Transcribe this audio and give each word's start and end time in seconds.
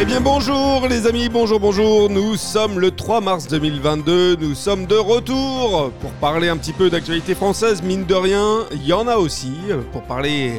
Eh 0.00 0.04
bien 0.04 0.20
bonjour 0.20 0.86
les 0.88 1.08
amis, 1.08 1.28
bonjour, 1.28 1.58
bonjour. 1.58 2.08
Nous 2.08 2.36
sommes 2.36 2.78
le 2.78 2.92
3 2.92 3.20
mars 3.20 3.48
2022, 3.48 4.36
nous 4.36 4.54
sommes 4.54 4.86
de 4.86 4.94
retour 4.94 5.90
pour 6.00 6.12
parler 6.20 6.48
un 6.48 6.56
petit 6.56 6.72
peu 6.72 6.88
d'actualité 6.88 7.34
française, 7.34 7.82
mine 7.82 8.04
de 8.04 8.14
rien. 8.14 8.60
Il 8.70 8.86
y 8.86 8.92
en 8.92 9.08
a 9.08 9.16
aussi 9.16 9.52
pour 9.90 10.02
parler 10.04 10.52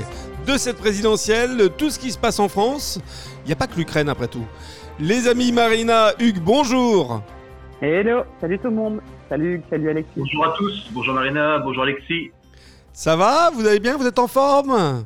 de 0.46 0.58
cette 0.58 0.76
présidentielle, 0.76 1.56
de 1.56 1.68
tout 1.70 1.90
ce 1.90 2.00
qui 2.00 2.12
se 2.12 2.18
passe 2.18 2.38
en 2.42 2.50
France. 2.50 3.00
Il 3.46 3.48
n'y 3.48 3.54
a 3.54 3.56
pas 3.56 3.68
que 3.68 3.78
l'Ukraine 3.78 4.10
après 4.10 4.28
tout. 4.28 4.46
Les 5.00 5.30
amis 5.30 5.54
Marina, 5.54 6.12
Hugues, 6.20 6.42
bonjour. 6.44 7.22
Hello, 7.82 8.24
salut 8.42 8.60
tout 8.60 8.68
le 8.68 8.76
monde. 8.76 9.00
Salut 9.30 9.56
Hugues, 9.56 9.64
salut 9.70 9.90
Alexis. 9.90 10.12
Bonjour 10.18 10.46
à 10.48 10.54
tous, 10.58 10.90
bonjour 10.92 11.14
Marina, 11.14 11.60
bonjour 11.60 11.84
Alexis. 11.84 12.32
Ça 12.92 13.16
va? 13.16 13.52
Vous 13.54 13.66
allez 13.66 13.80
bien? 13.80 13.96
Vous 13.96 14.06
êtes 14.06 14.20
en 14.20 14.28
forme? 14.28 15.06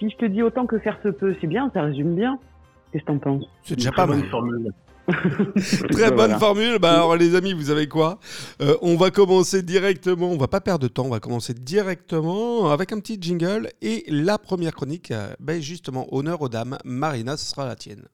Si 0.00 0.10
je 0.10 0.16
te 0.16 0.24
dis 0.24 0.42
autant 0.42 0.66
que 0.66 0.80
faire 0.80 0.98
se 1.04 1.10
peut, 1.10 1.36
c'est 1.40 1.46
bien, 1.46 1.70
ça 1.72 1.82
résume 1.82 2.16
bien. 2.16 2.40
Qu'est-ce 2.96 3.04
que 3.04 3.12
t'en 3.12 3.18
penses 3.18 3.44
C'est 3.64 3.76
déjà 3.76 3.90
Très 3.90 3.96
pas 3.96 4.06
bonne 4.06 4.20
mal. 4.20 4.28
formule. 4.30 4.72
Très 5.90 6.08
bonne 6.08 6.14
Voilà. 6.16 6.38
formule. 6.38 6.78
Bah 6.80 6.94
alors 6.94 7.16
les 7.16 7.34
amis, 7.34 7.52
vous 7.52 7.66
savez 7.66 7.86
quoi 7.88 8.18
Euh, 8.60 8.76
On 8.82 8.96
va 8.96 9.10
commencer 9.10 9.62
directement. 9.62 10.30
On 10.30 10.36
va 10.36 10.48
pas 10.48 10.60
perdre 10.60 10.82
de 10.82 10.88
temps. 10.88 11.04
On 11.04 11.10
va 11.10 11.20
commencer 11.20 11.54
directement 11.54 12.70
avec 12.70 12.92
un 12.92 12.98
petit 13.00 13.18
jingle 13.20 13.70
et 13.82 14.04
la 14.08 14.38
première 14.38 14.74
chronique. 14.74 15.10
euh, 15.10 15.32
ben 15.40 15.60
justement, 15.60 16.06
honneur 16.12 16.40
aux 16.42 16.48
dames. 16.48 16.78
Marina, 16.84 17.36
ce 17.36 17.44
sera 17.46 17.66
la 17.66 17.76
tienne. 17.76 18.04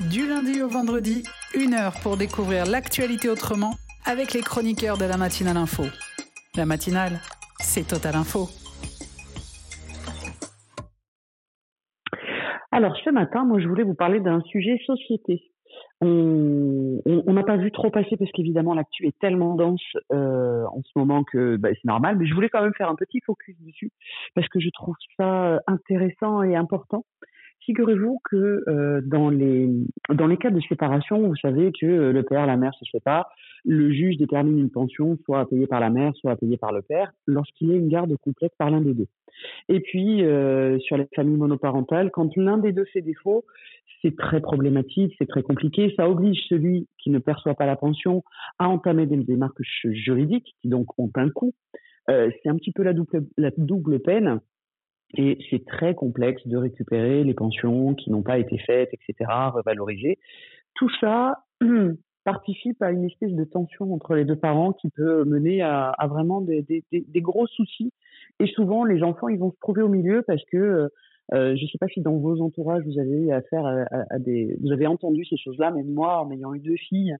Du 0.00 0.26
lundi 0.28 0.60
au 0.62 0.68
vendredi, 0.68 1.22
une 1.54 1.72
heure 1.74 1.94
pour 2.02 2.16
découvrir 2.16 2.66
l'actualité 2.66 3.28
autrement 3.30 3.74
avec 4.04 4.34
les 4.34 4.42
chroniqueurs 4.42 4.98
de 4.98 5.04
la 5.06 5.16
matinale 5.16 5.56
info. 5.56 5.84
La 6.56 6.66
matinale, 6.66 7.20
c'est 7.60 7.86
Total 7.86 8.16
Info. 8.16 8.50
Alors 12.76 12.94
ce 12.98 13.08
matin, 13.08 13.46
moi 13.46 13.58
je 13.58 13.66
voulais 13.68 13.84
vous 13.84 13.94
parler 13.94 14.20
d'un 14.20 14.42
sujet 14.42 14.78
société. 14.84 15.42
On 16.02 17.00
n'a 17.32 17.42
pas 17.42 17.56
vu 17.56 17.72
trop 17.72 17.90
passer 17.90 18.18
parce 18.18 18.30
qu'évidemment 18.32 18.74
l'actu 18.74 19.06
est 19.06 19.18
tellement 19.18 19.54
dense 19.54 19.80
euh, 20.12 20.66
en 20.66 20.82
ce 20.82 20.90
moment 20.94 21.24
que 21.24 21.56
bah, 21.56 21.70
c'est 21.72 21.86
normal, 21.86 22.18
mais 22.18 22.26
je 22.26 22.34
voulais 22.34 22.50
quand 22.50 22.60
même 22.60 22.74
faire 22.74 22.90
un 22.90 22.94
petit 22.94 23.20
focus 23.24 23.56
dessus 23.62 23.92
parce 24.34 24.46
que 24.48 24.60
je 24.60 24.68
trouve 24.74 24.94
ça 25.16 25.54
euh, 25.54 25.58
intéressant 25.66 26.42
et 26.42 26.54
important. 26.54 27.06
Figurez-vous 27.66 28.20
que 28.30 28.62
euh, 28.68 29.00
dans 29.04 29.28
les 29.28 29.68
dans 30.14 30.28
les 30.28 30.36
cas 30.36 30.50
de 30.50 30.60
séparation, 30.60 31.26
vous 31.26 31.36
savez 31.36 31.72
que 31.72 31.84
euh, 31.84 32.12
le 32.12 32.22
père, 32.22 32.46
la 32.46 32.56
mère 32.56 32.72
se 32.74 32.84
séparent, 32.84 33.28
le 33.64 33.92
juge 33.92 34.16
détermine 34.16 34.56
une 34.56 34.70
pension 34.70 35.18
soit 35.24 35.48
payée 35.48 35.66
par 35.66 35.80
la 35.80 35.90
mère, 35.90 36.14
soit 36.14 36.36
payée 36.36 36.56
par 36.56 36.72
le 36.72 36.82
père, 36.82 37.12
lorsqu'il 37.26 37.68
y 37.68 37.72
a 37.72 37.76
une 37.76 37.88
garde 37.88 38.16
complète 38.18 38.52
par 38.56 38.70
l'un 38.70 38.80
des 38.80 38.94
deux. 38.94 39.08
Et 39.68 39.80
puis 39.80 40.24
euh, 40.24 40.78
sur 40.78 40.96
les 40.96 41.08
familles 41.14 41.36
monoparentales, 41.36 42.12
quand 42.12 42.36
l'un 42.36 42.58
des 42.58 42.70
deux 42.70 42.84
fait 42.84 43.02
défaut, 43.02 43.44
c'est 44.00 44.16
très 44.16 44.40
problématique, 44.40 45.14
c'est 45.18 45.28
très 45.28 45.42
compliqué. 45.42 45.92
Ça 45.96 46.08
oblige 46.08 46.38
celui 46.48 46.86
qui 47.02 47.10
ne 47.10 47.18
perçoit 47.18 47.54
pas 47.54 47.66
la 47.66 47.76
pension 47.76 48.22
à 48.60 48.68
entamer 48.68 49.06
des 49.06 49.16
démarches 49.16 49.86
juridiques 49.86 50.54
qui 50.62 50.68
donc 50.68 50.86
ont 50.98 51.10
un 51.16 51.30
coût. 51.30 51.52
Euh, 52.10 52.30
c'est 52.42 52.48
un 52.48 52.56
petit 52.56 52.70
peu 52.70 52.84
la 52.84 52.92
double, 52.92 53.26
la 53.36 53.50
double 53.56 54.00
peine. 54.00 54.40
Et 55.16 55.38
c'est 55.50 55.64
très 55.64 55.94
complexe 55.94 56.46
de 56.46 56.56
récupérer 56.56 57.24
les 57.24 57.34
pensions 57.34 57.94
qui 57.94 58.10
n'ont 58.10 58.22
pas 58.22 58.38
été 58.38 58.58
faites, 58.58 58.90
etc., 58.92 59.30
revalorisées. 59.52 60.18
Tout 60.74 60.90
ça 61.00 61.44
participe 62.24 62.82
à 62.82 62.90
une 62.90 63.04
espèce 63.04 63.32
de 63.32 63.44
tension 63.44 63.94
entre 63.94 64.14
les 64.14 64.24
deux 64.24 64.36
parents 64.36 64.72
qui 64.72 64.90
peut 64.90 65.24
mener 65.24 65.62
à, 65.62 65.94
vraiment 66.08 66.40
des, 66.40 66.84
gros 67.16 67.46
soucis. 67.46 67.92
Et 68.40 68.46
souvent, 68.48 68.84
les 68.84 69.02
enfants, 69.02 69.28
ils 69.28 69.38
vont 69.38 69.52
se 69.52 69.58
trouver 69.60 69.82
au 69.82 69.88
milieu 69.88 70.22
parce 70.26 70.44
que 70.52 70.56
euh, 70.56 70.88
euh, 71.34 71.56
je 71.56 71.62
ne 71.62 71.68
sais 71.68 71.78
pas 71.78 71.88
si 71.88 72.00
dans 72.02 72.16
vos 72.18 72.40
entourages 72.40 72.84
vous 72.84 72.98
avez 73.00 73.22
eu 73.22 73.30
affaire 73.32 73.64
à 74.10 74.18
des, 74.18 74.56
vous 74.60 74.70
avez 74.70 74.86
entendu 74.86 75.24
ces 75.24 75.36
choses-là, 75.36 75.72
mais 75.72 75.82
moi, 75.82 76.20
en 76.20 76.30
ayant 76.30 76.54
eu 76.54 76.60
deux 76.60 76.76
filles, 76.76 77.16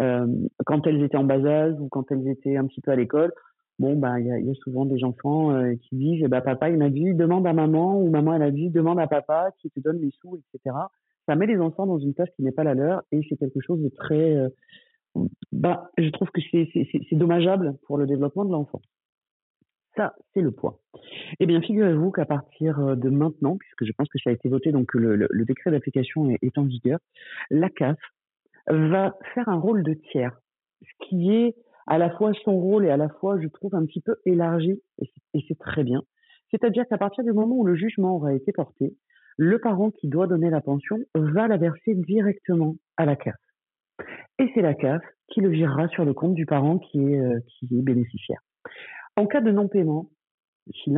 euh, 0.00 0.26
quand 0.64 0.86
elles 0.86 1.02
étaient 1.02 1.18
en 1.18 1.24
bas 1.24 1.44
âge 1.44 1.74
ou 1.78 1.88
quand 1.88 2.10
elles 2.10 2.26
étaient 2.28 2.56
un 2.56 2.66
petit 2.66 2.80
peu 2.80 2.90
à 2.90 2.96
l'école, 2.96 3.32
bon, 3.80 3.96
bah, 3.96 4.20
il 4.20 4.26
y 4.26 4.50
a, 4.50 4.54
souvent 4.62 4.84
des 4.84 5.02
enfants 5.04 5.52
euh, 5.52 5.74
qui 5.74 5.96
disent, 5.96 6.22
bah, 6.28 6.42
papa, 6.42 6.68
il 6.68 6.76
m'a 6.76 6.90
dit, 6.90 7.14
demande 7.14 7.46
à 7.46 7.54
maman, 7.54 7.98
ou 7.98 8.10
maman, 8.10 8.34
elle 8.34 8.42
a 8.42 8.50
dit, 8.50 8.68
demande 8.68 9.00
à 9.00 9.06
papa 9.06 9.50
qui 9.58 9.70
te 9.70 9.80
donne 9.80 10.00
les 10.00 10.10
sous, 10.20 10.36
etc. 10.36 10.76
Ça 11.26 11.34
met 11.34 11.46
les 11.46 11.58
enfants 11.58 11.86
dans 11.86 11.98
une 11.98 12.12
place 12.12 12.28
qui 12.36 12.42
n'est 12.42 12.52
pas 12.52 12.62
la 12.62 12.74
leur 12.74 13.02
et 13.10 13.22
c'est 13.28 13.36
quelque 13.36 13.60
chose 13.60 13.80
de 13.82 13.88
très, 13.88 14.36
euh, 14.36 14.48
bah, 15.50 15.90
je 15.96 16.10
trouve 16.10 16.28
que 16.30 16.42
c'est 16.52 16.68
c'est- 16.74 17.16
dommageable 17.16 17.74
pour 17.86 17.96
le 17.96 18.06
développement 18.06 18.44
de 18.44 18.52
l'enfant. 18.52 18.82
Ça, 19.96 20.14
c'est 20.34 20.40
le 20.40 20.52
point. 20.52 20.76
Eh 21.40 21.46
bien, 21.46 21.60
figurez-vous 21.60 22.10
qu'à 22.10 22.26
partir 22.26 22.78
euh, 22.78 22.94
de 22.96 23.08
maintenant, 23.08 23.56
puisque 23.56 23.84
je 23.84 23.92
pense 23.92 24.08
que 24.08 24.18
ça 24.22 24.30
a 24.30 24.32
été 24.34 24.48
voté, 24.48 24.72
donc 24.72 24.92
le 24.94 25.44
décret 25.44 25.70
d'application 25.70 26.28
est, 26.30 26.38
est 26.42 26.58
en 26.58 26.64
vigueur, 26.64 26.98
la 27.50 27.70
CAF 27.70 27.98
va 28.68 29.16
faire 29.34 29.48
un 29.48 29.58
rôle 29.58 29.82
de 29.82 29.94
tiers, 29.94 30.38
ce 30.82 31.06
qui 31.06 31.32
est 31.32 31.56
à 31.90 31.98
la 31.98 32.08
fois 32.10 32.32
son 32.44 32.52
rôle 32.52 32.86
et 32.86 32.90
à 32.90 32.96
la 32.96 33.08
fois, 33.08 33.36
je 33.40 33.48
trouve, 33.48 33.74
un 33.74 33.84
petit 33.84 34.00
peu 34.00 34.14
élargi, 34.24 34.80
et 34.98 35.10
c'est- 35.46 35.58
très 35.58 35.82
bien. 35.82 36.02
C'est-à-dire 36.52 36.84
qu'à 36.88 36.98
partir 36.98 37.24
du 37.24 37.32
moment 37.32 37.56
où 37.56 37.64
le 37.64 37.74
jugement 37.74 38.14
aura 38.14 38.32
été 38.32 38.52
porté, 38.52 38.94
le 39.36 39.58
parent 39.58 39.90
qui 39.90 40.06
doit 40.08 40.28
donner 40.28 40.50
la 40.50 40.60
pension 40.60 40.96
va 41.16 41.48
la 41.48 41.56
verser 41.56 41.96
directement 41.96 42.76
à 42.96 43.06
la 43.06 43.16
CAF. 43.16 43.34
Et 44.38 44.48
c'est 44.54 44.62
la 44.62 44.74
CAF 44.74 45.02
qui 45.32 45.40
le 45.40 45.48
virera 45.48 45.88
sur 45.88 46.04
le 46.04 46.14
compte 46.14 46.34
du 46.34 46.46
parent 46.46 46.78
qui 46.78 46.98
est, 47.00 47.20
euh, 47.20 47.40
bénéficiaire. 47.72 48.40
En 49.16 49.26
cas 49.26 49.40
de 49.40 49.50
non-paiement, 49.50 50.06
si, 50.72 50.92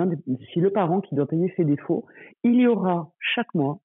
si 0.52 0.60
le 0.60 0.70
parent 0.70 1.00
qui 1.00 1.14
doit 1.14 1.26
payer 1.26 1.48
fait 1.50 1.64
défaut, 1.64 2.04
il 2.44 2.56
y 2.56 2.66
aura 2.66 3.10
chaque 3.18 3.54
mois 3.54 3.80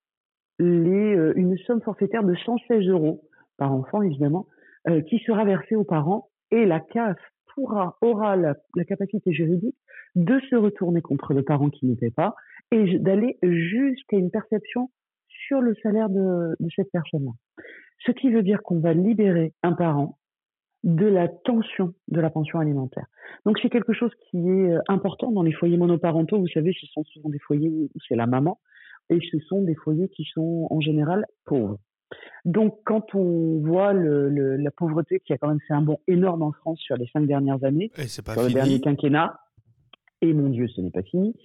euh, 0.60 1.34
une 1.38 1.58
somme 1.60 1.82
forfaitaire 1.82 2.24
de 2.24 2.36
116 2.36 2.86
euros 2.90 3.22
par 3.58 3.72
enfant, 3.72 4.02
évidemment, 4.02 4.46
euh, 4.90 5.02
qui 5.02 5.20
sera 5.20 5.46
versée 5.46 5.76
aux 5.76 5.86
parents 5.86 6.30
et 6.52 6.66
la 6.66 6.80
CAF 6.80 7.18
pourra, 7.54 7.98
aura 8.02 8.36
la, 8.36 8.56
capacité 8.88 9.32
juridique 9.32 9.76
de 10.16 10.40
se 10.50 10.56
retourner 10.56 11.02
contre 11.02 11.34
le 11.34 11.44
parent 11.44 11.70
qui 11.70 11.86
ne 11.86 11.96
paie 11.96 12.12
pas 12.12 12.36
et 12.72 13.00
d'aller 13.00 13.38
jusqu'à 13.42 14.18
une 14.18 14.32
perception 14.32 14.90
sur 15.28 15.62
le 15.62 15.76
salaire 15.84 16.10
de, 16.10 16.56
de 16.60 16.70
cette 16.76 16.92
personne-là. 16.92 17.32
Ce 18.06 18.12
qui 18.12 18.30
veut 18.30 18.44
dire 18.44 18.62
qu'on 18.64 18.80
va 18.80 18.94
libérer 18.94 19.54
un 19.64 19.74
parent 19.74 20.18
de 20.84 21.06
la 21.06 21.28
tension 21.28 21.94
de 22.08 22.22
la 22.22 22.30
pension 22.30 22.60
alimentaire. 22.60 23.08
Donc 23.46 23.60
c'est 23.62 23.70
quelque 23.70 23.94
chose 23.94 24.12
qui 24.30 24.38
est 24.38 24.72
euh, 24.72 24.80
important 24.88 25.32
dans 25.32 25.44
les 25.44 25.52
foyers 25.52 25.78
monoparentaux. 25.78 26.40
Vous 26.40 26.48
savez, 26.48 26.74
ce 26.80 26.86
sont 26.88 27.04
souvent 27.06 27.30
des 27.30 27.40
foyers 27.40 27.70
où 27.70 27.90
c'est 28.08 28.16
la 28.16 28.28
maman 28.28 28.60
et 29.10 29.20
ce 29.32 29.40
sont 29.40 29.62
des 29.62 29.76
foyers 29.76 30.10
qui 30.10 30.24
sont 30.34 30.68
en 30.70 30.80
général 30.80 31.26
pauvres. 31.46 31.78
Donc 32.46 32.80
quand 32.86 33.14
on 33.16 33.60
voit 33.60 33.94
le, 33.94 34.30
le- 34.30 34.56
la 34.58 34.72
pauvreté 34.72 35.20
qui 35.20 35.34
a 35.34 35.38
quand 35.38 35.50
même 35.50 35.60
fait 35.68 35.74
un 35.74 35.82
bond 35.82 36.00
énorme 36.08 36.42
en 36.44 36.52
France 36.52 36.80
sur 36.80 36.96
les 36.96 37.08
cinq 37.08 37.26
dernières 37.28 37.64
années, 37.64 37.92
Et 37.98 38.08
pas 38.24 38.34
sur 38.34 38.44
le 38.44 38.54
dernier 38.54 38.80
quinquennat, 38.80 39.40
et 40.22 40.34
mon 40.34 40.50
Dieu, 40.50 40.68
ce 40.68 40.82
n'est 40.82 40.90
pas 40.90 41.04
fini, 41.04 41.36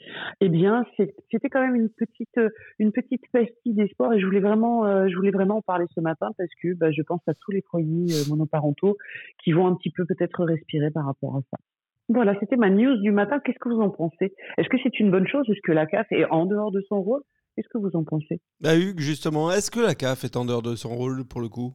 eh 0.41 0.49
bien, 0.49 0.87
c'était 0.97 1.51
quand 1.51 1.61
même 1.61 1.75
une 1.75 1.91
petite, 1.91 2.41
une 2.79 2.91
petite 2.91 3.21
pastille 3.31 3.75
d'espoir. 3.75 4.15
Et 4.15 4.21
je 4.21 4.25
voulais 4.25 4.41
vraiment, 4.41 4.87
euh, 4.87 5.09
je 5.09 5.15
voulais 5.17 5.31
vraiment 5.31 5.57
en 5.57 5.61
parler 5.63 5.85
ce 5.95 6.01
matin 6.01 6.29
parce 6.39 6.49
que 6.63 6.73
bah, 6.75 6.91
je 6.91 7.03
pense 7.03 7.21
à 7.27 7.35
tous 7.35 7.51
les 7.51 7.61
foyers 7.71 8.07
euh, 8.15 8.31
monoparentaux 8.31 8.97
qui 9.45 9.53
vont 9.53 9.67
un 9.67 9.75
petit 9.75 9.91
peu 9.91 10.07
peut-être 10.07 10.43
respirer 10.45 10.91
par 10.91 11.05
rapport 11.05 11.37
à 11.37 11.41
ça. 11.51 11.59
Voilà, 12.09 12.35
c'était 12.41 12.57
ma 12.57 12.71
news 12.71 12.97
du 13.03 13.11
matin. 13.13 13.41
Qu'est-ce 13.41 13.59
que 13.59 13.69
vous 13.69 13.81
en 13.83 13.91
pensez? 13.91 14.33
Est-ce 14.57 14.69
que 14.71 14.79
c'est 14.83 14.99
une 15.01 15.11
bonne 15.11 15.27
chose? 15.29 15.45
Est-ce 15.51 15.61
que 15.63 15.73
la 15.73 15.85
CAF 15.87 16.07
est 16.11 16.25
en 16.31 16.47
dehors 16.47 16.73
de 16.73 16.81
son 16.89 17.03
rôle? 17.03 17.21
Qu'est-ce 17.55 17.69
que 17.69 17.79
vous 17.79 17.95
en 17.95 18.05
pensez? 18.05 18.41
Bah, 18.61 18.77
Hugues, 18.77 19.01
justement, 19.01 19.51
est-ce 19.51 19.71
que 19.71 19.81
la 19.81 19.95
CAF 19.95 20.25
est 20.25 20.37
en 20.37 20.45
dehors 20.45 20.63
de 20.63 20.75
son 20.75 20.91
rôle 20.91 21.27
pour 21.27 21.41
le 21.41 21.49
coup? 21.49 21.75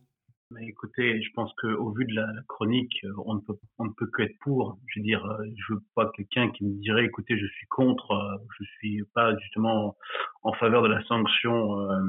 Mais 0.49 0.65
écoutez, 0.65 1.21
je 1.21 1.29
pense 1.33 1.51
qu'au 1.61 1.91
vu 1.91 2.05
de 2.05 2.15
la, 2.15 2.25
chronique, 2.47 2.95
euh, 3.03 3.11
on 3.25 3.35
ne, 3.35 3.41
peut, 3.41 3.57
on 3.79 3.85
ne 3.85 3.91
peut 3.97 4.07
que 4.07 4.23
être 4.23 4.37
pour. 4.39 4.79
Je 4.87 4.99
veux 4.99 5.03
dire, 5.03 5.25
euh, 5.25 5.43
je 5.57 5.73
veux 5.73 5.81
pas 5.93 6.09
quelqu'un 6.15 6.49
qui 6.51 6.63
me 6.63 6.79
dirait, 6.79 7.03
écoutez, 7.03 7.37
je 7.37 7.45
suis 7.47 7.67
contre, 7.67 8.11
euh, 8.11 8.37
je 8.57 8.63
suis 8.77 9.03
pas 9.13 9.37
justement 9.39 9.97
en 10.43 10.53
faveur 10.53 10.81
de 10.83 10.87
la 10.87 11.03
sanction 11.03 11.81
euh, 11.81 11.99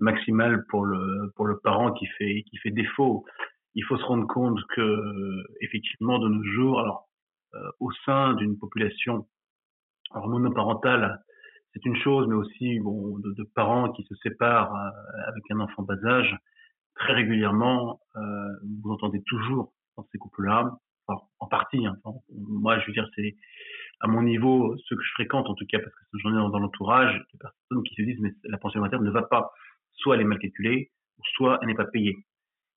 maximale 0.00 0.64
pour 0.68 0.84
le 0.84 1.32
pour 1.36 1.46
le 1.46 1.58
parent 1.58 1.92
qui 1.92 2.06
fait 2.18 2.44
qui 2.50 2.58
fait 2.58 2.70
défaut. 2.70 3.24
Il 3.74 3.84
faut 3.84 3.96
se 3.96 4.04
rendre 4.04 4.26
compte 4.26 4.58
que 4.74 4.80
euh, 4.80 5.44
effectivement 5.60 6.18
de 6.18 6.28
nos 6.28 6.44
jours, 6.44 6.80
alors 6.80 7.08
euh, 7.54 7.70
au 7.80 7.90
sein 8.04 8.34
d'une 8.34 8.58
population 8.58 9.26
alors 10.10 10.28
monoparentale, 10.28 11.22
c'est 11.72 11.84
une 11.84 11.96
chose, 11.96 12.26
mais 12.28 12.34
aussi 12.34 12.80
bon 12.80 13.18
de, 13.18 13.32
de 13.32 13.44
parents 13.54 13.92
qui 13.92 14.04
se 14.04 14.14
séparent 14.16 14.74
euh, 14.74 15.28
avec 15.28 15.44
un 15.50 15.60
enfant 15.60 15.82
bas 15.82 16.02
âge 16.04 16.36
très 16.94 17.12
régulièrement, 17.14 18.00
euh, 18.16 18.20
vous 18.82 18.90
entendez 18.90 19.22
toujours 19.26 19.72
dans 19.96 20.06
ces 20.10 20.18
couples-là, 20.18 20.78
en 21.38 21.46
partie, 21.46 21.86
hein, 21.86 21.96
moi 22.30 22.78
je 22.80 22.86
veux 22.86 22.92
dire, 22.92 23.08
c'est 23.16 23.36
à 24.00 24.08
mon 24.08 24.22
niveau, 24.22 24.76
ceux 24.84 24.96
que 24.96 25.02
je 25.02 25.12
fréquente 25.12 25.48
en 25.48 25.54
tout 25.54 25.64
cas, 25.66 25.78
parce 25.78 25.94
que 25.94 26.18
j'en 26.18 26.30
ai 26.30 26.36
dans, 26.36 26.50
dans 26.50 26.58
l'entourage, 26.58 27.18
des 27.32 27.38
personnes 27.38 27.82
qui 27.84 27.94
se 27.94 28.02
disent 28.02 28.20
mais 28.20 28.32
la 28.44 28.58
pension 28.58 28.78
alimentaire 28.78 29.00
ne 29.00 29.10
va 29.10 29.22
pas, 29.22 29.50
soit 29.94 30.16
elle 30.16 30.20
est 30.22 30.24
mal 30.24 30.38
calculée, 30.38 30.90
soit 31.34 31.58
elle 31.62 31.68
n'est 31.68 31.74
pas 31.74 31.86
payée. 31.86 32.16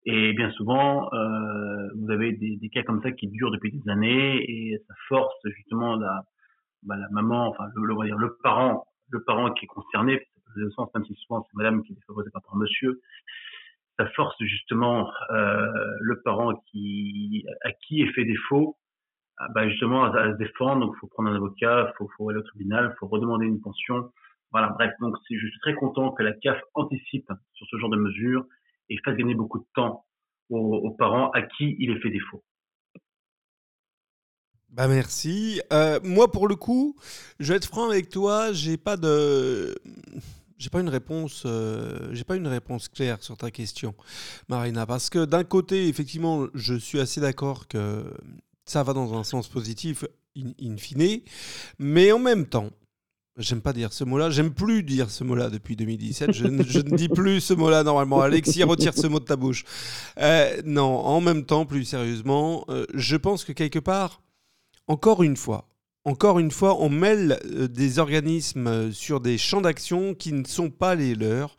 Et 0.07 0.33
bien 0.33 0.51
souvent, 0.53 1.13
euh, 1.13 1.89
vous 1.97 2.11
avez 2.11 2.33
des, 2.33 2.57
des, 2.57 2.69
cas 2.71 2.83
comme 2.85 3.03
ça 3.03 3.13
qui 3.13 3.27
durent 3.27 3.51
depuis 3.51 3.73
des 3.73 3.91
années 3.91 4.39
et 4.49 4.79
ça 4.87 4.95
force 5.09 5.35
justement 5.45 5.97
la, 5.97 6.25
bah, 6.83 6.97
la 6.97 7.09
maman, 7.11 7.49
enfin 7.49 7.67
le, 7.75 7.87
le, 7.87 8.17
le 8.17 8.39
parent, 8.43 8.87
le 9.11 9.23
parent 9.23 9.51
qui 9.53 9.65
est 9.65 9.69
concerné, 9.69 10.27
le 10.55 10.71
sens, 10.73 10.89
même 10.95 11.05
si 11.05 11.15
souvent 11.15 11.47
c'est 11.49 11.57
madame 11.57 11.83
qui 11.83 11.93
est 11.93 11.97
défavorisée 11.97 12.31
par 12.33 12.57
monsieur, 12.57 13.01
ça 13.99 14.07
force 14.11 14.37
justement 14.41 15.11
euh, 15.31 15.67
le 16.01 16.21
parent 16.23 16.55
qui, 16.71 17.45
à 17.63 17.73
qui 17.73 18.03
est 18.03 18.13
fait 18.13 18.25
défaut 18.25 18.77
bah 19.55 19.69
justement 19.69 20.05
à, 20.05 20.33
se 20.33 20.37
défendre. 20.37 20.87
Donc, 20.87 20.97
faut 20.97 21.07
prendre 21.07 21.31
un 21.31 21.37
avocat, 21.37 21.93
faut, 21.97 22.09
faut, 22.17 22.29
aller 22.29 22.39
au 22.39 22.43
tribunal, 22.43 22.95
faut 22.99 23.07
redemander 23.07 23.47
une 23.47 23.61
pension. 23.61 24.13
Voilà, 24.53 24.69
bref. 24.71 24.93
Donc, 25.01 25.17
je 25.31 25.37
suis 25.37 25.61
très 25.61 25.75
content 25.75 26.13
que 26.13 26.23
la 26.23 26.33
CAF 26.33 26.61
anticipe 26.75 27.31
sur 27.55 27.67
ce 27.67 27.77
genre 27.79 27.91
de 27.91 27.97
mesures 27.97 28.45
et 28.89 28.99
fasse 29.05 29.17
gagner 29.17 29.35
beaucoup 29.35 29.59
de 29.59 29.67
temps 29.75 30.05
aux, 30.51 30.91
parents 30.99 31.31
à 31.31 31.43
qui 31.43 31.77
il 31.79 31.91
est 31.91 32.01
fait 32.01 32.11
défaut. 32.11 32.43
Bah 34.73 34.87
merci. 34.87 35.61
Euh, 35.73 35.99
moi, 36.05 36.31
pour 36.31 36.47
le 36.47 36.55
coup, 36.55 36.95
je 37.41 37.53
vais 37.53 37.57
être 37.57 37.67
franc 37.67 37.91
avec 37.91 38.09
toi. 38.09 38.53
J'ai 38.53 38.77
pas 38.77 38.97
de, 38.97 39.75
j'ai 40.59 40.71
pas 40.71 40.81
une 40.81 40.89
réponse, 40.89 41.43
euh, 41.45 42.09
j'ai 42.13 42.23
pas 42.23 42.37
une 42.37 42.47
réponse 42.47 42.89
claire 42.89 43.21
sur 43.21 43.37
ta 43.37 43.51
question, 43.51 43.95
Marina, 44.49 44.87
parce 44.87 45.11
que 45.11 45.25
d'un 45.25 45.43
côté, 45.43 45.89
effectivement, 45.89 46.47
je 46.55 46.75
suis 46.75 47.01
assez 47.01 47.21
d'accord 47.21 47.67
que 47.67 48.05
ça 48.65 48.85
va 48.85 48.93
dans 48.93 49.19
un 49.19 49.25
sens 49.25 49.49
positif, 49.49 50.05
in, 50.37 50.77
fine, 50.77 51.21
mais 51.79 52.13
en 52.13 52.19
même 52.19 52.47
temps, 52.47 52.71
J'aime 53.39 53.63
pas 53.63 53.73
dire 53.73 53.93
ce 53.93 54.05
mot-là. 54.05 54.29
J'aime 54.29 54.53
plus 54.53 54.83
dire 54.83 55.09
ce 55.09 55.25
mot-là 55.25 55.49
depuis 55.49 55.75
2017. 55.75 56.33
Je, 56.33 56.45
ne, 56.47 56.63
dis 56.97 57.09
plus 57.09 57.41
ce 57.41 57.55
mot-là 57.55 57.85
normalement. 57.85 58.21
Alexis, 58.21 58.65
retire 58.65 58.93
ce 58.93 59.07
mot 59.07 59.19
de 59.19 59.25
ta 59.25 59.37
bouche. 59.37 59.65
Euh, 60.19 60.61
non, 60.67 60.99
en 60.99 61.23
même 61.23 61.47
temps, 61.47 61.65
plus 61.65 61.85
sérieusement, 61.85 62.67
je 62.93 63.17
pense 63.17 63.45
que 63.45 63.53
quelque 63.53 63.79
part, 63.79 64.21
encore 64.91 65.23
une 65.23 65.37
fois, 65.37 65.69
encore 66.05 66.39
une 66.39 66.51
fois, 66.51 66.81
on 66.81 66.89
mêle 66.89 67.39
euh, 67.45 67.69
des 67.69 67.99
organismes 67.99 68.93
sur 68.93 69.21
des 69.21 69.39
champs 69.39 69.61
d'action 69.61 70.15
qui 70.15 70.33
ne 70.33 70.45
sont 70.45 70.71
pas 70.71 70.95
les 70.95 71.15
leurs 71.15 71.57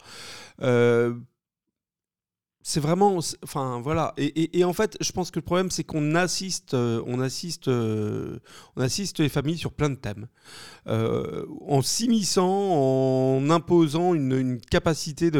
c'est 2.63 2.80
vraiment, 2.80 3.19
enfin 3.44 3.81
voilà, 3.83 4.13
et, 4.18 4.63
en 4.63 4.74
fait, 4.74 4.95
je 5.01 5.12
pense 5.12 5.31
que 5.31 5.39
le 5.39 5.44
problème, 5.44 5.72
c'est 5.72 5.83
qu'on 5.83 6.13
assiste, 6.13 6.75
euh, 6.75 7.01
on 7.07 7.19
assiste, 7.19 7.68
euh, 7.68 8.38
on 8.75 8.81
assiste 8.81 9.19
les 9.19 9.30
familles 9.30 9.57
sur 9.57 9.72
plein 9.72 9.89
de 9.89 9.95
thèmes, 9.95 10.28
euh, 10.88 11.45
en 11.68 11.81
s'immisçant, 11.81 12.48
en 12.48 13.50
imposant 13.50 14.13
une, 14.13 14.60
capacité 14.62 15.31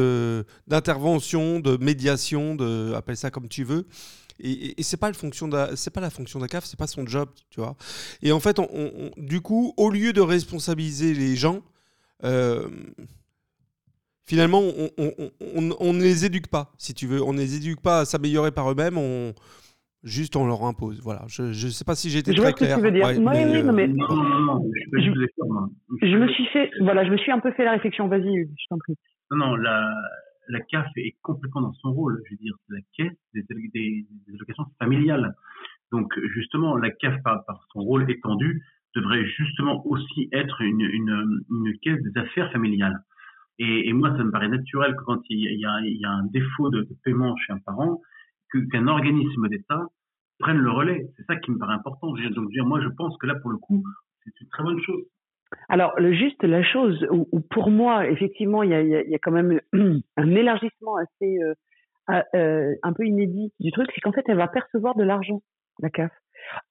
d'intervention, 0.68 1.60
de 1.60 1.78
médiation, 1.78 2.56
de 2.56 2.94
appelle 2.96 3.18
ça 3.18 3.30
comme 3.30 3.48
tu 3.48 3.64
veux. 3.64 3.86
Et, 4.44 4.80
et 4.80 4.84
c'est 4.84 4.98
pas, 4.98 5.12
c'est 5.76 5.94
pas 5.94 6.02
la 6.02 6.10
fonction 6.10 6.40
d'un 6.40 6.48
CAF, 6.48 6.66
c'est 6.66 6.80
pas 6.80 6.88
son 6.88 7.06
job, 7.06 7.30
tu 7.50 7.60
vois. 7.60 7.76
Et 8.22 8.32
en 8.32 8.40
fait, 8.40 8.60
du 9.18 9.42
coup, 9.42 9.74
au 9.78 9.90
lieu 9.90 10.14
de 10.14 10.22
responsabiliser 10.22 11.14
les 11.14 11.36
gens, 11.36 11.62
finalement, 14.26 14.62
on, 14.62 15.94
ne 15.94 16.02
les 16.02 16.26
éduque 16.26 16.48
pas, 16.48 16.72
si 16.78 16.94
tu 16.94 17.08
veux. 17.08 17.22
On 17.22 17.34
ne 17.34 17.40
les 17.40 17.58
éduque 17.58 17.82
pas 17.82 18.00
à 18.00 18.06
s'améliorer 18.06 18.52
par 18.52 18.72
eux-mêmes. 18.72 18.98
On, 18.98 19.34
juste 20.04 20.36
on 20.36 20.46
leur 20.46 20.64
impose. 20.64 21.02
Voilà. 21.02 21.24
Je 21.28 21.44
ne 21.44 21.72
sais 21.72 21.86
pas 21.86 21.96
si 21.96 22.10
j'ai 22.10 22.20
été 22.20 22.34
très 22.34 22.54
clair. 22.54 22.80
je 22.80 22.84
me 26.18 26.28
suis 26.30 26.46
fait, 26.48 26.70
voilà, 26.82 27.06
je 27.06 27.12
me 27.12 27.18
suis 27.18 27.32
un 27.32 27.40
peu 27.40 27.52
fait 27.52 27.66
la 27.66 27.72
réflexion. 27.72 28.08
Vas-y, 28.08 28.46
je 28.46 28.66
t'en 28.70 28.78
prie. 28.78 28.96
Non, 29.32 29.38
non, 29.38 29.56
la, 29.56 29.92
la 30.50 30.60
CAF 30.62 30.88
est 30.98 31.16
complètement 31.22 31.62
dans 31.62 31.74
son 31.74 31.94
rôle. 31.94 32.22
Je 32.26 32.32
veux 32.32 32.38
dire, 32.38 32.56
la 32.70 32.80
caisse 32.96 33.18
des, 33.34 33.44
des, 33.74 34.06
familiales. 34.92 35.34
Donc, 35.92 36.14
justement, 36.34 36.78
la 36.78 36.90
CAF, 36.92 37.22
par, 37.24 37.44
son 37.74 37.80
rôle 37.80 38.10
étendu, 38.10 38.64
devrait 38.96 39.26
justement 39.26 39.86
aussi 39.88 40.30
être 40.32 40.62
une, 40.62 41.44
caisse 41.82 42.02
des 42.02 42.20
affaires 42.20 42.52
familiales. 42.52 43.00
Et, 43.60 43.94
moi, 43.94 44.10
ça 44.18 44.24
me 44.24 44.32
paraît 44.32 44.48
naturel 44.48 44.96
que 44.96 45.04
quand 45.04 45.22
il 45.30 45.60
y 45.60 45.66
a, 45.66 46.10
un 46.10 46.26
défaut 46.28 46.70
de, 46.70 46.88
paiement 47.04 47.36
chez 47.38 47.54
un 47.54 47.60
parent, 47.60 48.02
qu'un 48.72 48.88
organisme 48.88 49.48
d'État 49.50 49.86
prenne 50.40 50.58
le 50.58 50.72
relais. 50.72 51.08
C'est 51.16 51.24
ça 51.26 51.36
qui 51.38 51.52
me 51.52 51.58
paraît 51.58 51.76
important. 51.76 52.14
Donc, 52.32 52.50
moi, 52.66 52.82
je 52.82 52.90
pense 52.90 53.18
que 53.18 53.28
là, 53.28 53.36
pour 53.36 53.52
le 53.52 53.58
coup, 53.58 53.84
c'est 54.24 54.42
une 54.42 54.48
très 54.50 54.64
bonne 54.64 54.82
chose. 54.82 55.04
Alors, 55.70 55.94
juste, 56.14 56.44
la 56.44 56.64
chose 56.64 57.06
où, 57.12 57.40
pour 57.52 57.70
moi, 57.70 58.10
effectivement, 58.10 58.64
il 58.64 58.72
y 58.72 58.74
a, 58.74 58.82
il 58.82 59.10
y 59.10 59.16
a, 59.16 59.20
quand 59.20 59.32
même 59.32 59.60
un 60.18 60.32
élargissement 60.32 60.96
assez 60.96 61.38
euh, 61.44 61.54
euh, 62.10 62.76
un 62.84 62.94
peu 62.94 63.06
inédit 63.06 63.54
du 63.60 63.72
truc, 63.72 63.90
c'est 63.94 64.02
qu'en 64.02 64.12
fait, 64.12 64.26
elle 64.28 64.38
va 64.38 64.48
percevoir 64.48 64.96
de 64.96 65.04
l'argent, 65.04 65.42
la 65.80 65.90
CAF. 65.90 66.12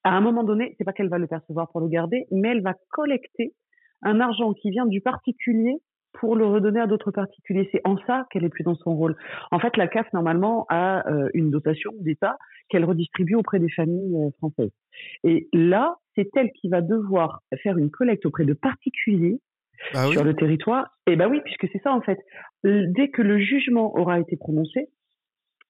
À 0.04 0.10
un 0.10 0.20
moment 0.20 0.42
donné, 0.42 0.74
c'est 0.76 0.84
pas 0.84 0.92
qu'elle 0.92 1.08
va 1.08 1.18
le 1.18 1.26
percevoir 1.26 1.70
pour 1.70 1.80
le 1.80 1.88
garder, 1.88 2.26
mais 2.30 2.48
elle 2.48 2.62
va 2.62 2.74
collecter 2.90 3.54
un 4.02 4.20
argent 4.20 4.52
qui 4.52 4.70
vient 4.70 4.86
du 4.86 5.00
particulier 5.00 5.76
pour 6.12 6.34
le 6.34 6.44
redonner 6.44 6.80
à 6.80 6.86
d'autres 6.86 7.12
particuliers. 7.12 7.68
C'est 7.72 7.80
en 7.84 7.96
ça 8.06 8.26
qu'elle 8.30 8.44
est 8.44 8.48
plus 8.48 8.64
dans 8.64 8.74
son 8.74 8.94
rôle. 8.94 9.16
En 9.52 9.60
fait, 9.60 9.76
la 9.76 9.86
CAF, 9.86 10.12
normalement, 10.12 10.66
a 10.68 11.08
euh, 11.08 11.28
une 11.34 11.50
dotation 11.50 11.92
d'État 12.00 12.36
qu'elle 12.68 12.84
redistribue 12.84 13.36
auprès 13.36 13.60
des 13.60 13.70
familles 13.70 14.16
euh, 14.16 14.30
françaises. 14.38 14.72
Et 15.24 15.48
là, 15.52 15.96
c'est 16.16 16.28
elle 16.36 16.50
qui 16.52 16.68
va 16.68 16.80
devoir 16.80 17.42
faire 17.62 17.78
une 17.78 17.90
collecte 17.90 18.26
auprès 18.26 18.44
de 18.44 18.54
particuliers 18.54 19.40
ah 19.94 20.06
sur 20.10 20.24
le 20.24 20.34
territoire. 20.34 20.88
Et 21.06 21.16
ben 21.16 21.28
oui, 21.30 21.40
puisque 21.44 21.68
c'est 21.72 21.82
ça, 21.82 21.92
en 21.92 22.00
fait. 22.00 22.18
Dès 22.64 23.08
que 23.08 23.22
le 23.22 23.38
jugement 23.38 23.96
aura 23.96 24.18
été 24.20 24.36
prononcé, 24.36 24.88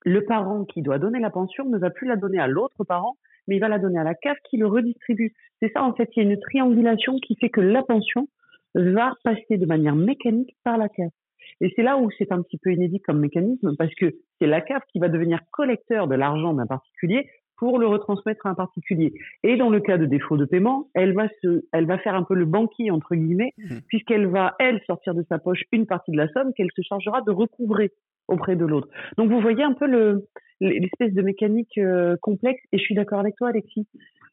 le 0.03 0.23
parent 0.25 0.65
qui 0.65 0.81
doit 0.81 0.99
donner 0.99 1.19
la 1.19 1.29
pension 1.29 1.65
ne 1.65 1.77
va 1.77 1.89
plus 1.89 2.07
la 2.07 2.15
donner 2.15 2.39
à 2.39 2.47
l'autre 2.47 2.83
parent, 2.83 3.17
mais 3.47 3.55
il 3.55 3.59
va 3.59 3.69
la 3.69 3.79
donner 3.79 3.99
à 3.99 4.03
la 4.03 4.15
CAF 4.15 4.37
qui 4.49 4.57
le 4.57 4.67
redistribue. 4.67 5.33
C'est 5.61 5.71
ça, 5.73 5.83
en 5.83 5.93
fait, 5.93 6.09
il 6.15 6.23
y 6.23 6.25
a 6.25 6.29
une 6.29 6.39
triangulation 6.39 7.17
qui 7.17 7.35
fait 7.35 7.49
que 7.49 7.61
la 7.61 7.83
pension 7.83 8.27
va 8.75 9.13
passer 9.23 9.57
de 9.57 9.65
manière 9.65 9.95
mécanique 9.95 10.55
par 10.63 10.77
la 10.77 10.89
CAF. 10.89 11.11
Et 11.59 11.71
c'est 11.75 11.83
là 11.83 11.97
où 11.97 12.09
c'est 12.17 12.31
un 12.31 12.41
petit 12.41 12.57
peu 12.57 12.71
inédit 12.71 13.01
comme 13.01 13.19
mécanisme, 13.19 13.75
parce 13.77 13.93
que 13.95 14.15
c'est 14.39 14.47
la 14.47 14.61
CAF 14.61 14.83
qui 14.91 14.99
va 14.99 15.09
devenir 15.09 15.39
collecteur 15.51 16.07
de 16.07 16.15
l'argent 16.15 16.53
d'un 16.53 16.65
particulier 16.65 17.27
pour 17.57 17.77
le 17.77 17.85
retransmettre 17.85 18.47
à 18.47 18.49
un 18.49 18.55
particulier. 18.55 19.13
Et 19.43 19.55
dans 19.55 19.69
le 19.69 19.79
cas 19.79 19.99
de 19.99 20.07
défaut 20.07 20.35
de 20.35 20.45
paiement, 20.45 20.89
elle 20.95 21.13
va 21.13 21.27
se, 21.43 21.63
elle 21.71 21.85
va 21.85 21.99
faire 21.99 22.15
un 22.15 22.23
peu 22.23 22.33
le 22.33 22.45
banquier 22.45 22.89
entre 22.89 23.13
guillemets, 23.13 23.53
mmh. 23.59 23.77
puisqu'elle 23.87 24.25
va 24.25 24.55
elle 24.57 24.81
sortir 24.87 25.13
de 25.13 25.23
sa 25.29 25.37
poche 25.37 25.61
une 25.71 25.85
partie 25.85 26.11
de 26.11 26.17
la 26.17 26.27
somme 26.29 26.53
qu'elle 26.55 26.71
se 26.75 26.81
chargera 26.81 27.21
de 27.21 27.31
recouvrer 27.31 27.91
auprès 28.31 28.55
de 28.55 28.65
l'autre. 28.65 28.87
Donc 29.17 29.29
vous 29.29 29.39
voyez 29.39 29.63
un 29.63 29.73
peu 29.73 29.87
le, 29.87 30.27
l'espèce 30.61 31.13
de 31.13 31.21
mécanique 31.21 31.77
euh, 31.77 32.15
complexe. 32.21 32.61
Et 32.71 32.77
je 32.77 32.83
suis 32.83 32.95
d'accord 32.95 33.19
avec 33.19 33.35
toi, 33.35 33.49
Alexis. 33.49 33.87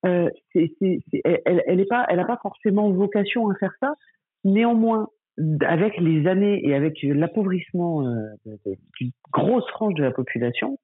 Euh, 0.07 0.29
c'est, 0.53 0.71
c'est, 0.79 1.01
elle, 1.25 1.63
elle 1.67 1.81
est 1.81 1.89
pas, 1.89 2.07
elle 2.09 2.21
a 2.21 2.25
pas 2.25 2.39
forcément 2.41 2.91
vocation 2.91 3.51
à 3.51 3.55
faire 3.57 3.75
ça, 3.81 3.95
Néanmoins, 4.45 5.09
avec 5.67 5.99
les 5.99 6.27
années 6.29 6.61
et 6.65 6.75
avec 6.75 7.03
l'appauvrissement 7.03 8.07
euh, 8.07 8.29
d'une 8.99 9.11
grosse 9.33 9.69
frange 9.71 9.95
de 9.95 10.03
la 10.03 10.13
population, 10.13 10.79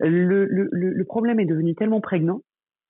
le, 0.00 0.44
le, 0.46 0.68
le 0.72 1.04
problème 1.04 1.38
est 1.38 1.44
devenu 1.44 1.74
tellement 1.76 2.00
prégnant 2.00 2.40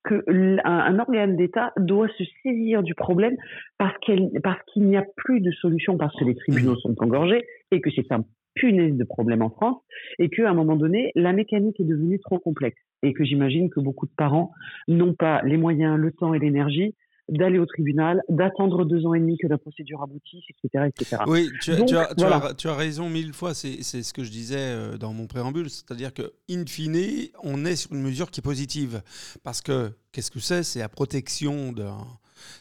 qu'un 0.08 0.58
un 0.64 0.98
organe 0.98 1.36
d'État 1.36 1.72
doit 1.76 2.08
se 2.16 2.24
saisir 2.42 2.82
du 2.82 2.94
problème 2.94 3.36
parce 3.78 3.96
qu'il 3.98 4.30
parce 4.42 4.60
qu'il 4.72 4.84
n'y 4.84 4.96
a 4.96 5.04
plus 5.16 5.40
de 5.40 5.50
solution, 5.52 5.96
parce 5.96 6.14
que 6.18 6.24
les 6.24 6.34
tribunaux 6.34 6.76
sont 6.76 6.94
engorgés 7.02 7.42
et 7.70 7.80
que 7.80 7.90
c'est 7.90 8.10
un 8.12 8.24
punaise 8.54 8.96
de 8.96 9.04
problème 9.04 9.42
en 9.42 9.50
France 9.50 9.78
et 10.18 10.28
qu'à 10.28 10.50
un 10.50 10.54
moment 10.54 10.76
donné, 10.76 11.12
la 11.14 11.32
mécanique 11.32 11.80
est 11.80 11.84
devenue 11.84 12.20
trop 12.20 12.38
complexe 12.38 12.80
et 13.02 13.12
que 13.12 13.24
j'imagine 13.24 13.70
que 13.70 13.80
beaucoup 13.80 14.06
de 14.06 14.12
parents 14.16 14.52
n'ont 14.88 15.14
pas 15.14 15.42
les 15.42 15.56
moyens, 15.56 15.96
le 15.96 16.12
temps 16.12 16.34
et 16.34 16.38
l'énergie 16.38 16.94
d'aller 17.28 17.58
au 17.58 17.66
tribunal, 17.66 18.22
d'attendre 18.28 18.84
deux 18.84 19.06
ans 19.06 19.14
et 19.14 19.20
demi 19.20 19.38
que 19.38 19.46
la 19.46 19.56
procédure 19.56 20.02
aboutisse, 20.02 20.44
etc. 20.50 20.86
etc. 20.88 21.22
Oui, 21.26 21.48
tu, 21.62 21.72
as, 21.72 22.54
tu, 22.54 22.68
as, 22.68 22.74
raison 22.74 23.08
mille 23.08 23.32
fois, 23.32 23.54
c'est 23.54 23.82
ce 23.82 24.12
que 24.12 24.24
je 24.24 24.30
disais 24.30 24.58
euh, 24.58 24.98
dans 24.98 25.12
mon 25.12 25.26
préambule, 25.26 25.70
c'est-à-dire 25.70 26.12
que, 26.12 26.34
in 26.50 26.64
fine, 26.66 27.30
on 27.42 27.64
est 27.64 27.76
sur 27.76 27.94
une 27.94 28.02
mesure 28.02 28.30
qui 28.30 28.40
est 28.40 28.42
positive. 28.42 29.02
Parce 29.42 29.62
que, 29.62 29.90
qu'est-ce 30.12 30.30
que 30.30 30.40
c'est? 30.40 30.62
C'est 30.62 30.80
la 30.80 30.88
protection 30.88 31.72
d'un 31.72 31.96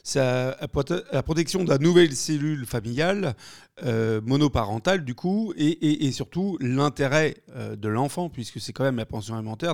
c'est 0.03 0.19
la 0.19 1.23
protection 1.23 1.63
de 1.63 1.69
la 1.69 1.77
nouvelle 1.77 2.15
cellule 2.15 2.65
familiale 2.65 3.35
euh, 3.83 4.21
monoparentale 4.21 5.03
du 5.03 5.15
coup 5.15 5.51
et, 5.57 6.11
surtout 6.11 6.59
l'intérêt 6.61 7.37
euh, 7.55 7.75
de 7.75 7.87
l'enfant 7.87 8.29
puisque 8.29 8.61
c'est 8.61 8.71
quand 8.71 8.83
même 8.83 8.97
la 8.97 9.07
pension 9.07 9.33
alimentaire 9.33 9.73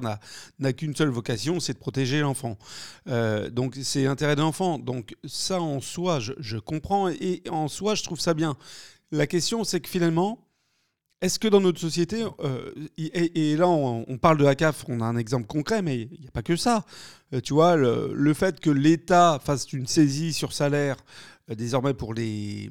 n'a 0.60 0.74
qu'une 0.74 0.96
seule 0.96 1.10
vocation 1.10 1.60
c'est 1.60 1.74
de 1.74 1.80
protéger 1.80 2.22
l'enfant. 2.22 2.58
Euh, 3.10 3.50
donc 3.50 3.78
c'est 3.84 4.06
l'intérêt 4.06 4.38
de 4.38 4.42
l'enfant. 4.42 4.80
Donc 4.80 5.18
ça 5.26 5.60
en 5.60 5.82
soi 5.82 6.20
je, 6.20 6.58
comprends 6.58 7.10
et 7.10 7.44
en 7.50 7.68
soi 7.68 7.94
je 7.94 8.04
trouve 8.04 8.22
ça 8.22 8.34
bien. 8.34 8.56
La 9.12 9.28
question 9.28 9.66
c'est 9.66 9.82
que 9.82 9.90
finalement 9.90 10.49
est-ce 11.22 11.38
que 11.38 11.50
dans 11.50 11.60
notre 11.60 11.80
société, 11.80 12.26
euh, 12.40 12.72
et, 12.98 13.58
là 13.58 13.68
on, 13.68 14.18
parle 14.18 14.38
de 14.38 14.46
la 14.46 14.56
CAF, 14.56 14.86
on 14.88 15.02
a 15.02 15.06
un 15.06 15.18
exemple 15.18 15.48
concret, 15.48 15.82
mais 15.82 16.02
il 16.02 16.22
n'y 16.22 16.28
a 16.28 16.32
pas 16.32 16.44
que 16.44 16.56
ça. 16.56 16.86
Euh, 17.34 17.42
tu 17.42 17.54
vois, 17.54 17.76
le, 17.76 18.34
fait 18.34 18.60
que 18.62 18.70
l'État 18.70 19.40
fasse 19.44 19.74
une 19.74 19.86
saisie 19.86 20.32
sur 20.32 20.54
salaire 20.54 20.96
euh, 21.50 21.56
désormais 21.56 21.94
pour 21.94 22.14
les, 22.14 22.70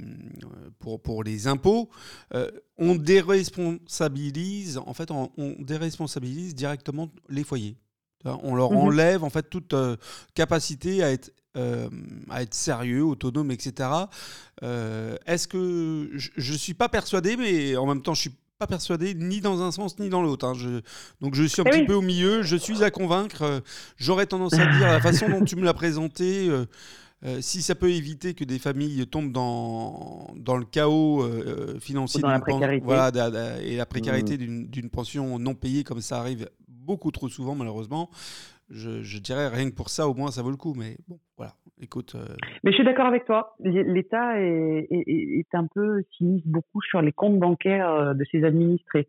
pour, 0.78 1.00
pour 1.02 1.25
les 1.25 1.47
impôts, 1.47 1.90
on 2.78 2.95
déresponsabilise, 2.95 4.78
en 4.78 4.95
fait, 4.95 5.11
on, 5.11 5.31
déresponsabilise 5.59 6.55
directement 6.55 7.11
les 7.28 7.45
foyers. 7.45 7.76
On 8.25 8.57
leur 8.57 8.73
mmh 8.73 8.76
enlève 8.76 9.25
en 9.25 9.31
fait 9.31 9.49
toute 9.49 9.75
capacité 10.35 11.05
à 11.05 11.12
être 11.12 11.33
à 12.31 12.43
être 12.43 12.55
sérieux, 12.55 13.05
autonome, 13.05 13.50
etc. 13.50 13.88
Est-ce 14.62 15.49
que 15.49 16.11
je 16.15 16.53
ne 16.53 16.59
suis 16.59 16.75
pas 16.75 16.88
persuadé, 16.88 17.37
mais 17.37 17.77
en 17.77 17.87
même 17.87 18.03
temps, 18.03 18.15
je 18.15 18.23
suis 18.23 18.35
pas 18.59 18.67
persuadé 18.67 19.15
ni 19.15 19.41
dans 19.41 19.62
un 19.62 19.71
sens 19.71 19.99
ni 20.00 20.09
dans 20.09 20.21
l'autre. 20.21 20.47
Hein. 20.47 20.81
donc 21.21 21.35
je 21.37 21.45
suis 21.45 21.62
un 21.62 21.65
eh 21.69 21.71
petit 21.71 21.85
peu 21.85 21.95
au 21.95 22.03
milieu. 22.03 22.43
Je 22.43 22.57
suis 22.57 22.83
à 22.83 22.91
convaincre. 22.91 23.62
J'aurais 23.97 24.27
tendance 24.27 24.55
à 24.55 24.67
dire 24.67 24.88
la 24.88 25.00
façon 25.00 25.29
dont 25.29 25.45
tu 25.45 25.57
me 25.57 25.65
l'as 25.65 25.75
présenté. 25.75 26.50
Euh, 27.25 27.38
si 27.41 27.62
ça 27.62 27.75
peut 27.75 27.91
éviter 27.91 28.35
que 28.35 28.45
des 28.45 28.61
familles 28.61 29.05
tombent 29.09 29.33
dans, 29.33 30.33
dans 30.37 30.57
le 30.57 30.65
chaos 30.65 31.23
euh, 31.23 31.77
financier 31.81 32.21
la 32.23 32.38
précarité. 32.38 32.85
Voilà, 32.85 33.11
et 33.61 33.77
la 33.77 33.87
précarité 33.87 34.38
mmh. 34.38 34.67
d'une 34.69 34.88
pension 34.88 35.38
non 35.41 35.57
payée, 35.57 35.83
comme 35.83 36.00
ça 36.00 36.19
arrive 36.19 36.49
beaucoup 36.69 37.11
trop 37.11 37.29
souvent 37.29 37.57
malheureusement, 37.57 38.09
je, 38.71 39.03
je, 39.03 39.19
dirais 39.19 39.49
rien 39.49 39.71
que 39.71 39.75
pour 39.75 39.89
ça, 39.89 40.09
au 40.09 40.15
moins 40.15 40.31
ça 40.31 40.43
vaut 40.43 40.51
le 40.51 40.57
coup. 40.57 40.75
Mais 40.75 40.97
bon, 41.09 41.19
voilà, 41.37 41.53
écoute. 41.81 42.15
Euh, 42.15 42.35
mais 42.65 42.71
je 42.71 42.77
suis 42.77 42.85
d'accord 42.85 43.07
avec 43.07 43.25
toi. 43.25 43.57
L'État 43.61 44.41
est, 44.41 44.87
est, 44.91 45.39
est, 45.39 45.55
un 45.55 45.67
peu 45.67 46.03
s'immisce 46.17 46.47
beaucoup 46.47 46.83
sur 46.83 47.01
les 47.03 47.13
comptes 47.13 47.39
bancaires 47.39 48.15
de 48.15 48.25
ses 48.31 48.45
administrés. 48.45 49.09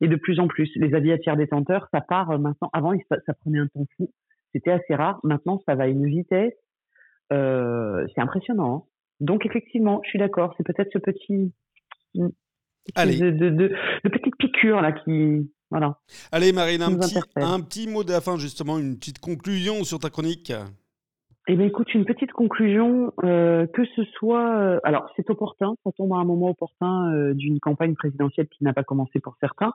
Et 0.00 0.08
de 0.08 0.16
plus 0.16 0.40
en 0.40 0.46
plus, 0.46 0.70
les 0.76 0.94
avis 0.94 1.12
à 1.12 1.18
tiers 1.18 1.36
détenteurs, 1.36 1.88
ça 1.92 2.00
part 2.00 2.38
maintenant. 2.38 2.70
Avant, 2.72 2.92
ça, 3.08 3.16
ça 3.26 3.34
prenait 3.34 3.58
un 3.58 3.66
temps 3.66 3.86
fou. 3.96 4.10
C'était 4.52 4.70
assez 4.70 4.94
rare. 4.94 5.20
Maintenant, 5.24 5.60
ça 5.66 5.74
va 5.74 5.84
à 5.84 5.86
une 5.88 6.06
vitesse 6.06 6.54
euh, 7.32 8.06
c'est 8.14 8.20
impressionnant. 8.20 8.74
Hein. 8.74 8.82
Donc 9.20 9.46
effectivement, 9.46 10.00
je 10.04 10.10
suis 10.10 10.18
d'accord. 10.18 10.54
C'est 10.56 10.64
peut-être 10.64 10.90
ce 10.92 10.98
petit, 10.98 11.52
Allez. 12.94 13.18
De, 13.18 13.30
de, 13.30 13.50
de, 13.50 14.08
petite 14.08 14.36
piqûre 14.38 14.80
là 14.80 14.92
qui, 14.92 15.50
voilà. 15.70 15.98
Allez 16.32 16.52
Marine, 16.52 16.82
un 16.82 16.96
petit, 16.98 17.18
un 17.36 17.60
petit 17.60 17.86
mot 17.88 18.04
de 18.04 18.10
la 18.10 18.20
fin 18.20 18.36
justement, 18.36 18.78
une 18.78 18.96
petite 18.98 19.18
conclusion 19.18 19.84
sur 19.84 19.98
ta 19.98 20.10
chronique. 20.10 20.52
Eh 21.50 21.56
bien, 21.56 21.64
écoute, 21.64 21.94
une 21.94 22.04
petite 22.04 22.32
conclusion, 22.32 23.10
euh, 23.24 23.66
que 23.68 23.82
ce 23.96 24.04
soit, 24.18 24.58
euh, 24.58 24.80
alors 24.84 25.10
c'est 25.16 25.30
opportun, 25.30 25.74
ça 25.82 25.90
tombe 25.96 26.12
à 26.12 26.16
un 26.16 26.24
moment 26.24 26.50
opportun 26.50 27.10
euh, 27.14 27.32
d'une 27.32 27.58
campagne 27.58 27.94
présidentielle 27.94 28.48
qui 28.48 28.64
n'a 28.64 28.74
pas 28.74 28.84
commencé 28.84 29.18
pour 29.18 29.34
certains, 29.40 29.72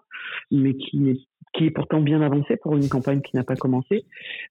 mais 0.51 0.75
qui 0.75 1.09
est, 1.09 1.19
qui 1.53 1.65
est 1.65 1.71
pourtant 1.71 1.99
bien 1.99 2.21
avancée 2.21 2.57
pour 2.57 2.75
une 2.75 2.87
campagne 2.87 3.21
qui 3.21 3.35
n'a 3.35 3.43
pas 3.43 3.55
commencé. 3.55 4.05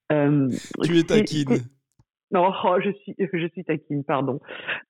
tu 0.09 0.97
es 0.97 1.03
taquine. 1.03 1.59
Non, 2.33 2.51
oh, 2.63 2.77
je 2.83 2.89
suis, 2.91 3.15
je 3.17 3.47
suis 3.49 3.63
taquine, 3.63 4.03
pardon. 4.03 4.39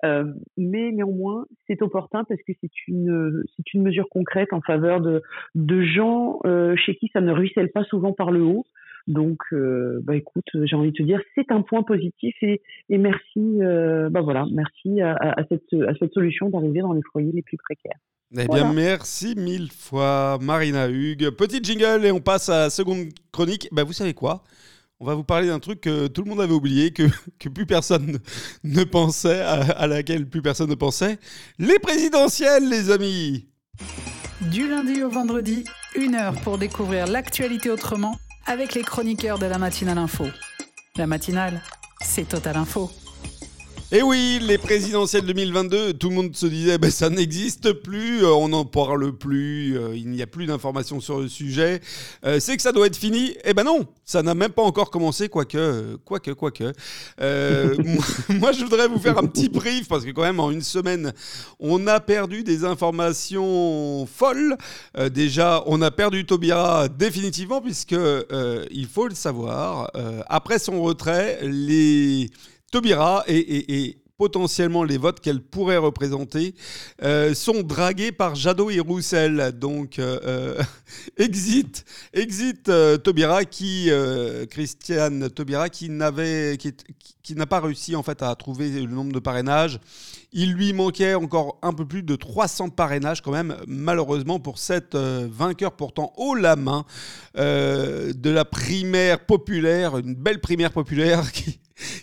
Euh, 0.06 0.32
mais 0.58 0.92
néanmoins, 0.92 1.46
c'est 1.68 1.82
opportun 1.82 2.24
parce 2.24 2.42
que 2.48 2.54
c'est 2.62 2.88
une, 2.88 3.44
c'est 3.56 3.74
une 3.74 3.84
mesure 3.84 4.08
concrète 4.10 4.54
en 4.54 4.62
faveur 4.62 5.02
de, 5.02 5.22
de 5.54 5.84
gens 5.84 6.40
euh, 6.46 6.76
chez 6.78 6.96
qui 6.96 7.10
ça 7.12 7.20
ne 7.20 7.34
ruisselle 7.34 7.70
pas 7.72 7.84
souvent 7.84 8.14
par 8.14 8.32
le 8.32 8.42
haut. 8.44 8.66
Donc, 9.08 9.40
euh, 9.52 10.00
bah 10.04 10.16
écoute, 10.16 10.46
j'ai 10.54 10.76
envie 10.78 10.92
de 10.92 10.96
te 10.96 11.04
dire, 11.04 11.20
c'est 11.36 11.52
un 11.52 11.62
point 11.62 11.84
positif 11.84 12.34
et, 12.42 12.62
et 12.90 12.98
merci, 12.98 13.62
euh, 13.62 14.10
bah 14.10 14.22
voilà, 14.22 14.46
merci 14.54 15.02
à, 15.02 15.14
à, 15.16 15.44
cette, 15.50 15.74
à 15.74 15.94
cette 16.00 16.14
solution 16.14 16.50
d'arriver 16.50 16.80
dans 16.80 16.94
les 16.94 17.02
foyers 17.12 17.34
les 17.34 17.42
plus 17.42 17.58
précaires. 17.58 18.00
Eh 18.36 18.48
bien, 18.48 18.74
merci 18.74 19.36
mille 19.36 19.70
fois, 19.72 20.40
Marina 20.42 20.90
Hugues. 20.90 21.30
Petit 21.38 21.62
jingle 21.62 22.06
et 22.06 22.12
on 22.12 22.22
passe 22.22 22.48
à 22.50 22.60
la 22.64 22.70
seconde 22.70 23.10
chronique. 23.32 23.68
Bah, 23.72 23.84
vous 23.84 23.94
savez 23.94 24.14
quoi? 24.14 24.42
On 25.04 25.06
va 25.06 25.16
vous 25.16 25.26
parler 25.26 25.48
d'un 25.48 25.60
truc 25.60 25.82
que 25.82 26.08
tout 26.08 26.24
le 26.24 26.30
monde 26.30 26.40
avait 26.40 26.54
oublié, 26.54 26.94
que, 26.94 27.04
plus 27.54 27.66
personne 27.66 28.20
ne 28.64 28.84
pensait, 28.86 29.42
à, 29.42 29.86
laquelle 29.86 30.30
plus 30.30 30.42
personne 30.42 30.70
ne 30.70 30.76
pensait. 30.76 31.20
Les 31.60 31.78
présidentielles, 31.78 32.70
les 32.70 32.90
amis 32.90 33.50
Du 34.40 34.70
lundi 34.70 35.04
au 35.04 35.10
vendredi, 35.10 35.66
une 35.98 36.16
heure 36.16 36.36
pour 36.42 36.58
découvrir 36.58 37.08
l'actualité 37.08 37.70
autrement 37.70 38.18
avec 38.46 38.76
les 38.76 38.84
chroniqueurs 38.84 39.40
de 39.40 39.46
la 39.46 39.58
matinale 39.58 39.98
info. 39.98 40.26
La 40.96 41.06
matinale, 41.06 41.62
c'est 42.02 42.30
Total 42.30 42.56
Info. 42.56 42.90
Et 43.96 44.02
oui, 44.02 44.40
les 44.42 44.58
présidentielles 44.58 45.24
2022, 45.24 45.94
tout 45.94 46.10
le 46.10 46.16
monde 46.16 46.36
se 46.36 46.48
disait, 46.48 46.80
ben, 46.80 46.90
ça 46.90 47.12
n'existe 47.12 47.74
plus, 47.74 48.24
euh, 48.24 48.34
on 48.34 48.48
n'en 48.48 48.66
parle 48.66 49.16
plus, 49.16 49.78
euh, 49.78 49.96
il 49.96 50.10
n'y 50.10 50.24
a 50.24 50.26
plus 50.26 50.48
d'informations 50.48 51.00
sur 51.00 51.20
le 51.20 51.28
sujet. 51.28 51.80
Euh, 52.26 52.40
c'est 52.40 52.56
que 52.56 52.64
ça 52.64 52.72
doit 52.72 52.88
être 52.88 52.96
fini 52.96 53.36
Eh 53.46 53.54
ben 53.54 53.64
non, 53.64 53.86
ça 54.04 54.24
n'a 54.24 54.34
même 54.34 54.50
pas 54.50 54.64
encore 54.64 54.90
commencé, 54.90 55.30
quoique, 55.30 55.98
quoique, 56.06 56.32
quoique. 56.32 56.64
moi, 58.30 58.52
je 58.52 58.64
voudrais 58.64 58.88
vous 58.88 58.98
faire 58.98 59.20
un 59.20 59.28
petit 59.28 59.48
brief, 59.48 59.88
parce 59.88 60.04
que 60.04 60.10
quand 60.10 60.24
même, 60.24 60.40
en 60.40 60.50
une 60.50 60.64
semaine, 60.64 61.14
on 61.60 61.86
a 61.86 62.00
perdu 62.00 62.44
des 62.44 62.66
informations 62.66 64.08
folles. 64.08 64.58
déjà, 65.12 65.62
on 65.68 65.84
a 65.84 65.92
perdu 65.92 66.26
Tobira 66.26 66.88
définitivement, 66.90 67.62
puisque, 67.62 67.96
il 68.72 68.88
faut 68.88 69.08
le 69.08 69.14
savoir, 69.14 69.92
après 70.30 70.58
son 70.58 70.82
retrait, 70.82 71.42
les 71.44 72.32
Taubira 72.74 73.24
et, 73.28 73.98
potentiellement 74.18 74.84
les 74.84 74.98
votes 74.98 75.20
qu'elle 75.20 75.42
pourrait 75.42 75.78
représenter 75.78 76.56
euh, 77.04 77.36
sont 77.36 77.62
dragués 77.62 78.12
par 78.12 78.34
Jadot 78.34 78.72
et 78.72 78.80
Roussel. 78.80 79.52
Donc, 79.60 80.00
euh, 80.00 80.20
euh, 80.24 80.64
exit, 81.18 81.86
exit 82.14 82.72
qui, 83.52 83.92
Christiane 84.50 85.30
Taubira, 85.30 85.70
qui, 85.70 85.90
n'a 85.90 86.12
pas 87.46 87.60
réussi 87.60 87.96
en 87.96 88.02
fait 88.02 88.24
à 88.24 88.34
trouver 88.36 88.70
le 88.72 88.88
nombre 88.88 89.14
de 89.14 89.20
parrainages. 89.20 89.80
Il 90.32 90.54
lui 90.54 90.74
manquait 90.74 91.14
encore 91.14 91.60
un 91.62 91.74
peu 91.74 91.86
plus 91.86 92.02
de 92.02 92.16
300 92.16 92.70
parrainages 92.70 93.22
quand 93.22 93.32
même, 93.32 93.56
malheureusement 93.68 94.40
pour 94.40 94.58
cette 94.58 94.96
vainqueur 94.96 95.74
pourtant 95.74 96.12
haut 96.18 96.34
la 96.34 96.56
main 96.56 96.86
de 97.36 98.30
la 98.30 98.46
primaire 98.46 99.24
populaire, 99.28 99.98
une 99.98 100.16
belle 100.16 100.42
primaire 100.42 100.72
populaire 100.72 101.32
qui, 101.34 101.60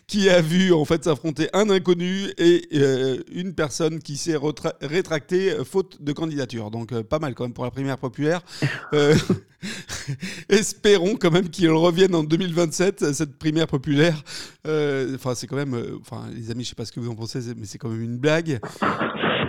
qui 0.07 0.29
a 0.29 0.41
vu 0.41 0.73
en 0.73 0.85
fait 0.85 1.05
s'affronter 1.05 1.49
un 1.53 1.71
inconnu 1.71 2.31
et 2.39 2.63
euh, 2.75 3.19
une 3.33 3.55
personne 3.55 3.99
qui 3.99 4.17
s'est 4.17 4.37
rétractée 4.83 5.53
euh, 5.53 5.65
faute 5.65 6.03
de 6.03 6.13
candidature. 6.13 6.71
Donc 6.71 6.93
euh, 6.93 7.03
pas 7.03 7.19
mal 7.19 7.35
quand 7.35 7.45
même 7.45 7.53
pour 7.53 7.65
la 7.65 7.71
primaire 7.71 7.99
populaire. 7.99 8.41
espérons 10.49 11.17
quand 11.17 11.31
même 11.31 11.51
qu'il 11.51 11.71
revienne 11.71 12.15
en 12.15 12.25
2027 12.25 13.13
cette 13.13 13.39
primaire 13.39 13.67
populaire. 13.67 14.23
Enfin 14.67 15.35
c'est 15.35 15.47
quand 15.47 15.57
même, 15.57 15.77
enfin 16.01 16.25
les 16.35 16.51
amis, 16.51 16.65
je 16.65 16.71
sais 16.71 16.75
pas 16.75 16.85
ce 16.85 16.93
que 16.93 17.01
vous 17.01 17.11
en 17.11 17.15
pensez, 17.15 17.41
mais 17.57 17.67
c'est 17.67 17.79
quand 17.79 17.91
même 17.91 18.03
une 18.03 18.19
blague. 18.19 18.59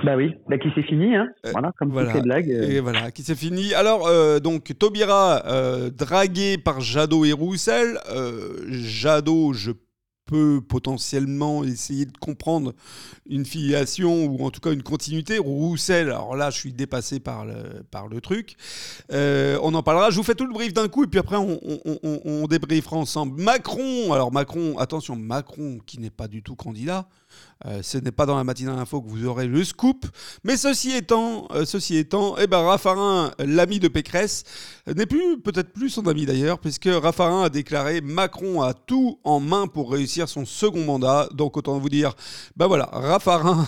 Bah 0.04 0.18
oui, 0.18 0.34
bah 0.50 0.58
qui 0.58 0.70
s'est 0.72 0.82
fini, 0.82 1.16
hein. 1.16 1.28
voilà, 1.52 1.72
comme 1.78 1.92
voilà. 1.92 2.12
toutes 2.12 2.16
les 2.18 2.22
blagues. 2.24 2.50
Et 2.50 2.80
voilà, 2.80 3.12
qui 3.12 3.22
s'est 3.22 3.36
fini. 3.36 3.74
Alors, 3.76 4.10
donc, 4.42 4.78
Taubira, 4.78 5.44
dragué 5.96 6.58
par 6.58 6.82
Jadot 6.82 7.24
et 7.24 7.34
Roussel. 7.34 8.00
Jadot, 8.68 9.54
je 9.54 9.72
peut 10.32 10.62
potentiellement 10.66 11.66
essayer 11.66 12.06
de 12.06 12.18
comprendre 12.18 12.74
une 13.30 13.46
filiation 13.46 14.28
ou 14.28 14.46
en 14.46 14.50
tout 14.50 14.62
cas 14.62 14.72
une 14.72 14.82
continuité. 14.82 15.38
Roussel, 15.40 16.08
alors 16.08 16.38
là, 16.38 16.50
je 16.50 16.58
suis 16.58 16.72
dépassé 16.72 17.20
par 17.20 17.46
le, 17.46 17.84
par 17.92 18.08
le 18.08 18.22
truc. 18.22 18.56
Euh, 19.12 19.60
on 19.62 19.74
en 19.74 19.84
parlera. 19.84 20.10
Je 20.10 20.16
vous 20.16 20.24
fais 20.24 20.34
tout 20.34 20.48
le 20.48 20.54
brief 20.54 20.72
d'un 20.72 20.88
coup 20.88 21.04
et 21.04 21.08
puis 21.08 21.20
après, 21.20 21.36
on, 21.36 21.60
on, 22.24 22.48
débriefera 22.48 22.96
ensemble. 22.96 23.42
Macron, 23.42 24.14
alors 24.14 24.32
Macron, 24.32 24.78
attention, 24.78 25.18
Macron 25.18 25.80
qui 25.86 26.00
n'est 26.00 26.10
pas 26.10 26.30
du 26.30 26.42
tout 26.42 26.56
candidat. 26.56 27.10
Euh, 27.66 27.82
ce 27.84 27.98
n'est 27.98 28.12
pas 28.12 28.26
dans 28.26 28.38
la 28.38 28.44
matinale 28.44 28.80
info 28.80 29.02
que 29.02 29.10
vous 29.10 29.26
aurez 29.26 29.48
le 29.48 29.64
scoop. 29.64 30.06
Mais 30.44 30.58
ceci 30.58 30.92
étant, 30.92 31.48
euh, 31.52 31.66
ceci 31.66 31.98
étant 31.98 32.36
eh 32.38 32.48
ben, 32.48 32.60
Raffarin, 32.60 33.32
l'ami 33.40 33.80
de 33.80 33.88
Pécresse, 33.88 34.44
n'est 34.88 35.06
plus, 35.06 35.40
peut-être 35.40 35.72
plus 35.72 35.90
son 35.90 36.08
ami 36.08 36.26
d'ailleurs, 36.26 36.60
puisque 36.60 36.90
Raffarin 36.92 37.44
a 37.44 37.50
déclaré 37.50 38.02
Macron 38.02 38.62
a 38.62 38.74
tout 38.74 39.20
en 39.24 39.40
main 39.40 39.68
pour 39.68 39.92
réussir 39.92 40.28
son 40.28 40.46
second 40.46 40.84
mandat. 40.86 41.30
Donc 41.34 41.58
autant 41.58 41.78
vous 41.78 41.90
dire, 41.90 42.14
ben 42.56 42.68
voilà, 42.68 42.90
Raffarin 42.92 43.68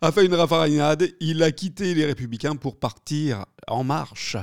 a 0.00 0.12
fait 0.12 0.26
une 0.26 0.34
raffarinade, 0.34 1.08
il 1.20 1.42
a 1.42 1.52
quitté 1.52 1.94
les 1.94 2.06
Républicains 2.06 2.56
pour 2.56 2.78
partir 2.78 3.44
en 3.68 3.84
marche. 3.84 4.36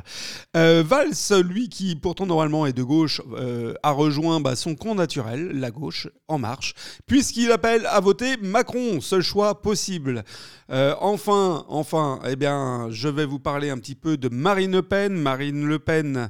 Euh, 0.55 0.83
Valls, 0.85 1.41
lui 1.43 1.69
qui 1.69 1.95
pourtant 1.95 2.25
normalement 2.25 2.65
est 2.65 2.73
de 2.73 2.83
gauche, 2.83 3.21
euh, 3.33 3.73
a 3.83 3.91
rejoint 3.91 4.39
bah, 4.39 4.55
son 4.55 4.75
camp 4.75 4.95
naturel, 4.95 5.59
la 5.59 5.71
gauche, 5.71 6.07
en 6.27 6.37
marche, 6.37 6.73
puisqu'il 7.05 7.51
appelle 7.51 7.85
à 7.85 7.99
voter 7.99 8.37
Macron, 8.37 8.99
seul 9.01 9.21
choix 9.21 9.61
possible. 9.61 10.23
Euh, 10.69 10.95
enfin, 10.99 11.65
enfin, 11.69 12.19
eh 12.27 12.35
bien, 12.35 12.87
je 12.89 13.07
vais 13.07 13.25
vous 13.25 13.39
parler 13.39 13.69
un 13.69 13.77
petit 13.77 13.95
peu 13.95 14.17
de 14.17 14.29
Marine 14.29 14.71
Le 14.71 14.81
Pen. 14.81 15.13
Marine 15.13 15.65
Le 15.65 15.79
Pen 15.79 16.29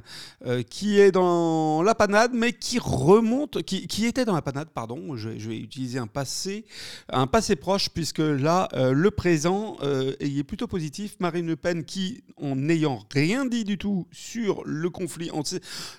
qui 0.68 1.00
est 1.00 1.10
dans 1.10 1.82
la 1.82 1.94
panade, 1.94 2.32
mais 2.34 2.52
qui 2.52 2.78
remonte, 2.78 3.62
qui, 3.62 4.04
était 4.04 4.24
dans 4.24 4.34
la 4.34 4.42
panade, 4.42 4.68
pardon, 4.74 5.16
je, 5.16 5.30
vais 5.30 5.56
utiliser 5.56 5.98
un 5.98 6.06
passé, 6.06 6.66
un 7.08 7.26
passé 7.26 7.56
proche, 7.56 7.88
puisque 7.88 8.18
là, 8.18 8.68
le 8.92 9.10
présent 9.10 9.76
est 10.20 10.44
plutôt 10.44 10.66
positif. 10.66 11.16
Marine 11.20 11.46
Le 11.46 11.56
Pen 11.56 11.84
qui, 11.84 12.24
en 12.36 12.68
ayant 12.68 13.00
rien 13.12 13.46
dit 13.46 13.64
du 13.64 13.78
tout 13.78 14.06
sur 14.12 14.62
le 14.64 14.90
conflit. 14.90 15.30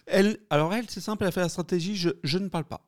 Elle, 0.06 0.38
alors 0.50 0.74
elle, 0.74 0.86
c'est 0.90 1.02
simple, 1.02 1.24
elle 1.24 1.30
a 1.30 1.32
fait 1.32 1.42
la 1.42 1.50
stratégie, 1.50 1.96
je, 1.96 2.38
ne 2.38 2.48
parle 2.48 2.66
pas. 2.66 2.86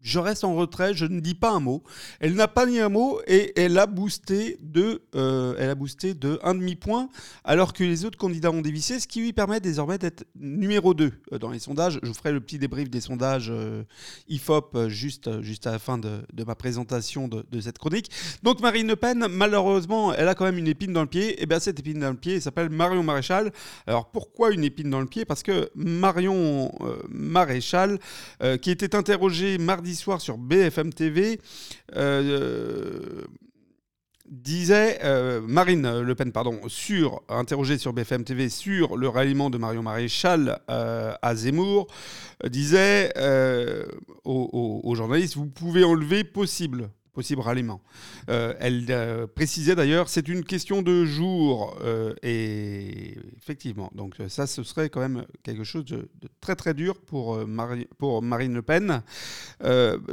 Je 0.00 0.18
reste 0.18 0.44
en 0.44 0.54
retrait, 0.54 0.94
je 0.94 1.06
ne 1.06 1.20
dis 1.20 1.34
pas 1.34 1.50
un 1.50 1.60
mot. 1.60 1.82
Elle 2.20 2.34
n'a 2.34 2.46
pas 2.46 2.66
dit 2.66 2.78
un 2.78 2.88
mot 2.88 3.20
et 3.26 3.58
elle 3.60 3.76
a 3.78 3.86
boosté 3.86 4.56
de, 4.60 5.02
euh, 5.16 5.56
elle 5.58 5.70
a 5.70 5.74
boosté 5.74 6.14
de 6.14 6.38
un 6.42 6.54
demi 6.54 6.76
point, 6.76 7.08
alors 7.44 7.72
que 7.72 7.82
les 7.82 8.04
autres 8.04 8.16
candidats 8.16 8.50
ont 8.50 8.60
dévissé, 8.60 9.00
ce 9.00 9.08
qui 9.08 9.20
lui 9.20 9.32
permet 9.32 9.60
désormais 9.60 9.98
d'être 9.98 10.24
numéro 10.36 10.94
2 10.94 11.12
euh, 11.32 11.38
dans 11.38 11.50
les 11.50 11.58
sondages. 11.58 11.98
Je 12.02 12.08
vous 12.08 12.14
ferai 12.14 12.32
le 12.32 12.40
petit 12.40 12.58
débrief 12.58 12.90
des 12.90 13.00
sondages 13.00 13.48
euh, 13.50 13.82
IFOP 14.28 14.88
juste, 14.88 15.42
juste 15.42 15.66
à 15.66 15.72
la 15.72 15.78
fin 15.78 15.98
de, 15.98 16.22
ma 16.46 16.54
présentation 16.54 17.28
de, 17.28 17.60
cette 17.60 17.78
chronique. 17.78 18.10
Donc 18.44 18.60
Marine 18.60 18.86
Le 18.86 18.96
Pen, 18.96 19.26
malheureusement, 19.28 20.14
elle 20.14 20.28
a 20.28 20.34
quand 20.34 20.44
même 20.44 20.58
une 20.58 20.68
épine 20.68 20.92
dans 20.92 21.02
le 21.02 21.08
pied. 21.08 21.42
Et 21.42 21.46
bien 21.46 21.58
cette 21.58 21.80
épine 21.80 21.98
dans 21.98 22.10
le 22.10 22.16
pied 22.16 22.40
s'appelle 22.40 22.70
Marion 22.70 23.02
Maréchal. 23.02 23.52
Alors 23.86 24.10
pourquoi 24.10 24.52
une 24.52 24.62
épine 24.62 24.90
dans 24.90 25.00
le 25.00 25.06
pied? 25.06 25.24
Parce 25.24 25.42
que 25.42 25.70
Marion 25.74 26.72
Maréchal, 27.08 27.98
qui 28.62 28.70
était 28.70 28.94
interrogée 28.94 29.58
mardi 29.58 29.87
soir 29.94 30.20
sur 30.20 30.38
BFM 30.38 30.92
TV, 30.92 31.40
euh, 31.96 33.24
disait 34.26 34.98
euh, 35.04 35.40
Marine 35.40 36.00
Le 36.00 36.14
Pen, 36.14 36.32
pardon, 36.32 36.60
sur 36.68 37.22
interrogée 37.28 37.78
sur 37.78 37.92
BFM 37.92 38.24
TV 38.24 38.48
sur 38.48 38.96
le 38.96 39.08
ralliement 39.08 39.50
de 39.50 39.58
Marion 39.58 39.82
Maréchal 39.82 40.60
euh, 40.70 41.14
à 41.22 41.34
Zemmour, 41.34 41.86
disait 42.44 43.12
aux, 44.24 44.94
journalistes 44.94 45.36
vous 45.36 45.46
pouvez 45.46 45.84
enlever 45.84 46.24
possible 46.24 46.90
possible 47.18 47.42
ralliement. 47.42 47.80
Euh, 48.30 48.54
elle 48.60 48.86
euh, 48.90 49.26
précisait 49.26 49.74
d'ailleurs, 49.74 50.08
c'est 50.08 50.28
une 50.28 50.44
question 50.44 50.82
de 50.82 51.04
jour. 51.04 51.76
Euh, 51.82 52.14
et 52.22 53.18
effectivement, 53.36 53.90
donc 53.92 54.14
ça, 54.28 54.46
ce 54.46 54.62
serait 54.62 54.88
quand 54.88 55.00
même 55.00 55.26
quelque 55.42 55.64
chose 55.64 55.84
de, 55.84 56.08
très 56.40 56.54
très 56.54 56.74
dur 56.74 57.00
pour, 57.00 57.36
pour 57.98 58.22
Marine 58.22 58.54
Le 58.54 58.62
Pen. 58.62 59.02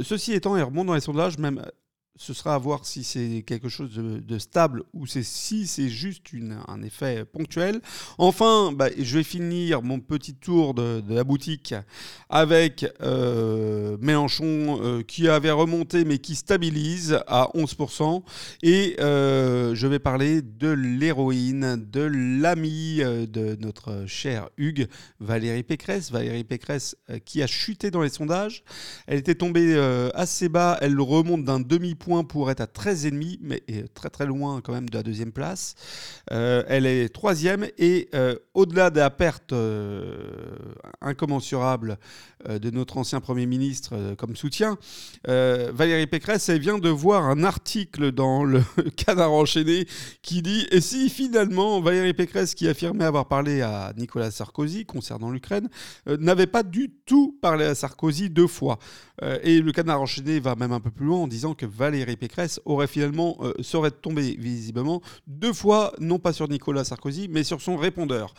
ceci 0.02 0.34
étant, 0.34 0.58
elle 0.58 0.64
remonte 0.64 0.88
dans 0.88 0.96
les 0.96 1.00
sondages, 1.00 1.38
même 1.38 1.64
ce 2.18 2.34
sera 2.34 2.56
à 2.56 2.58
voir 2.58 2.86
si 2.86 3.04
c'est 3.04 3.44
quelque 3.46 3.68
chose 3.68 3.92
de, 3.94 4.40
stable 4.40 4.84
ou 4.94 5.06
si 5.06 5.68
c'est 5.68 5.90
juste 5.90 6.22
un 6.68 6.82
effet 6.82 7.26
ponctuel. 7.26 7.82
Enfin, 8.18 8.72
bah, 8.74 8.88
je 8.98 9.18
vais 9.18 9.24
finir 9.24 9.82
mon 9.82 10.00
petit 10.00 10.34
tour 10.34 10.74
de, 10.74 11.04
la 11.08 11.24
boutique 11.24 11.74
avec 12.30 12.86
euh, 13.02 13.98
Mélenchon 14.00 14.80
euh, 14.82 15.02
qui 15.04 15.28
avait 15.28 15.52
remonté 15.52 16.06
mais 16.06 16.18
qui 16.18 16.36
stabilise 16.36 17.20
à 17.28 17.50
11%. 17.54 18.24
Et 18.64 18.96
euh, 19.00 19.76
je 19.76 19.88
vais 19.88 20.00
parler 20.00 20.42
de 20.42 20.70
l'héroïne, 20.70 21.86
de 21.92 22.02
l'amie 22.02 22.98
de 22.98 23.58
notre 23.60 24.06
cher 24.08 24.50
Hugues, 24.58 24.88
Valérie 25.20 25.64
Pécresse. 25.64 26.12
Valérie 26.12 26.44
Pécresse 26.44 26.96
qui 27.26 27.42
a 27.42 27.48
chuté 27.48 27.92
dans 27.92 28.02
les 28.02 28.10
sondages. 28.10 28.64
Elle 29.08 29.20
était 29.20 29.36
tombée 29.36 29.76
assez 30.14 30.50
bas, 30.50 30.78
elle 30.82 31.00
remonte 31.00 31.44
d'un 31.44 31.60
demi-point 31.60 32.05
pour 32.28 32.52
être 32.52 32.62
à 32.62 32.66
13,5, 32.66 33.40
mais 33.42 33.64
très 33.94 34.10
très 34.10 34.26
loin 34.26 34.62
quand 34.62 34.74
même 34.74 34.90
de 34.90 34.96
la 34.96 35.04
deuxième 35.04 35.32
place. 35.32 35.76
Euh, 36.32 36.64
elle 36.68 36.86
est 36.86 37.10
troisième 37.10 37.68
et 37.78 38.10
euh, 38.14 38.36
au-delà 38.54 38.90
de 38.90 39.00
la 39.00 39.10
perte 39.10 39.54
euh, 39.54 40.16
incommensurable 41.02 41.98
de 42.48 42.70
notre 42.70 42.98
ancien 42.98 43.22
Premier 43.22 43.48
ministre 43.48 44.14
comme 44.20 44.36
soutien, 44.36 44.78
Valérie 45.26 46.06
Pécresse, 46.06 46.48
elle 46.48 46.60
vient 46.60 46.78
de 46.78 46.90
voir 46.90 47.26
un 47.26 47.44
article 47.44 48.12
dans 48.12 48.44
le 48.44 48.62
Canard 48.96 49.32
enchaîné 49.32 49.88
qui 50.22 50.44
dit 50.44 50.68
Et 50.70 50.80
si 50.80 51.10
finalement 51.10 51.82
Valérie 51.82 52.14
Pécresse, 52.14 52.54
qui 52.54 52.68
affirmait 52.68 53.04
avoir 53.04 53.28
parlé 53.28 53.64
à 53.64 53.94
Nicolas 53.98 54.30
Sarkozy 54.30 54.86
concernant 54.86 55.32
l'Ukraine, 55.32 55.70
n'avait 56.06 56.46
pas 56.46 56.62
du 56.62 56.92
tout 57.08 57.36
parlé 57.42 57.66
à 57.66 57.74
Sarkozy 57.74 58.30
deux 58.30 58.48
fois? 58.48 58.78
Et 59.42 59.60
le 59.60 59.72
Canard 59.72 60.02
enchaîné 60.02 60.40
va 60.40 60.56
même 60.56 60.72
un 60.72 60.80
peu 60.80 60.92
plus 60.92 61.08
loin 61.08 61.18
en 61.18 61.28
disant 61.28 61.56
que 61.56 61.66
Valérie 61.66 61.95
Valérie 61.96 62.18
Pécresse 62.18 62.60
aurait 62.66 62.88
finalement 62.88 63.38
euh, 63.42 63.54
serait 63.62 63.92
visiblement 64.38 65.02
deux 65.28 65.54
fois, 65.54 65.94
non 66.00 66.20
pas 66.20 66.34
sur 66.34 66.50
Nicolas 66.50 66.84
Sarkozy, 66.84 67.28
mais 67.30 67.44
sur 67.44 67.62
son 67.62 67.78
répondeur. 67.78 68.34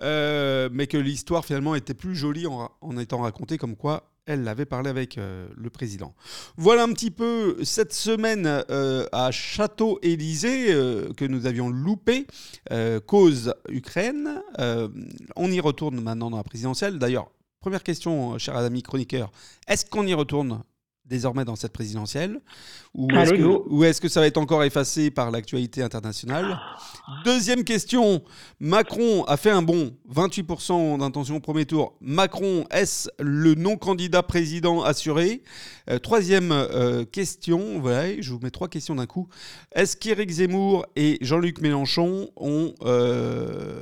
Euh, 0.00 0.70
mais 0.72 0.86
que 0.86 0.96
l'histoire 0.96 1.44
finalement 1.44 1.74
était 1.74 1.94
plus 1.94 2.16
jolie 2.16 2.46
en, 2.46 2.70
étant 2.98 3.18
racontée 3.18 3.58
comme 3.58 3.76
quoi 3.76 4.08
elle 4.24 4.46
avait 4.46 4.66
parlé 4.66 4.88
avec 4.88 5.18
euh, 5.18 5.48
le 5.56 5.68
président. 5.68 6.14
Voilà 6.56 6.84
un 6.84 6.92
petit 6.92 7.10
peu 7.10 7.56
cette 7.64 7.92
semaine 7.92 8.46
à 9.12 9.30
Château-Élysée 9.30 10.68
que 11.16 11.24
nous 11.24 11.46
avions 11.46 11.68
loupé, 11.68 12.26
cause 13.06 13.54
Ukraine. 13.68 14.40
on 15.36 15.50
y 15.50 15.60
retourne 15.60 16.00
maintenant 16.00 16.30
dans 16.30 16.36
la 16.36 16.44
présidentielle. 16.44 16.98
D'ailleurs, 16.98 17.30
première 17.60 17.82
question, 17.82 18.38
cher 18.38 18.56
ami 18.56 18.82
chroniqueur, 18.82 19.32
est-ce 19.66 19.84
qu'on 19.84 20.06
y 20.06 20.14
retourne 20.14 20.62
désormais 21.04 21.44
dans 21.44 21.56
cette 21.56 21.72
présidentielle? 21.72 22.40
Ou 22.94 23.10
est-ce 23.10 23.30
que, 23.32 23.84
est 23.84 24.00
que, 24.00 24.08
ça 24.08 24.20
va 24.20 24.26
être 24.26 24.36
encore 24.36 24.64
effacé 24.64 25.10
par 25.10 25.30
l'actualité 25.30 25.82
internationale? 25.82 26.60
Deuxième 27.24 27.64
question, 27.64 28.22
Macron 28.60 29.24
a 29.24 29.38
fait 29.38 29.50
un 29.50 29.62
bon 29.62 29.96
28% 30.14 30.98
d'intention 30.98 31.36
au 31.36 31.40
premier 31.40 31.64
tour. 31.64 31.94
Macron, 32.02 32.66
est-ce 32.70 33.08
le 33.18 33.54
non-candidat 33.54 34.22
président 34.22 34.82
assuré? 34.82 35.42
Euh, 35.88 35.98
Troisième 35.98 36.52
euh, 36.52 37.06
question, 37.06 37.80
voilà, 37.80 38.20
je 38.20 38.30
vous 38.30 38.40
mets 38.40 38.50
trois 38.50 38.68
questions 38.68 38.94
d'un 38.94 39.06
coup. 39.06 39.26
Est-ce 39.74 39.96
qu'Éric 39.96 40.30
Zemmour 40.30 40.84
et 40.94 41.16
Jean-Luc 41.22 41.60
Mélenchon 41.62 42.28
ont... 42.36 42.74
Euh, 42.82 43.80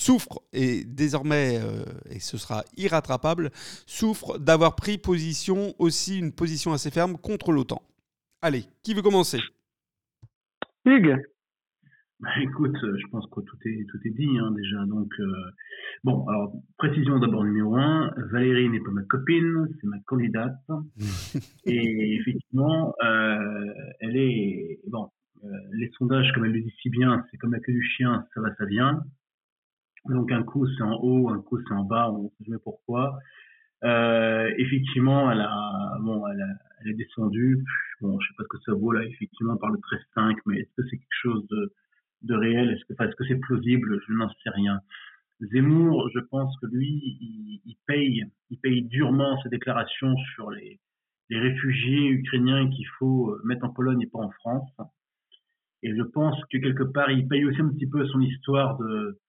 souffre, 0.00 0.40
et 0.52 0.84
désormais, 0.84 1.60
euh, 1.62 1.84
et 2.10 2.20
ce 2.20 2.38
sera 2.38 2.64
irrattrapable, 2.76 3.50
souffre 3.86 4.38
d'avoir 4.38 4.76
pris 4.76 4.98
position 4.98 5.74
aussi, 5.78 6.18
une 6.18 6.32
position 6.32 6.72
assez 6.72 6.90
ferme 6.90 7.18
contre 7.18 7.52
l'OTAN? 7.52 7.82
Allez, 8.40 8.64
qui 8.84 8.94
veut 8.94 9.02
commencer? 9.02 9.40
Hugues 10.84 11.16
bah, 12.20 12.30
écoute, 12.40 12.74
euh, 12.82 12.96
je 12.98 13.06
pense 13.12 13.24
que 13.30 13.40
tout 13.42 13.56
est 13.64 13.86
tout 13.88 13.98
est 14.04 14.10
dit 14.10 14.38
hein, 14.38 14.50
déjà. 14.50 14.84
Donc 14.86 15.08
euh, 15.20 15.50
bon, 16.02 16.26
alors 16.26 16.52
précision 16.76 17.20
d'abord 17.20 17.44
numéro 17.44 17.76
un. 17.76 18.12
Valérie 18.32 18.68
n'est 18.68 18.80
pas 18.80 18.90
ma 18.90 19.04
copine, 19.04 19.68
c'est 19.80 19.86
ma 19.86 20.00
candidate. 20.00 20.56
et 21.64 22.16
effectivement, 22.16 22.92
elle 23.00 24.16
est 24.16 24.80
bon. 24.88 25.08
les 25.74 25.90
sondages, 25.96 26.32
comme 26.32 26.44
elle 26.44 26.52
le 26.54 26.62
dit 26.62 26.74
si 26.82 26.90
bien, 26.90 27.24
c'est 27.30 27.36
comme 27.36 27.52
la 27.52 27.60
queue 27.60 27.72
du 27.72 27.84
chien, 27.84 28.26
ça 28.34 28.40
va, 28.40 28.52
ça 28.56 28.64
vient. 28.64 29.00
Donc 30.06 30.32
un 30.32 30.42
coup 30.42 30.66
c'est 30.76 30.82
en 30.82 30.98
haut, 31.00 31.28
un 31.28 31.40
coup 31.40 31.60
c'est 31.68 31.74
en 31.74 31.84
bas, 31.84 32.10
on 32.10 32.24
ne 32.24 32.28
sait 32.30 32.44
jamais 32.46 32.58
pourquoi. 32.58 33.20
Euh, 33.84 34.52
effectivement, 34.58 35.30
elle 35.30 35.40
a, 35.40 35.96
bon, 36.00 36.26
elle, 36.26 36.40
a, 36.40 36.48
elle 36.80 36.90
est 36.90 36.94
descendue. 36.94 37.64
Bon, 38.00 38.18
je 38.18 38.28
sais 38.28 38.34
pas 38.36 38.44
ce 38.44 38.48
que 38.48 38.62
ça 38.64 38.72
vaut 38.72 38.92
là. 38.92 39.04
Effectivement, 39.04 39.56
par 39.56 39.70
le 39.70 39.78
13-5, 39.78 40.36
mais 40.46 40.60
est-ce 40.60 40.70
que 40.76 40.88
c'est 40.88 40.96
quelque 40.96 41.22
chose 41.22 41.46
de, 41.48 41.72
de 42.22 42.34
réel? 42.34 42.70
Est-ce 42.70 42.84
que, 42.84 42.92
enfin, 42.94 43.08
est-ce 43.08 43.16
que 43.16 43.24
c'est 43.26 43.40
plausible? 43.40 44.00
Je 44.06 44.12
n'en 44.12 44.28
sais 44.28 44.50
rien. 44.50 44.80
Zemmour, 45.40 46.10
je 46.12 46.20
pense 46.20 46.58
que 46.60 46.66
lui, 46.66 46.88
il, 47.20 47.60
il, 47.64 47.76
paye, 47.86 48.24
il 48.50 48.58
paye 48.58 48.82
durement 48.82 49.40
ses 49.42 49.48
déclarations 49.48 50.16
sur 50.34 50.50
les, 50.50 50.80
les 51.30 51.38
réfugiés 51.38 52.08
ukrainiens 52.08 52.68
qu'il 52.70 52.86
faut 52.98 53.36
mettre 53.44 53.64
en 53.64 53.70
Pologne 53.70 54.02
et 54.02 54.06
pas 54.08 54.18
en 54.18 54.30
France. 54.30 54.70
Et 55.84 55.94
je 55.94 56.02
pense 56.02 56.36
que 56.50 56.58
quelque 56.58 56.82
part, 56.82 57.10
il 57.12 57.28
paye 57.28 57.44
aussi 57.44 57.60
un 57.60 57.68
petit 57.68 57.86
peu 57.86 58.04
son 58.08 58.20
histoire 58.20 58.76
de 58.78 59.20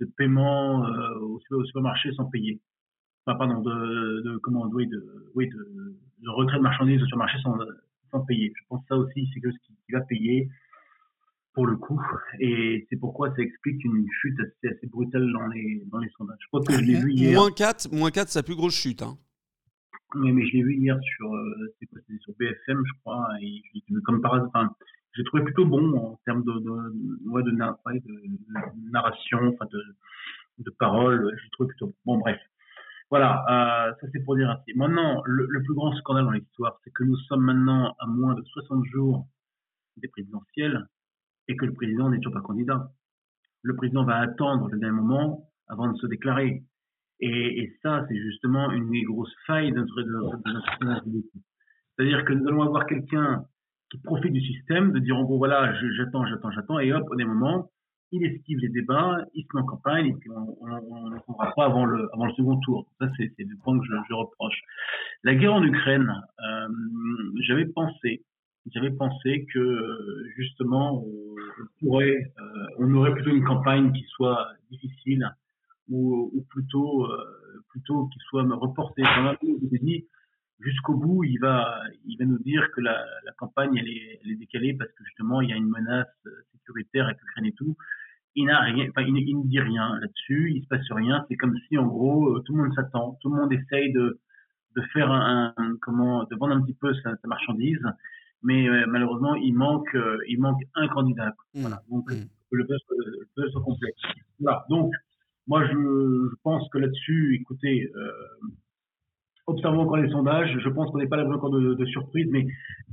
de 0.00 0.06
paiement 0.16 0.86
euh, 0.86 1.18
au, 1.20 1.64
supermarché 1.64 2.12
sans 2.12 2.26
payer. 2.26 2.60
Enfin, 3.28 3.36
pardon, 3.36 3.60
de, 3.60 4.22
de 4.22 4.38
comment, 4.38 4.66
oui, 4.72 4.86
de, 4.86 5.30
oui, 5.34 5.48
de, 5.48 5.98
de 6.22 6.30
retrait 6.30 6.56
de 6.56 6.62
marchandises 6.62 7.02
au 7.02 7.04
supermarché 7.04 7.38
sans, 7.42 7.58
sans 8.10 8.20
payer. 8.20 8.50
Je 8.56 8.62
pense 8.68 8.80
que 8.80 8.86
ça 8.88 8.96
aussi, 8.96 9.28
c'est 9.34 9.40
quelque 9.40 9.50
chose 9.50 9.60
qui, 9.66 9.92
va 9.92 10.00
payer 10.00 10.48
pour 11.52 11.66
le 11.66 11.76
coup. 11.76 12.00
Et 12.40 12.86
c'est 12.88 12.96
pourquoi 12.96 13.34
ça 13.34 13.42
explique 13.42 13.84
une 13.84 14.06
chute 14.22 14.38
assez, 14.40 14.74
assez 14.74 14.86
brutale 14.86 15.30
dans 15.32 15.46
les, 15.48 15.82
dans 15.90 15.98
les 15.98 16.08
sondages. 16.16 16.38
Je 16.40 16.46
crois 16.48 16.62
que 16.62 16.72
je 16.72 16.80
l'ai 16.80 17.00
vu 17.00 17.12
hier. 17.12 17.38
Moins 17.38 17.50
4, 17.50 17.92
moins 17.92 18.10
4 18.10 18.28
c'est 18.28 18.38
la 18.38 18.42
plus 18.44 18.56
grosse 18.56 18.74
chute. 18.74 19.02
Hein. 19.02 19.18
Oui, 20.14 20.32
mais 20.32 20.46
je 20.46 20.52
l'ai 20.54 20.62
vu 20.62 20.76
hier 20.76 20.98
sur, 21.16 21.34
euh, 21.34 21.74
quoi, 21.90 22.00
sur 22.20 22.32
BFM, 22.38 22.82
je 22.82 23.00
crois. 23.00 23.28
Et 23.42 23.62
comme 24.04 24.22
par 24.22 24.34
hasard, 24.34 24.74
j'ai 25.14 25.24
trouvé 25.24 25.42
plutôt 25.44 25.66
bon 25.66 25.94
en 25.98 26.20
termes 26.24 26.44
de, 26.44 26.52
de, 26.52 27.28
ouais, 27.28 27.42
de, 27.42 27.50
de, 27.50 28.90
narration, 28.90 29.48
enfin 29.48 29.66
de, 29.70 29.82
de 30.64 30.70
paroles. 30.78 31.36
J'ai 31.42 31.50
trouvé 31.50 31.68
plutôt 31.68 31.94
bon. 32.06 32.18
Bref, 32.18 32.38
voilà, 33.10 33.44
euh, 33.48 33.94
ça 34.00 34.06
c'est 34.12 34.22
pour 34.22 34.36
dire 34.36 34.50
ainsi. 34.50 34.74
Maintenant, 34.74 35.22
le, 35.24 35.62
plus 35.62 35.74
grand 35.74 35.94
scandale 35.96 36.24
dans 36.24 36.32
l'histoire, 36.32 36.78
c'est 36.84 36.90
que 36.92 37.04
nous 37.04 37.16
sommes 37.16 37.42
maintenant 37.42 37.94
à 37.98 38.06
moins 38.06 38.34
de 38.34 38.42
60 38.42 38.84
jours 38.86 39.26
des 39.96 40.08
présidentielles 40.08 40.86
et 41.48 41.56
que 41.56 41.64
le 41.64 41.72
président 41.72 42.10
n'est 42.10 42.18
toujours 42.18 42.34
pas 42.34 42.46
candidat. 42.46 42.90
Le 43.62 43.74
président 43.76 44.04
va 44.04 44.16
attendre 44.16 44.68
le 44.68 44.78
dernier 44.78 44.96
moment 44.96 45.50
avant 45.68 45.90
de 45.90 45.96
se 45.96 46.06
déclarer. 46.06 46.62
Et, 47.20 47.72
ça, 47.82 48.04
c'est 48.08 48.16
justement 48.16 48.70
une 48.70 48.90
des 48.90 49.02
grosses 49.02 49.34
failles 49.46 49.72
de 49.72 49.80
notre, 49.80 50.02
de 50.02 51.22
C'est-à-dire 51.96 52.24
que 52.24 52.32
nous 52.32 52.46
allons 52.46 52.62
avoir 52.62 52.86
quelqu'un 52.86 53.44
qui 53.90 53.98
profite 53.98 54.32
du 54.32 54.40
système, 54.40 54.92
de 54.92 55.00
dire 55.00 55.16
en 55.16 55.24
gros 55.24 55.38
voilà, 55.38 55.74
j'attends, 55.96 56.26
j'attends, 56.26 56.50
j'attends, 56.52 56.78
et 56.78 56.92
hop, 56.92 57.04
au 57.10 57.16
dernier 57.16 57.32
moment, 57.32 57.70
il 58.12 58.24
esquive 58.24 58.58
les 58.58 58.68
débats, 58.68 59.24
il 59.34 59.44
se 59.44 59.48
met 59.54 59.62
en 59.62 59.66
campagne, 59.66 60.06
et 60.06 60.14
puis 60.14 60.30
on 60.30 61.10
ne 61.10 61.18
trouvera 61.20 61.52
pas 61.54 61.66
avant 61.66 61.84
le, 61.84 62.08
avant 62.14 62.26
le 62.26 62.32
second 62.32 62.58
tour. 62.60 62.86
Ça, 62.98 63.10
c'est 63.16 63.32
le 63.38 63.56
point 63.62 63.78
que 63.78 63.84
je, 63.84 63.92
je, 64.08 64.14
reproche. 64.14 64.60
La 65.24 65.34
guerre 65.34 65.54
en 65.54 65.62
Ukraine, 65.62 66.10
euh, 66.40 66.68
j'avais 67.46 67.66
pensé, 67.66 68.22
j'avais 68.72 68.90
pensé 68.90 69.46
que 69.52 70.24
justement 70.36 71.02
on 71.02 71.34
pourrait, 71.80 72.32
euh, 72.38 72.66
on 72.78 72.94
aurait 72.94 73.12
plutôt 73.12 73.30
une 73.30 73.44
campagne 73.44 73.92
qui 73.92 74.04
soit 74.08 74.48
difficile 74.70 75.30
ou, 75.90 76.30
ou 76.34 76.42
plutôt, 76.50 77.04
euh, 77.06 77.62
plutôt 77.70 78.06
qui 78.06 78.18
soit 78.28 78.42
reportée. 78.42 79.02
Dit, 79.42 80.06
jusqu'au 80.60 80.94
bout, 80.94 81.24
il 81.24 81.38
va, 81.38 81.80
il 82.04 82.16
va 82.18 82.24
nous 82.24 82.38
dire 82.38 82.70
que 82.74 82.80
la, 82.80 83.04
la 83.24 83.32
campagne 83.32 83.76
elle 83.76 83.88
est, 83.88 84.20
elle 84.24 84.32
est, 84.32 84.36
décalée 84.36 84.74
parce 84.74 84.90
que 84.92 85.04
justement 85.04 85.40
il 85.40 85.50
y 85.50 85.52
a 85.52 85.56
une 85.56 85.68
menace 85.68 86.06
sécuritaire 86.52 87.06
avec 87.06 87.18
l'Ukraine 87.20 87.46
et 87.46 87.52
tout. 87.52 87.76
Il 88.34 88.46
n'a 88.46 88.60
rien, 88.60 88.88
enfin 88.90 89.02
il, 89.02 89.16
il, 89.18 89.38
ne 89.38 89.46
dit 89.46 89.60
rien 89.60 89.98
là-dessus, 90.00 90.52
il 90.54 90.62
se 90.62 90.68
passe 90.68 90.90
rien. 90.90 91.24
C'est 91.28 91.36
comme 91.36 91.56
si 91.68 91.78
en 91.78 91.86
gros 91.86 92.40
tout 92.40 92.54
le 92.54 92.62
monde 92.62 92.74
s'attend, 92.74 93.18
tout 93.20 93.30
le 93.30 93.40
monde 93.40 93.52
essaye 93.52 93.92
de 93.92 94.20
de 94.76 94.82
faire 94.92 95.10
un, 95.10 95.54
comment 95.80 96.24
de 96.24 96.36
vendre 96.36 96.54
un 96.54 96.62
petit 96.62 96.74
peu 96.74 96.92
sa, 97.02 97.14
marchandise, 97.24 97.82
mais 98.42 98.68
euh, 98.68 98.86
malheureusement 98.86 99.34
il 99.34 99.54
manque 99.54 99.94
euh, 99.94 100.18
il 100.28 100.40
manque 100.40 100.60
un 100.74 100.88
candidat. 100.88 101.34
Mmh. 101.54 101.60
Voilà, 101.60 101.82
donc 101.90 102.10
mmh. 102.10 102.26
le 102.52 102.64
buzz 102.64 103.50
soit 103.50 103.62
complet. 103.62 103.92
Voilà, 104.40 104.64
donc 104.68 104.92
moi 105.46 105.66
je, 105.66 105.72
je 105.72 106.34
pense 106.42 106.68
que 106.70 106.78
là-dessus, 106.78 107.38
écoutez, 107.40 107.90
euh, 107.96 108.12
observons 109.48 109.82
encore 109.82 109.96
les 109.96 110.10
sondages. 110.10 110.56
Je 110.62 110.68
pense 110.68 110.90
qu'on 110.90 110.98
n'est 110.98 111.08
pas 111.08 111.16
là 111.16 111.28
encore 111.28 111.50
de, 111.50 111.74
de, 111.74 111.86
surprise, 111.86 112.26
mais 112.30 112.46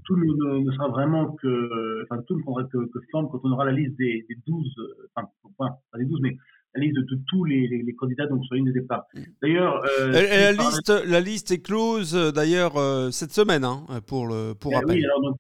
tout 0.05 0.15
ne, 0.15 0.59
ne, 0.59 0.71
sera 0.71 0.87
vraiment 0.87 1.33
que, 1.33 2.03
enfin 2.03 2.21
tout 2.27 2.37
ne 2.37 2.41
prendra 2.41 2.63
que, 2.63 2.77
que, 2.77 2.99
forme 3.11 3.29
quand 3.29 3.41
on 3.43 3.51
aura 3.51 3.65
la 3.65 3.71
liste 3.71 3.97
des, 3.97 4.25
des 4.27 4.35
12, 4.47 4.75
enfin, 5.15 5.27
pas 5.57 5.97
des 5.97 6.05
12, 6.05 6.19
mais 6.21 6.37
la 6.75 6.81
liste 6.81 6.95
de, 6.97 7.19
tous 7.27 7.45
les, 7.45 7.67
les, 7.67 7.95
candidats 7.95 8.27
donc 8.27 8.43
sur 8.45 8.55
ligne 8.55 8.65
de 8.65 8.71
départ. 8.71 9.05
D'ailleurs, 9.41 9.81
euh, 9.99 10.11
la 10.11 10.51
liste, 10.51 10.89
la 11.05 11.21
liste 11.21 11.51
est 11.51 11.61
close 11.61 12.13
d'ailleurs 12.33 12.77
euh, 12.77 13.11
cette 13.11 13.31
semaine 13.31 13.63
hein, 13.63 13.85
pour 14.07 14.27
le 14.27 14.53
pour 14.53 14.71
eh 14.73 14.75
rappel. 14.75 14.97
Oui, 14.97 15.05
alors 15.05 15.21
donc 15.21 15.37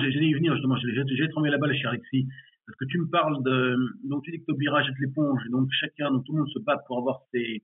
j'allais 0.00 0.26
y 0.26 0.34
venir 0.34 0.54
justement. 0.54 0.76
J'ai 0.76 1.28
tremblé 1.30 1.50
la 1.50 1.58
balle 1.58 1.74
chez 1.74 1.86
Alexis 1.86 2.26
parce 2.66 2.76
que 2.78 2.84
tu 2.86 2.98
me 2.98 3.08
parles 3.08 3.42
de 3.44 3.76
donc 4.04 4.22
tu 4.24 4.30
dis 4.30 4.40
que 4.40 4.46
Taubira 4.46 4.82
jette 4.82 4.98
l'éponge 5.00 5.40
donc 5.50 5.68
chacun 5.80 6.10
donc 6.10 6.24
tout 6.24 6.32
le 6.32 6.40
monde 6.40 6.50
se 6.50 6.58
bat 6.58 6.78
pour 6.86 6.98
avoir 6.98 7.20
ses 7.32 7.62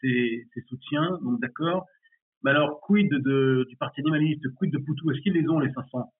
ses, 0.00 0.46
ses 0.54 0.60
soutiens 0.68 1.18
donc 1.22 1.40
d'accord. 1.40 1.86
Mais 2.42 2.50
alors 2.50 2.80
quid 2.80 3.08
de, 3.10 3.66
du 3.68 3.76
parti 3.76 4.00
animaliste, 4.00 4.42
quid 4.56 4.72
de 4.72 4.78
Poutou, 4.78 5.10
est-ce 5.10 5.20
qu'ils 5.20 5.34
les 5.34 5.48
ont 5.48 5.58
les 5.58 5.72
500 5.72 6.12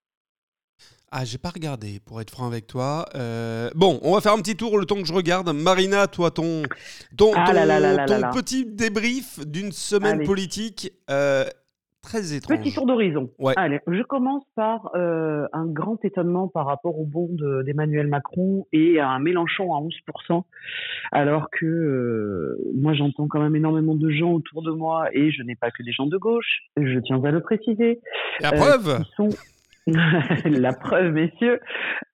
ah, 1.12 1.24
j'ai 1.24 1.38
pas 1.38 1.50
regardé, 1.50 2.00
pour 2.04 2.20
être 2.20 2.30
franc 2.30 2.46
avec 2.46 2.66
toi. 2.66 3.06
Euh, 3.14 3.70
bon, 3.74 4.00
on 4.02 4.14
va 4.14 4.20
faire 4.20 4.32
un 4.32 4.38
petit 4.38 4.56
tour 4.56 4.76
le 4.76 4.86
temps 4.86 4.96
que 4.96 5.06
je 5.06 5.14
regarde. 5.14 5.48
Marina, 5.50 6.08
toi, 6.08 6.32
ton, 6.32 6.64
ton, 7.16 7.32
ah 7.34 7.46
ton, 7.46 8.30
petit 8.34 8.66
débrief 8.66 9.38
d'une 9.46 9.70
semaine 9.70 10.24
politique 10.24 10.92
euh, 11.08 11.44
très 12.06 12.34
étrange. 12.34 12.58
Petit 12.58 12.72
tour 12.72 12.86
d'horizon. 12.86 13.30
Allez, 13.56 13.80
je 13.86 14.02
commence 14.02 14.44
par 14.54 14.90
euh, 14.94 15.46
un 15.52 15.66
grand 15.66 16.02
étonnement 16.04 16.48
par 16.48 16.66
rapport 16.66 16.98
au 16.98 17.04
bond 17.04 17.28
d'Emmanuel 17.64 18.06
Macron 18.06 18.66
et 18.72 18.98
à 18.98 19.08
un 19.08 19.18
Mélenchon 19.18 19.74
à 19.74 19.80
11%, 19.80 20.42
alors 21.12 21.48
que 21.50 22.56
moi 22.74 22.94
j'entends 22.94 23.28
quand 23.28 23.40
même 23.40 23.56
énormément 23.56 23.94
de 23.94 24.10
gens 24.10 24.32
autour 24.32 24.62
de 24.62 24.70
moi 24.70 25.08
et 25.12 25.30
je 25.30 25.42
n'ai 25.42 25.56
pas 25.56 25.70
que 25.70 25.82
des 25.82 25.92
gens 25.92 26.06
de 26.06 26.16
gauche, 26.16 26.60
je 26.76 26.98
tiens 27.00 27.22
à 27.22 27.30
le 27.30 27.40
préciser. 27.40 28.00
La 28.40 28.52
preuve 28.52 29.02
sont 29.16 29.30
la 30.44 30.72
preuve, 30.72 31.12
messieurs, 31.12 31.60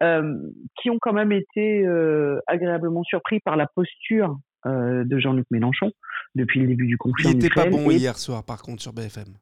euh, 0.03 0.37
qui 0.81 0.91
ont 0.91 0.99
quand 1.01 1.13
même 1.13 1.33
été 1.33 1.87
euh, 1.87 2.39
agréablement 2.47 3.03
surpris 3.03 3.41
par 3.41 3.57
la 3.57 3.67
posture 3.67 4.37
euh, 4.67 5.05
de 5.05 5.19
Jean-Luc 5.19 5.47
Mélenchon 5.51 5.91
depuis 6.35 6.61
le 6.61 6.67
début 6.67 6.87
du 6.87 6.99
conflit. 6.99 7.29
Il 7.31 7.39
n'était 7.39 7.49
pas 7.49 7.69
bon 7.69 7.91
hier 7.91 8.19
soir, 8.19 8.45
par 8.45 8.63
contre, 8.63 8.83
sur 8.83 8.93
BFM. 8.93 9.37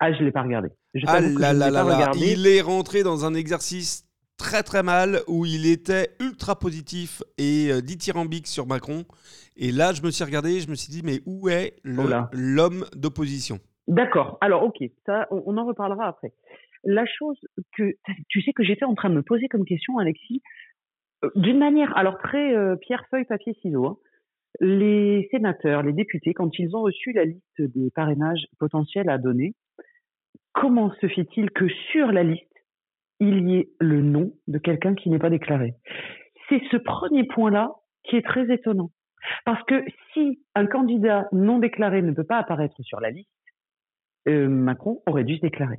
Ah, 0.00 0.12
je 0.12 0.22
l'ai 0.22 0.32
pas 0.32 0.42
regardé. 0.42 0.68
Je 0.94 1.04
ah 1.06 1.20
là 1.20 1.52
là 1.52 1.70
là 1.70 1.84
là, 1.84 2.10
il 2.16 2.46
est 2.46 2.60
rentré 2.60 3.02
dans 3.02 3.24
un 3.24 3.34
exercice 3.34 4.04
très 4.38 4.62
très 4.62 4.82
mal 4.82 5.20
où 5.26 5.44
il 5.44 5.66
était 5.66 6.10
ultra 6.20 6.56
positif 6.56 7.22
et 7.36 7.70
dithyrambique 7.82 8.46
sur 8.46 8.66
Macron. 8.66 9.04
Et 9.56 9.72
là, 9.72 9.92
je 9.92 10.02
me 10.02 10.10
suis 10.10 10.24
regardé, 10.24 10.60
je 10.60 10.70
me 10.70 10.76
suis 10.76 10.90
dit, 10.90 11.02
mais 11.04 11.20
où 11.26 11.48
est 11.48 11.74
l'homme 11.84 12.84
d'opposition? 12.94 13.58
D'accord. 13.88 14.38
Alors, 14.40 14.62
ok, 14.62 14.76
ça, 15.06 15.26
on, 15.30 15.56
en 15.56 15.66
reparlera 15.66 16.06
après 16.06 16.32
la 16.84 17.04
chose 17.06 17.38
que 17.76 17.96
tu 18.28 18.42
sais 18.42 18.52
que 18.52 18.62
j'étais 18.62 18.84
en 18.84 18.94
train 18.94 19.10
de 19.10 19.14
me 19.14 19.22
poser 19.22 19.48
comme 19.48 19.64
question, 19.64 19.98
Alexis, 19.98 20.42
euh, 21.24 21.30
d'une 21.34 21.58
manière, 21.58 21.96
alors 21.96 22.18
très 22.18 22.54
euh, 22.54 22.76
pierre 22.76 23.04
feuille 23.10 23.24
papier 23.24 23.54
ciseaux, 23.60 23.86
hein, 23.86 23.98
les 24.60 25.28
sénateurs, 25.30 25.82
les 25.82 25.92
députés, 25.92 26.34
quand 26.34 26.58
ils 26.58 26.76
ont 26.76 26.82
reçu 26.82 27.12
la 27.12 27.24
liste 27.24 27.60
des 27.60 27.90
parrainages 27.90 28.46
potentiels 28.58 29.08
à 29.08 29.18
donner, 29.18 29.54
comment 30.60 30.92
se 31.00 31.08
fait-il 31.08 31.50
que 31.50 31.68
sur 31.92 32.08
la 32.08 32.22
liste 32.22 32.44
il 33.20 33.48
y 33.48 33.56
ait 33.56 33.68
le 33.80 34.02
nom 34.02 34.32
de 34.46 34.58
quelqu'un 34.58 34.94
qui 34.94 35.08
n'est 35.10 35.18
pas 35.18 35.30
déclaré? 35.30 35.74
C'est 36.48 36.62
ce 36.70 36.76
premier 36.76 37.24
point-là 37.24 37.72
qui 38.04 38.16
est 38.16 38.26
très 38.26 38.52
étonnant. 38.52 38.90
Parce 39.44 39.62
que 39.64 39.84
si 40.12 40.40
un 40.54 40.66
candidat 40.66 41.28
non 41.32 41.58
déclaré 41.58 42.02
ne 42.02 42.12
peut 42.12 42.24
pas 42.24 42.38
apparaître 42.38 42.80
sur 42.82 43.00
la 43.00 43.10
liste, 43.10 43.28
euh, 44.28 44.48
Macron 44.48 45.02
aurait 45.06 45.24
dû 45.24 45.36
se 45.36 45.40
déclarer. 45.40 45.78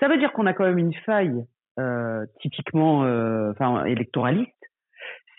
Ça 0.00 0.08
veut 0.08 0.18
dire 0.18 0.32
qu'on 0.32 0.46
a 0.46 0.52
quand 0.52 0.64
même 0.64 0.78
une 0.78 0.94
faille 0.94 1.44
euh, 1.78 2.26
typiquement 2.40 3.04
euh, 3.04 3.52
enfin, 3.52 3.84
électoraliste, 3.84 4.52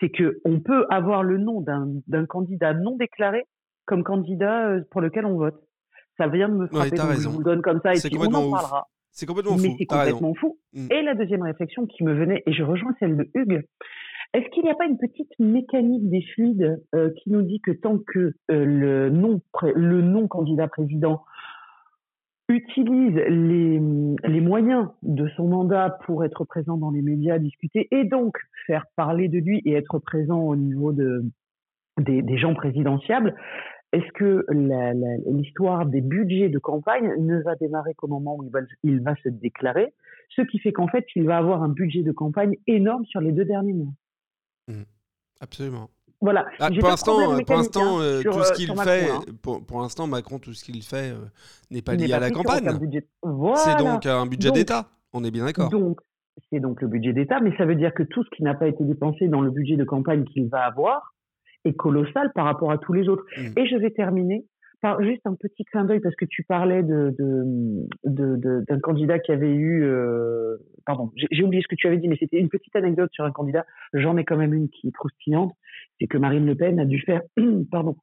c'est 0.00 0.10
que 0.10 0.40
on 0.44 0.60
peut 0.60 0.86
avoir 0.90 1.22
le 1.22 1.38
nom 1.38 1.60
d'un 1.60 2.26
candidat 2.26 2.74
non 2.74 2.96
déclaré 2.96 3.44
comme 3.84 4.02
candidat 4.02 4.68
euh, 4.68 4.80
pour 4.90 5.00
lequel 5.00 5.26
on 5.26 5.36
vote. 5.36 5.60
Ça 6.18 6.26
vient 6.28 6.48
de 6.48 6.54
me 6.54 6.66
frapper, 6.66 6.96
donc 6.96 7.12
je 7.12 7.28
vous 7.28 7.42
donne 7.42 7.62
comme 7.62 7.80
ça 7.82 7.94
et 7.94 8.00
puis 8.00 8.16
on 8.18 8.24
en 8.34 8.50
parlera. 8.50 8.88
C'est 9.10 9.26
complètement 9.26 9.56
fou. 9.56 9.62
Mais 9.62 9.74
c'est 9.78 9.86
complètement 9.86 10.34
fou. 10.34 10.58
Mm. 10.72 10.86
Et 10.90 11.02
la 11.02 11.14
deuxième 11.14 11.42
réflexion 11.42 11.86
qui 11.86 12.02
me 12.02 12.14
venait, 12.14 12.42
et 12.46 12.52
je 12.52 12.62
rejoins 12.62 12.94
celle 12.98 13.16
de 13.16 13.30
Hugues, 13.34 13.62
est-ce 14.34 14.48
qu'il 14.50 14.62
n'y 14.64 14.70
a 14.70 14.74
pas 14.74 14.86
une 14.86 14.98
petite 14.98 15.32
mécanique 15.38 16.08
des 16.08 16.22
fluides 16.34 16.82
euh, 16.94 17.10
qui 17.18 17.30
nous 17.30 17.42
dit 17.42 17.60
que 17.60 17.70
tant 17.70 17.98
que 17.98 18.34
euh, 18.50 18.64
le 18.64 19.10
non 19.10 19.42
le 19.74 20.00
non 20.00 20.26
candidat 20.26 20.68
président 20.68 21.22
utilise 22.48 23.14
les, 23.14 23.80
les, 24.24 24.40
moyens 24.40 24.88
de 25.02 25.28
son 25.36 25.48
mandat 25.48 25.96
pour 26.04 26.24
être 26.24 26.44
présent 26.44 26.76
dans 26.76 26.90
les 26.90 27.02
médias, 27.02 27.38
discuter 27.38 27.88
et 27.90 28.04
donc 28.04 28.36
faire 28.66 28.84
parler 28.96 29.28
de 29.28 29.38
lui 29.38 29.62
et 29.64 29.74
être 29.74 29.98
présent 29.98 30.40
au 30.40 30.56
niveau 30.56 30.92
de, 30.92 31.24
des, 31.98 32.20
des 32.20 32.38
gens 32.38 32.54
présidentiables, 32.54 33.34
est-ce 33.92 34.10
que 34.14 34.46
l'histoire 35.26 35.86
des 35.86 36.00
budgets 36.00 36.48
de 36.48 36.58
campagne 36.58 37.14
ne 37.18 37.42
va 37.42 37.54
démarrer 37.56 37.94
qu'au 37.94 38.08
moment 38.08 38.36
où 38.36 38.44
il 38.44 38.50
va, 38.50 38.60
il 38.82 39.00
va 39.00 39.14
se 39.22 39.28
déclarer, 39.28 39.92
ce 40.30 40.42
qui 40.42 40.58
fait 40.58 40.72
qu'en 40.72 40.88
fait, 40.88 41.04
il 41.14 41.24
va 41.24 41.36
avoir 41.36 41.62
un 41.62 41.68
budget 41.68 42.02
de 42.02 42.12
campagne 42.12 42.56
énorme 42.66 43.04
sur 43.04 43.20
les 43.20 43.32
deux 43.32 43.44
derniers 43.44 43.74
mois 43.74 43.92
mmh. 44.68 44.82
Absolument. 45.40 45.90
Voilà. 46.22 46.46
Ah, 46.60 46.70
pour 46.70 46.88
l'instant, 46.88 47.42
pour 47.44 47.56
l'instant, 47.56 47.98
hein, 47.98 48.02
euh, 48.02 48.22
tout 48.22 48.44
ce 48.44 48.52
euh, 48.52 48.54
qu'il 48.54 48.72
fait, 48.76 49.10
hein. 49.10 49.20
pour, 49.42 49.66
pour 49.66 49.80
l'instant, 49.80 50.06
Macron, 50.06 50.38
tout 50.38 50.54
ce 50.54 50.64
qu'il 50.64 50.80
fait 50.82 51.10
euh, 51.10 51.18
n'est 51.72 51.82
pas 51.82 51.96
lié 51.96 52.12
à 52.12 52.20
la 52.20 52.30
campagne. 52.30 52.70
C'est 53.56 53.76
donc 53.76 54.06
un 54.06 54.26
budget 54.26 54.52
d'État. 54.52 54.86
On 55.12 55.24
est 55.24 55.32
bien 55.32 55.44
d'accord. 55.44 55.68
Donc, 55.68 56.00
c'est 56.50 56.60
donc 56.60 56.80
le 56.80 56.86
budget 56.86 57.12
d'État, 57.12 57.40
mais 57.40 57.54
ça 57.56 57.66
veut 57.66 57.74
dire 57.74 57.92
que 57.92 58.04
tout 58.04 58.22
ce 58.22 58.30
qui 58.36 58.44
n'a 58.44 58.54
pas 58.54 58.68
été 58.68 58.84
dépensé 58.84 59.26
dans 59.26 59.40
le 59.40 59.50
budget 59.50 59.76
de 59.76 59.84
campagne 59.84 60.24
qu'il 60.24 60.48
va 60.48 60.64
avoir 60.64 61.11
est 61.64 61.74
colossal 61.74 62.32
par 62.34 62.44
rapport 62.44 62.70
à 62.70 62.78
tous 62.78 62.92
les 62.92 63.08
autres. 63.08 63.24
Mmh. 63.36 63.58
Et 63.58 63.66
je 63.66 63.76
vais 63.76 63.90
terminer 63.90 64.44
juste 65.00 65.22
un 65.26 65.34
petit 65.34 65.64
clin 65.64 65.84
d'œil 65.84 66.00
parce 66.00 66.14
que 66.16 66.24
tu 66.24 66.42
parlais 66.42 66.82
de, 66.82 67.14
d'un 68.04 68.80
candidat 68.80 69.18
qui 69.18 69.32
avait 69.32 69.54
eu, 69.54 69.84
euh, 69.84 70.56
pardon, 70.84 71.12
j'ai 71.30 71.44
oublié 71.44 71.62
ce 71.62 71.68
que 71.68 71.76
tu 71.76 71.86
avais 71.86 71.98
dit, 71.98 72.08
mais 72.08 72.16
c'était 72.18 72.38
une 72.38 72.48
petite 72.48 72.74
anecdote 72.74 73.10
sur 73.12 73.24
un 73.24 73.30
candidat. 73.30 73.64
J'en 73.92 74.16
ai 74.16 74.24
quand 74.24 74.36
même 74.36 74.54
une 74.54 74.68
qui 74.68 74.88
est 74.88 74.92
croustillante, 74.92 75.52
c'est 76.00 76.06
que 76.06 76.18
Marine 76.18 76.46
Le 76.46 76.54
Pen 76.54 76.80
a 76.80 76.84
dû 76.84 77.00
faire, 77.00 77.22
pardon, 77.70 77.96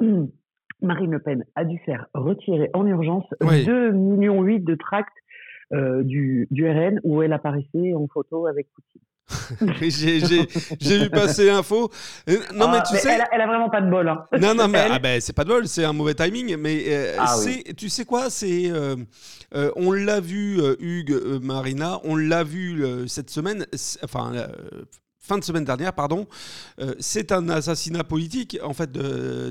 Marine 0.82 1.12
Le 1.12 1.20
Pen 1.20 1.44
a 1.54 1.64
dû 1.64 1.78
faire 1.78 2.06
retirer 2.14 2.70
en 2.74 2.86
urgence 2.86 3.26
2 3.40 3.92
millions 3.92 4.42
8 4.42 4.60
de 4.60 4.74
tracts 4.74 5.16
euh, 5.72 6.02
du, 6.02 6.48
du 6.50 6.68
RN 6.68 7.00
où 7.02 7.22
elle 7.22 7.32
apparaissait 7.32 7.94
en 7.94 8.06
photo 8.08 8.46
avec 8.46 8.68
Poutine. 8.72 9.02
j'ai 9.80 10.98
vu 10.98 11.10
passer 11.10 11.46
l'info. 11.46 11.90
Euh, 12.28 12.38
non, 12.54 12.68
mais 12.68 12.78
ah, 12.78 12.84
tu 12.88 12.96
sais. 12.96 13.18
Elle 13.32 13.40
a, 13.40 13.46
vraiment 13.46 13.68
pas 13.68 13.80
de 13.80 13.90
bol. 13.90 14.08
Hein. 14.08 14.24
Non, 14.38 14.54
non, 14.54 14.68
mais 14.68 14.86
ah 14.90 14.98
ben, 14.98 15.20
c'est 15.20 15.32
pas 15.32 15.44
de 15.44 15.48
bol, 15.48 15.66
c'est 15.66 15.84
un 15.84 15.92
mauvais 15.92 16.14
timing. 16.14 16.56
Mais 16.56 16.84
euh, 16.86 17.16
ah 17.18 17.34
tu 17.76 17.88
sais 17.88 18.04
quoi 18.04 18.30
C'est, 18.30 18.70
euh, 18.70 18.96
on 19.74 19.92
l'a 19.92 20.20
vu, 20.20 20.60
Hugues, 20.78 21.40
Marina, 21.42 22.00
on 22.04 22.16
l'a 22.16 22.44
vu 22.44 22.84
cette 23.08 23.30
semaine. 23.30 23.66
Enfin, 24.02 24.32
fin 25.26 25.38
de 25.38 25.44
semaine 25.44 25.64
dernière, 25.64 25.92
pardon, 25.92 26.26
euh, 26.80 26.94
c'est 27.00 27.32
un 27.32 27.48
assassinat 27.48 28.04
politique, 28.04 28.58
en 28.62 28.72
fait, 28.72 28.96
euh, 28.96 29.50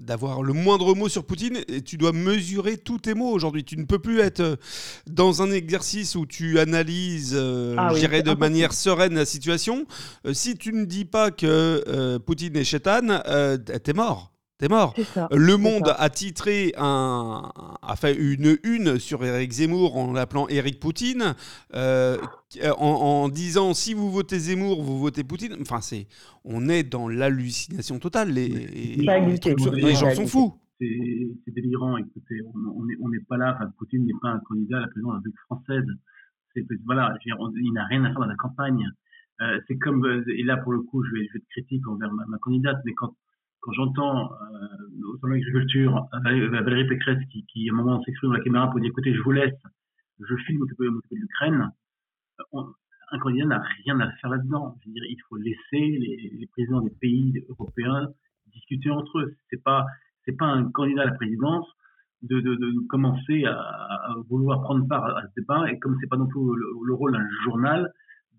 d'avoir 0.00 0.42
le 0.42 0.52
moindre 0.52 0.94
mot 0.94 1.08
sur 1.08 1.24
Poutine, 1.24 1.58
et 1.68 1.80
tu 1.80 1.96
dois 1.96 2.12
mesurer 2.12 2.76
tous 2.76 2.98
tes 2.98 3.14
mots 3.14 3.30
aujourd'hui. 3.30 3.64
Tu 3.64 3.78
ne 3.78 3.84
peux 3.84 3.98
plus 3.98 4.20
être 4.20 4.40
euh, 4.40 4.56
dans 5.06 5.42
un 5.42 5.50
exercice 5.50 6.14
où 6.16 6.26
tu 6.26 6.58
analyses, 6.58 7.34
ah 7.34 7.92
de 7.94 8.34
manière 8.34 8.72
sereine 8.72 9.14
la 9.14 9.24
situation. 9.24 9.86
si 10.32 10.56
tu 10.56 10.72
ne 10.72 10.84
dis 10.84 11.04
pas 11.04 11.30
que 11.30 12.18
Poutine 12.18 12.56
est 12.56 12.64
chétane, 12.64 13.22
t'es 13.82 13.92
mort. 13.92 14.33
Mort. 14.68 14.94
le 15.30 15.56
Monde 15.56 15.94
a 15.96 16.10
titré 16.10 16.72
un, 16.76 17.50
a 17.82 17.96
fait 17.96 18.14
une 18.14 18.56
une 18.62 18.98
sur 18.98 19.24
Eric 19.24 19.52
Zemmour 19.52 19.96
en 19.96 20.12
l'appelant 20.12 20.48
Eric 20.48 20.80
Poutine, 20.80 21.34
euh, 21.74 22.18
en, 22.78 23.28
disant 23.28 23.74
si 23.74 23.94
vous 23.94 24.10
votez 24.10 24.38
Zemmour, 24.38 24.82
vous 24.82 24.98
votez 24.98 25.24
Poutine. 25.24 25.56
Enfin, 25.60 25.80
c'est, 25.80 26.06
on 26.44 26.68
est 26.68 26.82
dans 26.82 27.08
l'hallucination 27.08 27.98
totale. 27.98 28.30
Les, 28.30 28.48
les, 28.48 29.94
gens 29.94 30.10
sont 30.14 30.26
fous. 30.26 30.54
C'est 30.80 31.52
délirant. 31.54 31.96
Écoutez, 31.96 32.40
on 32.54 33.08
n'est 33.08 33.24
pas 33.28 33.36
là. 33.36 33.54
Enfin, 33.54 33.70
Poutine 33.78 34.04
n'est 34.04 34.18
pas 34.20 34.30
un 34.30 34.40
candidat 34.40 34.78
à 34.78 34.80
la 34.80 34.88
présidence 34.88 35.12
de 35.12 35.14
la 35.14 35.18
République 35.18 35.40
française. 35.46 35.86
Voilà, 36.84 37.16
il 37.24 37.72
n'a 37.72 37.84
rien 37.86 38.04
à 38.04 38.08
faire 38.08 38.20
dans 38.20 38.26
la 38.26 38.36
campagne. 38.36 38.86
Euh, 39.40 39.60
c'est 39.66 39.76
comme, 39.78 40.04
euh, 40.04 40.24
et 40.28 40.44
là 40.44 40.56
pour 40.58 40.72
le 40.72 40.80
coup, 40.82 41.02
je 41.02 41.10
vais, 41.10 41.26
je 41.26 41.32
vais 41.32 41.38
être 41.38 41.48
critique 41.48 41.86
envers 41.88 42.12
ma, 42.12 42.24
ma 42.26 42.38
candidate, 42.38 42.78
mais 42.84 42.92
quand, 42.94 43.16
quand 43.64 43.72
j'entends 43.72 44.30
euh, 44.30 45.08
au 45.08 45.18
salon 45.18 45.34
d'agriculture 45.34 46.06
Valérie 46.22 46.86
Pécresse 46.86 47.18
qui, 47.30 47.46
qui 47.46 47.70
à 47.70 47.72
un 47.72 47.76
moment 47.76 48.02
s'exprime 48.02 48.30
dans 48.30 48.36
la 48.36 48.44
caméra 48.44 48.70
pour 48.70 48.78
dire 48.78 48.90
écoutez, 48.90 49.14
je 49.14 49.22
vous 49.22 49.32
laisse, 49.32 49.54
je 50.20 50.36
filme 50.44 50.58
m'occuper 50.58 50.84
de 50.84 51.16
l'Ukraine, 51.16 51.70
un 52.52 53.18
candidat 53.18 53.46
n'a 53.46 53.62
rien 53.84 53.98
à 54.00 54.10
faire 54.12 54.30
là-dedans. 54.30 54.76
Je 54.82 54.88
veux 54.88 54.94
dire, 54.94 55.04
il 55.08 55.18
faut 55.28 55.36
laisser 55.36 55.58
les, 55.72 56.30
les, 56.38 56.46
présidents 56.48 56.82
des 56.82 56.92
pays 57.00 57.32
européens 57.48 58.08
discuter 58.52 58.90
entre 58.90 59.18
eux. 59.18 59.34
C'est 59.50 59.62
pas, 59.62 59.86
c'est 60.24 60.36
pas 60.36 60.46
un 60.46 60.70
candidat 60.70 61.02
à 61.02 61.06
la 61.06 61.14
présidence 61.14 61.66
de, 62.22 62.40
de, 62.40 62.54
de 62.54 62.86
commencer 62.88 63.44
à, 63.44 63.54
à, 63.54 64.14
vouloir 64.28 64.60
prendre 64.62 64.86
part 64.88 65.04
à, 65.04 65.22
ce 65.22 65.40
débat 65.40 65.70
et 65.70 65.78
comme 65.78 65.96
c'est 66.00 66.08
pas 66.08 66.16
non 66.16 66.26
plus 66.26 66.40
le, 66.40 66.66
le 66.86 66.94
rôle 66.94 67.12
d'un 67.12 67.26
journal 67.44 67.90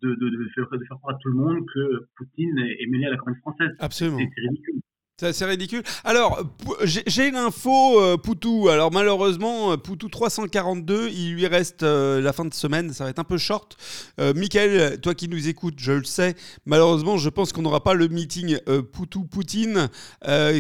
de, 0.01 0.13
de, 0.13 0.29
de, 0.29 0.49
faire, 0.53 0.67
de 0.69 0.83
faire 0.85 0.97
croire 0.97 1.15
à 1.15 1.19
tout 1.19 1.29
le 1.29 1.35
monde 1.35 1.65
que 1.73 2.07
Poutine 2.15 2.59
est 2.59 2.87
mêlé 2.87 3.05
à 3.05 3.11
la 3.11 3.17
campagne 3.17 3.39
française. 3.41 3.75
Absolument. 3.79 4.17
C'est 4.17 4.41
ridicule. 4.41 4.81
C'est 5.17 5.27
assez 5.27 5.45
ridicule. 5.45 5.81
Alors, 6.03 6.43
j'ai 6.83 7.31
l'info 7.31 8.01
euh, 8.01 8.17
Poutou. 8.17 8.67
Alors, 8.67 8.91
malheureusement, 8.91 9.71
euh, 9.71 9.77
Poutou 9.77 10.09
342, 10.09 11.07
il 11.07 11.35
lui 11.35 11.47
reste 11.47 11.83
euh, 11.83 12.19
la 12.19 12.33
fin 12.33 12.43
de 12.43 12.53
semaine. 12.53 12.91
Ça 12.91 13.05
va 13.05 13.11
être 13.11 13.19
un 13.19 13.23
peu 13.23 13.37
short. 13.37 13.77
Euh, 14.19 14.33
Michael, 14.33 14.99
toi 14.99 15.15
qui 15.15 15.29
nous 15.29 15.47
écoutes, 15.47 15.75
je 15.77 15.93
le 15.93 16.03
sais. 16.03 16.35
Malheureusement, 16.65 17.15
je 17.15 17.29
pense 17.29 17.53
qu'on 17.53 17.61
n'aura 17.61 17.81
pas 17.81 17.93
le 17.93 18.09
meeting 18.09 18.57
Poutou-Poutine 18.91 19.87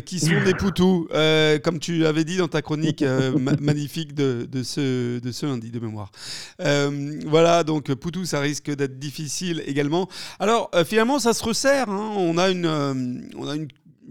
qui 0.05 0.19
sont 0.21 0.41
des 0.45 0.53
Poutous, 0.53 1.09
comme 1.61 1.79
tu 1.79 1.97
l'avais 1.97 2.23
dit 2.23 2.37
dans 2.37 2.47
ta 2.47 2.61
chronique 2.61 3.03
magnifique 3.59 4.13
de, 4.13 4.47
de, 4.49 4.63
ce, 4.63 5.19
de 5.19 5.31
ce 5.33 5.45
lundi 5.45 5.69
de 5.69 5.79
mémoire. 5.81 6.11
voilà, 7.25 7.65
donc 7.65 7.93
Poutou, 7.95 8.23
ça 8.23 8.39
risque 8.39 8.71
d'être 8.73 8.99
difficile 8.99 9.63
également. 9.65 10.07
Alors, 10.39 10.71
finalement, 10.85 11.19
ça 11.19 11.33
se 11.33 11.43
resserre. 11.43 11.89
Hein. 11.89 12.13
On 12.15 12.37
a 12.37 12.49
une, 12.49 13.29
on 13.37 13.47
a 13.49 13.55
une 13.55 13.67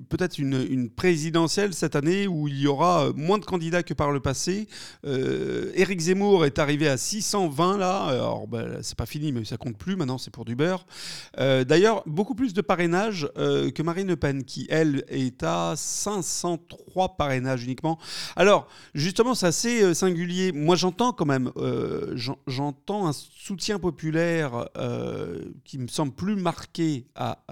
peut-être 0.09 0.39
une, 0.39 0.91
présidentielle 0.91 1.75
cette 1.75 1.97
année 1.97 2.27
où 2.27 2.49
il 2.49 2.61
y 2.61 2.67
aura 2.67 3.11
moins 3.15 3.39
de 3.39 3.45
candidats 3.45 3.83
que 3.83 3.95
par 3.95 4.11
le 4.11 4.21
passé. 4.21 4.69
Euh, 5.05 5.73
Éric 5.75 6.01
Zemmour 6.01 6.45
est 6.45 6.59
arrivé 6.59 6.89
à 6.89 6.97
620 6.97 7.79
là. 7.79 8.05
Alors, 8.05 8.47
ben, 8.47 8.79
c'est 8.83 8.97
pas 8.97 9.07
fini, 9.07 9.33
mais 9.33 9.45
ça 9.45 9.57
compte 9.57 9.77
plus. 9.77 9.97
Maintenant, 9.97 10.19
c'est 10.19 10.31
pour 10.31 10.45
du 10.45 10.55
beurre. 10.55 10.87
Euh, 11.39 11.65
d'ailleurs, 11.65 12.03
beaucoup 12.07 12.35
plus 12.35 12.55
de 12.55 12.61
parrainages 12.61 13.29
euh, 13.39 13.71
que 13.71 13.83
Marine 13.83 14.09
Le 14.09 14.17
Pen, 14.17 14.45
qui 14.45 14.67
elle 14.71 15.05
est 15.09 15.43
à 15.43 15.75
503 15.77 17.17
parrainages 17.17 17.65
uniquement. 17.65 17.99
Alors, 18.37 18.69
justement, 18.95 19.35
c'est 19.35 19.47
assez 19.47 19.83
euh, 19.83 19.95
singulier. 19.95 20.53
Moi, 20.53 20.77
j'entends 20.77 21.13
quand 21.13 21.27
même, 21.27 21.51
j'entends 22.47 23.07
un 23.09 23.13
soutien 23.13 23.79
populaire 23.79 24.69
qui 25.65 25.79
me 25.79 25.89
semble 25.89 26.13
plus 26.13 26.37
marqué 26.37 27.07
à 27.15 27.45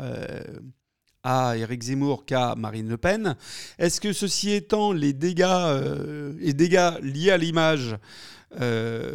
à 1.25 1.57
Éric 1.57 1.83
Zemmour 1.83 2.25
qu'à 2.25 2.55
Marine 2.57 2.89
Le 2.89 2.97
Pen. 2.97 3.37
Est-ce 3.79 4.01
que 4.01 4.13
ceci 4.13 4.53
étant, 4.53 4.93
les 4.93 5.13
dégâts, 5.13 5.45
euh, 5.45 6.33
liés 7.03 7.31
à 7.31 7.37
l'image 7.39 7.97
euh, 8.61 9.15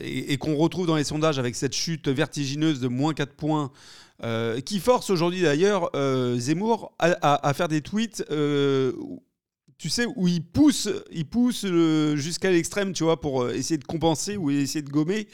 et, 0.00 0.36
qu'on 0.36 0.56
retrouve 0.56 0.86
dans 0.86 0.96
les 0.96 1.04
sondages 1.04 1.38
avec 1.38 1.54
cette 1.54 1.74
chute 1.74 2.08
vertigineuse 2.08 2.80
de 2.80 2.88
moins 2.88 3.14
4 3.14 3.32
points, 3.32 3.70
euh, 4.22 4.60
qui 4.60 4.78
force 4.80 5.10
aujourd'hui 5.10 5.42
d'ailleurs 5.42 5.90
Zemmour 6.38 6.92
à, 6.98 7.54
faire 7.54 7.68
des 7.68 7.80
tweets 7.80 8.24
tu 9.78 9.88
sais, 9.88 10.06
où 10.16 10.28
il 10.28 10.42
pousse, 10.42 10.88
il 11.10 11.26
pousse 11.26 11.66
jusqu'à 12.14 12.50
l'extrême, 12.50 12.92
tu 12.92 13.04
vois, 13.04 13.20
pour 13.20 13.42
euh, 13.42 13.52
essayer 13.52 13.78
de 13.78 13.84
compenser 13.84 14.36
ou 14.36 14.50
essayer 14.50 14.82
de 14.82 14.90
gommer, 14.90 15.28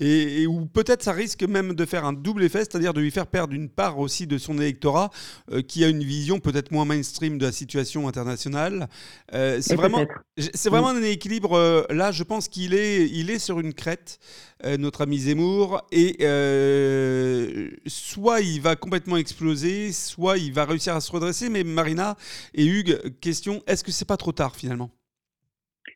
et, 0.00 0.46
où 0.46 0.66
peut-être 0.66 1.02
ça 1.02 1.12
risque 1.12 1.42
même 1.42 1.74
de 1.74 1.84
faire 1.84 2.04
un 2.04 2.12
double 2.12 2.44
effet, 2.44 2.60
c'est-à-dire 2.60 2.92
de 2.92 3.00
lui 3.00 3.10
faire 3.10 3.26
perdre 3.26 3.54
une 3.54 3.68
part 3.68 3.98
aussi 3.98 4.26
de 4.26 4.38
son 4.38 4.58
électorat, 4.58 5.10
euh, 5.52 5.62
qui 5.62 5.84
a 5.84 5.88
une 5.88 6.04
vision 6.04 6.40
peut-être 6.40 6.70
moins 6.72 6.84
mainstream 6.84 7.38
de 7.38 7.46
la 7.46 7.52
situation 7.52 8.08
internationale. 8.08 8.88
Euh, 9.32 9.58
c'est 9.60 9.76
vraiment, 9.76 10.04
c'est 10.36 10.68
vraiment 10.68 10.88
un 10.88 11.02
équilibre. 11.02 11.86
là, 11.90 12.12
je 12.12 12.22
pense 12.22 12.48
qu'il 12.48 12.74
est, 12.74 13.08
il 13.08 13.30
est 13.30 13.38
sur 13.38 13.60
une 13.60 13.72
crête. 13.72 14.18
Euh, 14.64 14.78
notre 14.78 15.02
ami 15.02 15.18
Zemmour, 15.18 15.82
et 15.92 16.16
euh, 16.22 17.68
soit 17.86 18.40
il 18.40 18.62
va 18.62 18.74
complètement 18.74 19.18
exploser, 19.18 19.92
soit 19.92 20.38
il 20.38 20.50
va 20.50 20.64
réussir 20.64 20.96
à 20.96 21.02
se 21.02 21.12
redresser. 21.12 21.50
Mais 21.50 21.62
Marina 21.62 22.16
et 22.54 22.64
Hugues, 22.64 22.98
question, 23.20 23.62
est-ce 23.66 23.84
que 23.86 23.92
c'est 23.92 24.08
pas 24.08 24.16
trop 24.16 24.32
tard 24.32 24.54
finalement? 24.54 24.90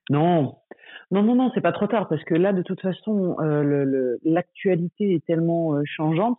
Non, 0.08 0.56
non, 1.10 1.22
non, 1.22 1.34
non, 1.34 1.50
c'est 1.54 1.60
pas 1.60 1.72
trop 1.72 1.86
tard 1.86 2.08
parce 2.08 2.24
que 2.24 2.34
là, 2.34 2.52
de 2.52 2.62
toute 2.62 2.80
façon, 2.80 3.36
euh, 3.40 4.16
l'actualité 4.24 5.14
est 5.14 5.24
tellement 5.26 5.76
changeante 5.84 6.38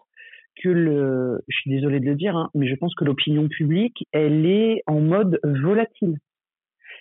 que 0.61 0.69
le, 0.69 1.43
je 1.47 1.57
suis 1.57 1.71
désolé 1.71 1.99
de 1.99 2.05
le 2.05 2.15
dire, 2.15 2.35
hein, 2.35 2.49
mais 2.53 2.67
je 2.67 2.75
pense 2.75 2.93
que 2.95 3.05
l'opinion 3.05 3.47
publique, 3.47 4.07
elle 4.11 4.45
est 4.45 4.83
en 4.87 4.99
mode 4.99 5.39
volatile. 5.43 6.17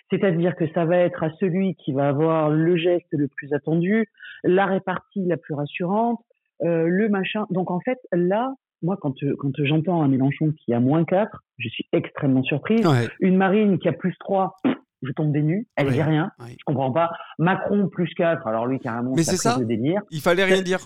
C'est-à-dire 0.09 0.55
que 0.55 0.67
ça 0.73 0.85
va 0.85 0.97
être 0.97 1.23
à 1.23 1.31
celui 1.39 1.75
qui 1.75 1.93
va 1.93 2.09
avoir 2.09 2.49
le 2.49 2.75
geste 2.75 3.07
le 3.11 3.27
plus 3.27 3.53
attendu, 3.53 4.07
la 4.43 4.65
répartie 4.65 5.25
la 5.25 5.37
plus 5.37 5.53
rassurante, 5.53 6.21
euh, 6.63 6.87
le 6.87 7.09
machin. 7.09 7.45
Donc 7.49 7.71
en 7.71 7.79
fait, 7.79 7.99
là, 8.11 8.53
moi, 8.81 8.97
quand, 8.99 9.13
quand 9.37 9.51
j'entends 9.63 10.01
un 10.01 10.07
Mélenchon 10.07 10.53
qui 10.57 10.73
a 10.73 10.79
moins 10.79 11.03
4, 11.05 11.43
je 11.57 11.69
suis 11.69 11.85
extrêmement 11.91 12.43
surprise. 12.43 12.87
Une 13.19 13.37
Marine 13.37 13.77
qui 13.79 13.87
a 13.87 13.93
plus 13.93 14.15
3, 14.19 14.57
je 15.03 15.11
tombe 15.11 15.31
des 15.31 15.41
nues, 15.41 15.67
elle 15.75 15.91
dit 15.91 16.01
rien, 16.01 16.31
je 16.47 16.63
comprends 16.65 16.91
pas. 16.91 17.11
Macron 17.37 17.87
plus 17.89 18.13
4, 18.15 18.45
alors 18.47 18.67
lui 18.67 18.79
carrément, 18.79 19.13
mais 19.15 19.23
c'est 19.23 19.37
ça, 19.37 19.57
de 19.57 19.63
délire. 19.63 20.01
Il 20.09 20.21
fallait 20.21 20.43
rien 20.43 20.61
dire. 20.61 20.79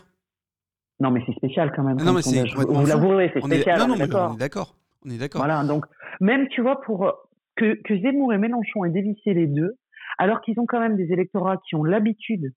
Non, 1.00 1.12
mais 1.12 1.22
c'est 1.26 1.34
spécial 1.34 1.74
quand 1.76 1.84
même. 1.84 1.98
Non, 1.98 2.14
mais 2.14 2.22
c'est. 2.22 2.44
Vous 2.56 2.86
l'avouerez, 2.86 3.32
c'est 3.34 3.42
spécial. 3.42 3.80
Non, 3.80 3.88
non, 3.88 3.96
on 3.96 4.36
est 4.36 4.38
d'accord. 4.38 4.76
On 5.06 5.10
est 5.10 5.18
d'accord. 5.18 5.42
Voilà, 5.42 5.64
donc 5.64 5.86
même 6.20 6.48
tu 6.50 6.62
vois 6.62 6.82
pour 6.82 7.12
que, 7.56 7.80
que 7.84 8.00
Zemmour 8.00 8.34
et 8.34 8.38
Mélenchon 8.38 8.86
aient 8.86 8.92
dévissé 8.92 9.34
les 9.34 9.48
deux, 9.48 9.76
alors 10.18 10.42
qu'ils 10.42 10.60
ont 10.60 10.66
quand 10.66 10.80
même 10.80 10.96
des 10.96 11.12
électorats 11.12 11.58
qui 11.68 11.76
ont 11.76 11.84
l'habitude 11.84 12.54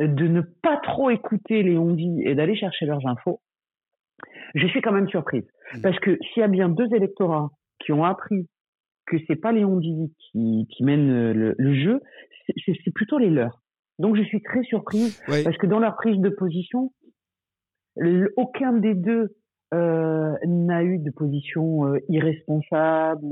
de 0.00 0.28
ne 0.28 0.40
pas 0.40 0.76
trop 0.78 1.10
écouter 1.10 1.62
les 1.62 1.76
on 1.76 1.96
et 1.96 2.34
d'aller 2.34 2.56
chercher 2.56 2.86
leurs 2.86 3.06
infos, 3.06 3.40
je 4.54 4.66
suis 4.66 4.80
quand 4.80 4.92
même 4.92 5.08
surprise. 5.08 5.44
Mmh. 5.74 5.82
Parce 5.82 5.98
que 6.00 6.16
s'il 6.32 6.40
y 6.40 6.44
a 6.44 6.48
bien 6.48 6.68
deux 6.68 6.92
électorats 6.94 7.50
qui 7.80 7.92
ont 7.92 8.04
appris 8.04 8.48
que 9.06 9.16
c'est 9.26 9.36
pas 9.36 9.52
les 9.52 9.64
qui, 10.32 10.66
qui 10.70 10.84
mènent 10.84 11.32
le, 11.32 11.54
le 11.56 11.74
jeu, 11.74 12.00
c'est 12.64 12.94
plutôt 12.94 13.18
les 13.18 13.30
leurs. 13.30 13.62
Donc 13.98 14.16
je 14.16 14.22
suis 14.22 14.42
très 14.42 14.62
surprise 14.62 15.20
parce 15.26 15.56
que 15.56 15.66
dans 15.66 15.80
leur 15.80 15.96
prise 15.96 16.20
de 16.20 16.28
position, 16.28 16.92
aucun 18.36 18.72
des 18.74 18.94
deux 18.94 19.34
euh, 19.74 20.34
n'a 20.46 20.82
eu 20.82 20.98
de 20.98 21.10
position 21.10 21.86
euh, 21.86 21.98
irresponsable, 22.08 23.26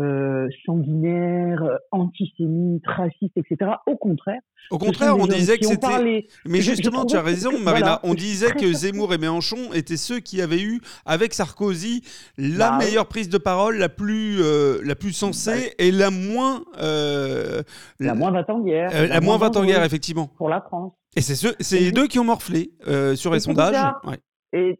euh, 0.00 0.48
sanguinaire, 0.64 1.62
antisémite, 1.90 2.82
raciste, 2.86 3.36
etc. 3.36 3.72
Au 3.86 3.96
contraire. 3.96 4.40
Au 4.70 4.78
contraire, 4.78 5.18
on 5.18 5.26
disait 5.26 5.58
que 5.58 5.66
c'était. 5.66 6.26
Mais 6.46 6.62
justement, 6.62 7.04
tu 7.04 7.16
as 7.16 7.22
raison, 7.22 7.58
Marina. 7.58 8.00
on 8.02 8.14
disait 8.14 8.52
que 8.52 8.72
Zemmour 8.72 9.12
et 9.12 9.18
Mélenchon 9.18 9.72
étaient 9.74 9.98
ceux 9.98 10.20
qui 10.20 10.40
avaient 10.40 10.62
eu, 10.62 10.80
avec 11.04 11.34
Sarkozy, 11.34 12.02
la 12.38 12.70
bah 12.70 12.78
meilleure 12.78 13.06
prise 13.06 13.28
de 13.28 13.36
parole, 13.36 13.76
la 13.76 13.90
plus, 13.90 14.40
euh, 14.40 14.80
la 14.82 14.94
plus 14.94 15.12
sensée 15.12 15.74
bah 15.78 15.84
et 15.84 15.90
la 15.90 16.10
moins. 16.10 16.64
Euh, 16.78 17.62
la 18.00 18.14
moins 18.14 18.30
va-t-en-guerre. 18.30 19.08
la, 19.08 19.20
moins 19.20 19.36
va-t-en-guerre, 19.36 19.84
effectivement. 19.84 20.28
Pour 20.38 20.48
la 20.48 20.62
France. 20.62 20.92
Et 21.16 21.20
c'est 21.20 21.80
les 21.80 21.92
deux 21.92 22.06
qui 22.06 22.18
ont 22.18 22.24
morflé 22.24 22.72
sur 23.14 23.32
les 23.32 23.40
sondages. 23.40 23.92
Ouais. 24.04 24.18
Et 24.54 24.78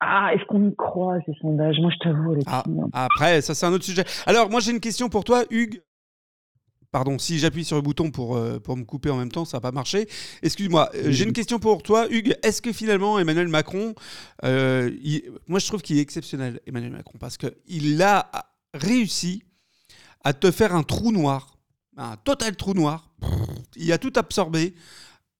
ah, 0.00 0.30
est-ce 0.34 0.44
qu'on 0.46 0.68
y 0.68 0.74
croit 0.74 1.18
ces 1.26 1.34
sondages? 1.40 1.76
Moi, 1.80 1.90
je 1.92 1.98
t'avoue, 1.98 2.36
ah, 2.46 2.64
Après, 2.92 3.42
ça, 3.42 3.54
c'est 3.54 3.66
un 3.66 3.72
autre 3.72 3.84
sujet. 3.84 4.04
Alors, 4.26 4.50
moi, 4.50 4.60
j'ai 4.60 4.72
une 4.72 4.80
question 4.80 5.08
pour 5.08 5.24
toi, 5.24 5.44
Hugues. 5.50 5.82
Pardon, 6.90 7.18
si 7.18 7.38
j'appuie 7.38 7.64
sur 7.64 7.76
le 7.76 7.82
bouton 7.82 8.10
pour, 8.10 8.36
euh, 8.36 8.58
pour 8.58 8.76
me 8.76 8.82
couper 8.82 9.10
en 9.10 9.16
même 9.16 9.30
temps, 9.30 9.44
ça 9.44 9.58
va 9.58 9.60
pas 9.60 9.70
marcher. 9.70 10.08
Excuse-moi, 10.42 10.90
euh, 10.96 11.10
j'ai 11.10 11.24
une 11.24 11.32
question 11.32 11.60
pour 11.60 11.84
toi, 11.84 12.08
Hugues. 12.10 12.36
Est-ce 12.42 12.60
que 12.60 12.72
finalement, 12.72 13.18
Emmanuel 13.18 13.46
Macron, 13.46 13.94
euh, 14.44 14.90
moi, 15.46 15.60
je 15.60 15.66
trouve 15.68 15.82
qu'il 15.82 15.98
est 15.98 16.02
exceptionnel, 16.02 16.60
Emmanuel 16.66 16.90
Macron, 16.90 17.18
parce 17.20 17.36
qu'il 17.36 18.02
a 18.02 18.28
réussi 18.74 19.44
à 20.24 20.32
te 20.32 20.50
faire 20.50 20.74
un 20.74 20.82
trou 20.82 21.12
noir, 21.12 21.58
un 21.96 22.16
total 22.16 22.56
trou 22.56 22.74
noir. 22.74 23.10
Il 23.76 23.92
a 23.92 23.98
tout 23.98 24.12
absorbé. 24.16 24.74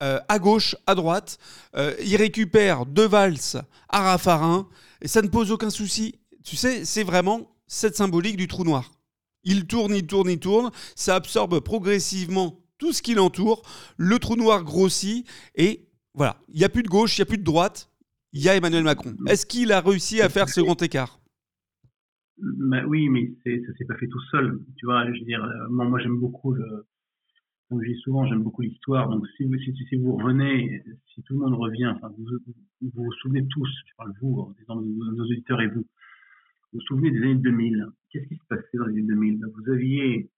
Euh, 0.03 0.19
à 0.29 0.39
gauche, 0.39 0.77
à 0.87 0.95
droite. 0.95 1.39
Euh, 1.77 1.95
il 2.03 2.17
récupère 2.17 2.87
deux 2.87 3.07
valses 3.07 3.59
à 3.91 4.01
Raffarin 4.01 4.67
et 5.03 5.09
ça 5.09 5.21
ne 5.21 5.29
pose 5.29 5.51
aucun 5.51 5.69
souci. 5.69 6.15
Tu 6.43 6.57
sais, 6.57 6.87
c'est 6.87 7.05
vraiment 7.05 7.55
cette 7.67 7.97
symbolique 7.97 8.39
du 8.39 8.49
trou 8.49 8.65
noir. 8.65 8.91
Il 9.45 9.67
tourne, 9.67 9.95
il 9.95 10.07
tourne, 10.07 10.31
il 10.31 10.39
tourne. 10.39 10.71
Ça 10.97 11.17
absorbe 11.17 11.61
progressivement 11.61 12.61
tout 12.79 12.93
ce 12.93 13.03
qui 13.03 13.15
l'entoure. 13.15 13.63
Le 13.99 14.19
trou 14.19 14.37
noir 14.37 14.65
grossit 14.65 15.27
et 15.55 15.87
voilà, 16.15 16.37
il 16.49 16.59
n'y 16.59 16.65
a 16.65 16.71
plus 16.71 16.83
de 16.83 16.89
gauche, 16.89 17.17
il 17.19 17.21
n'y 17.21 17.25
a 17.25 17.27
plus 17.27 17.39
de 17.39 17.45
droite. 17.45 17.91
Il 18.33 18.43
y 18.43 18.49
a 18.49 18.57
Emmanuel 18.57 18.85
Macron. 18.85 19.15
Est-ce 19.27 19.45
qu'il 19.45 19.73
a 19.73 19.81
réussi 19.81 20.23
à 20.23 20.29
faire 20.29 20.49
ce 20.49 20.61
grand 20.61 20.81
écart? 20.83 21.21
Oui, 22.87 23.09
mais 23.09 23.35
ça 23.45 23.73
s'est 23.77 23.85
pas 23.85 23.97
fait 23.97 24.07
tout 24.07 24.23
seul. 24.31 24.61
Tu 24.77 24.87
vois, 24.87 25.05
je 25.13 25.19
veux 25.19 25.27
dire, 25.27 25.45
euh, 25.45 25.69
moi, 25.69 25.85
moi 25.85 25.99
j'aime 26.01 26.19
beaucoup 26.19 26.55
le, 26.55 26.87
comme 27.71 27.83
je 27.85 27.93
dis 27.93 28.01
souvent, 28.01 28.27
j'aime 28.27 28.43
beaucoup 28.43 28.63
l'histoire. 28.63 29.09
Donc, 29.09 29.25
si 29.37 29.45
vous, 29.45 30.17
revenez, 30.17 30.83
si 31.15 31.23
tout 31.23 31.35
le 31.35 31.39
monde 31.39 31.55
revient, 31.55 31.87
enfin, 31.87 32.13
vous 32.19 32.27
vous, 32.95 33.13
souvenez 33.23 33.47
tous, 33.47 33.69
je 33.87 33.95
parle 33.97 34.13
vous, 34.21 34.53
nos 34.69 35.25
auditeurs 35.25 35.61
et 35.61 35.69
vous, 35.69 35.83
vous 35.83 35.87
vous 36.73 36.81
souvenez 36.81 37.13
des 37.13 37.19
années 37.19 37.37
2000. 37.37 37.87
Qu'est-ce 38.11 38.27
qui 38.27 38.35
se 38.35 38.45
passait 38.49 38.77
dans 38.77 38.87
les 38.87 38.95
années 38.95 39.07
2000 39.07 39.47
Vous 39.55 39.73
aviez 39.73 40.29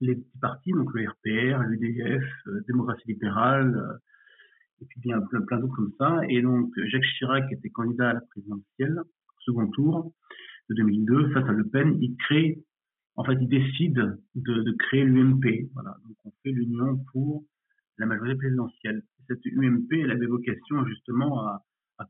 les 0.00 0.16
petits 0.16 0.38
partis, 0.40 0.72
donc 0.72 0.92
le 0.94 1.08
RPR, 1.08 1.62
l'UDF, 1.68 2.24
euh, 2.48 2.60
Démocratie 2.66 3.06
libérale, 3.06 3.76
euh, 3.76 4.82
et 4.82 4.86
puis 4.86 5.00
bien 5.00 5.20
plein, 5.20 5.42
plein 5.42 5.58
d'autres 5.58 5.76
comme 5.76 5.92
ça. 5.96 6.22
Et 6.28 6.42
donc 6.42 6.72
Jacques 6.88 7.06
Chirac 7.18 7.50
était 7.52 7.70
candidat 7.70 8.10
à 8.10 8.14
la 8.14 8.20
présidentielle, 8.20 9.00
second 9.44 9.68
tour 9.68 10.12
de 10.70 10.74
2002, 10.74 11.30
face 11.30 11.48
à 11.48 11.52
Le 11.52 11.64
Pen. 11.68 11.96
Il 12.00 12.16
crée, 12.16 12.58
en 13.16 13.24
fait, 13.24 13.36
il 13.40 13.48
décide 13.48 14.18
de, 14.34 14.72
créer 14.78 15.04
l'UMP. 15.04 15.70
Voilà, 15.74 15.96
donc 16.06 16.16
on 16.24 16.30
fait 16.42 16.50
l'union 16.50 16.98
pour 17.12 17.44
la 17.98 18.06
majorité 18.06 18.36
présidentielle. 18.36 19.02
Cette 19.26 19.44
UMP, 19.46 19.90
elle 19.92 20.10
avait 20.10 20.26
vocation 20.26 20.84
justement 20.86 21.46
à, 21.46 21.62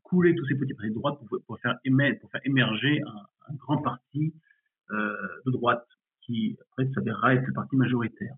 couler 0.02 0.34
tous 0.34 0.44
ces 0.46 0.56
petits 0.56 0.74
partis 0.74 0.90
de 0.90 0.94
droite 0.94 1.18
pour, 1.46 1.60
faire 1.60 1.78
émerger, 1.84 3.00
un, 3.48 3.54
grand 3.54 3.78
parti 3.78 4.34
euh, 4.90 5.16
de 5.46 5.52
droite 5.52 5.86
qui 6.22 6.56
après 6.60 6.90
s'avérera 6.92 7.34
être 7.34 7.46
le 7.46 7.52
parti 7.52 7.76
majoritaire. 7.76 8.34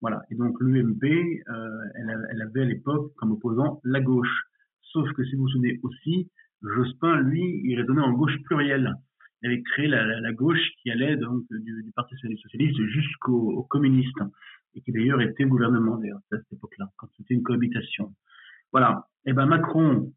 Voilà. 0.00 0.22
Et 0.30 0.34
donc 0.34 0.58
l'UMP, 0.60 1.04
euh, 1.04 1.68
elle, 1.94 2.26
elle, 2.30 2.42
avait 2.42 2.62
à 2.62 2.64
l'époque 2.64 3.12
comme 3.16 3.32
opposant 3.32 3.82
la 3.84 4.00
gauche. 4.00 4.44
Sauf 4.80 5.12
que 5.12 5.24
si 5.24 5.36
vous 5.36 5.42
vous 5.42 5.48
souvenez 5.50 5.78
aussi, 5.82 6.30
Jospin, 6.62 7.20
lui, 7.20 7.60
il 7.64 7.78
raisonnait 7.78 8.00
en 8.00 8.12
gauche 8.12 8.36
plurielle. 8.44 8.94
Il 9.42 9.50
avait 9.50 9.62
créé 9.62 9.86
la, 9.86 10.32
gauche 10.32 10.72
qui 10.82 10.90
allait 10.90 11.16
donc 11.16 11.44
du, 11.50 11.92
Parti 11.94 12.14
socialiste 12.16 12.80
jusqu'aux 12.86 13.62
communistes 13.64 14.20
et 14.74 14.80
qui 14.80 14.92
d'ailleurs 14.92 15.20
était 15.20 15.44
au 15.44 15.48
gouvernement 15.48 15.96
d'ailleurs 15.96 16.18
à 16.32 16.36
cette 16.36 16.52
époque-là, 16.52 16.88
quand 16.96 17.08
c'était 17.16 17.34
une 17.34 17.42
cohabitation. 17.42 18.14
Voilà. 18.72 19.06
Et 19.26 19.32
ben 19.32 19.46
Macron 19.46 20.12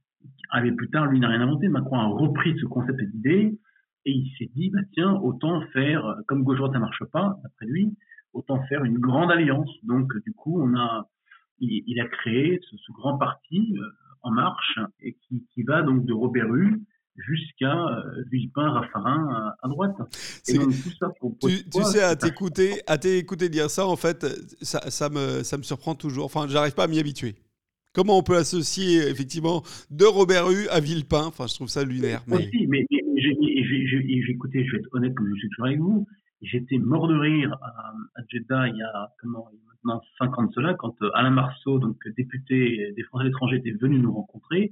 avait 0.49 0.71
plus 0.71 0.89
tard, 0.89 1.07
lui 1.07 1.19
n'a 1.19 1.29
rien 1.29 1.41
inventé. 1.41 1.67
Macron 1.69 1.99
a 1.99 2.05
repris 2.05 2.57
ce 2.59 2.65
concept 2.65 2.99
d'idée 3.01 3.57
et 4.05 4.11
il 4.11 4.31
s'est 4.37 4.49
dit, 4.55 4.69
bah 4.71 4.81
tiens, 4.93 5.13
autant 5.13 5.61
faire, 5.73 6.15
comme 6.27 6.43
gauche 6.43 6.57
droite 6.57 6.73
ça 6.73 6.79
marche 6.79 7.03
pas, 7.11 7.37
d'après 7.43 7.67
lui, 7.67 7.95
autant 8.33 8.63
faire 8.63 8.83
une 8.83 8.97
grande 8.97 9.31
alliance. 9.31 9.69
Donc, 9.83 10.11
du 10.25 10.33
coup, 10.33 10.61
on 10.61 10.75
a, 10.75 11.07
il, 11.59 11.99
a 11.99 12.07
créé 12.07 12.59
ce, 12.63 12.91
grand 12.93 13.17
parti 13.17 13.75
euh, 13.77 13.85
en 14.23 14.31
marche 14.31 14.79
et 14.99 15.13
qui, 15.13 15.45
qui, 15.53 15.63
va 15.63 15.83
donc 15.83 16.05
de 16.05 16.13
Robert 16.13 16.49
Rue 16.49 16.81
jusqu'à 17.15 17.73
euh, 17.73 18.23
Villepin, 18.31 18.69
Raffarin 18.69 19.27
à, 19.29 19.55
à 19.61 19.67
droite. 19.67 19.95
Et 20.47 20.57
donc, 20.57 20.69
tout 20.69 20.91
ça 20.99 21.09
pour, 21.19 21.37
pour 21.37 21.49
tu, 21.49 21.69
tu, 21.69 21.83
sais, 21.83 22.01
à 22.01 22.15
t'écouter, 22.15 22.81
à 22.87 22.97
t'écouter 22.97 23.49
dire 23.49 23.69
ça, 23.69 23.87
en 23.87 23.95
fait, 23.95 24.25
ça, 24.61 24.89
ça, 24.89 25.09
me, 25.09 25.43
ça 25.43 25.57
me 25.57 25.63
surprend 25.63 25.95
toujours. 25.95 26.25
Enfin, 26.25 26.47
j'arrive 26.47 26.73
pas 26.73 26.83
à 26.83 26.87
m'y 26.87 26.99
habituer. 26.99 27.35
Comment 27.93 28.17
on 28.17 28.23
peut 28.23 28.37
associer 28.37 29.09
effectivement 29.09 29.63
de 29.89 30.05
Robert 30.05 30.47
Rue 30.47 30.67
à 30.69 30.79
Villepin? 30.79 31.25
Enfin, 31.25 31.47
je 31.47 31.55
trouve 31.55 31.67
ça 31.67 31.83
lunaire. 31.83 32.23
Mais... 32.27 32.37
Aussi, 32.37 32.67
mais, 32.67 32.85
mais, 32.89 32.97
j'ai 33.21 34.31
écouté, 34.31 34.65
je 34.65 34.71
vais 34.71 34.77
être 34.79 34.89
honnête 34.93 35.13
comme 35.13 35.27
je 35.33 35.39
suis 35.39 35.49
toujours 35.49 35.65
avec 35.65 35.79
vous, 35.79 36.07
j'étais 36.41 36.77
mort 36.77 37.07
de 37.07 37.15
rire 37.15 37.53
à, 37.61 37.93
à, 38.15 38.23
Jeddah 38.29 38.69
il 38.69 38.77
y 38.77 38.81
a 38.81 39.09
comment 39.19 39.49
maintenant 39.83 40.01
cinq 40.17 40.37
ans 40.39 40.43
de 40.43 40.53
cela, 40.53 40.73
quand 40.75 40.95
euh, 41.01 41.09
Alain 41.15 41.31
Marceau, 41.31 41.79
donc 41.79 41.97
député 42.15 42.93
des 42.95 43.03
Français 43.03 43.23
à 43.23 43.27
l'étranger, 43.27 43.57
était 43.57 43.71
venu 43.71 43.99
nous 43.99 44.13
rencontrer 44.13 44.71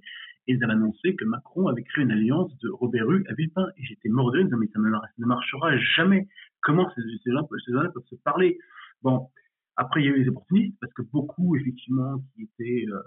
ils 0.53 0.63
avaient 0.63 0.73
annoncé 0.73 1.15
que 1.15 1.25
Macron 1.25 1.67
avait 1.67 1.83
créé 1.83 2.03
une 2.03 2.11
alliance 2.11 2.55
de 2.59 2.69
Robert 2.69 3.07
Rue 3.07 3.25
à 3.29 3.33
Villepin. 3.33 3.67
Et 3.77 3.83
j'étais 3.83 4.09
mort 4.09 4.31
de 4.31 4.39
rire, 4.39 4.47
mais 4.57 4.67
ça, 4.67 4.79
ne 4.79 5.25
marchera 5.25 5.77
jamais. 5.95 6.27
Comment 6.61 6.89
ces, 6.95 7.01
gens, 7.31 7.47
ces 7.65 7.71
gens 7.71 7.91
peuvent 7.91 8.03
se 8.09 8.15
parler? 8.15 8.57
Bon, 9.01 9.29
après, 9.75 10.01
il 10.01 10.05
y 10.05 10.09
a 10.09 10.11
eu 10.11 10.23
les 10.23 10.29
opportunistes, 10.29 10.77
parce 10.81 10.91
que 10.93 11.03
beaucoup, 11.03 11.55
effectivement, 11.55 12.21
qui 12.33 12.43
étaient 12.43 12.85
euh, 12.89 12.99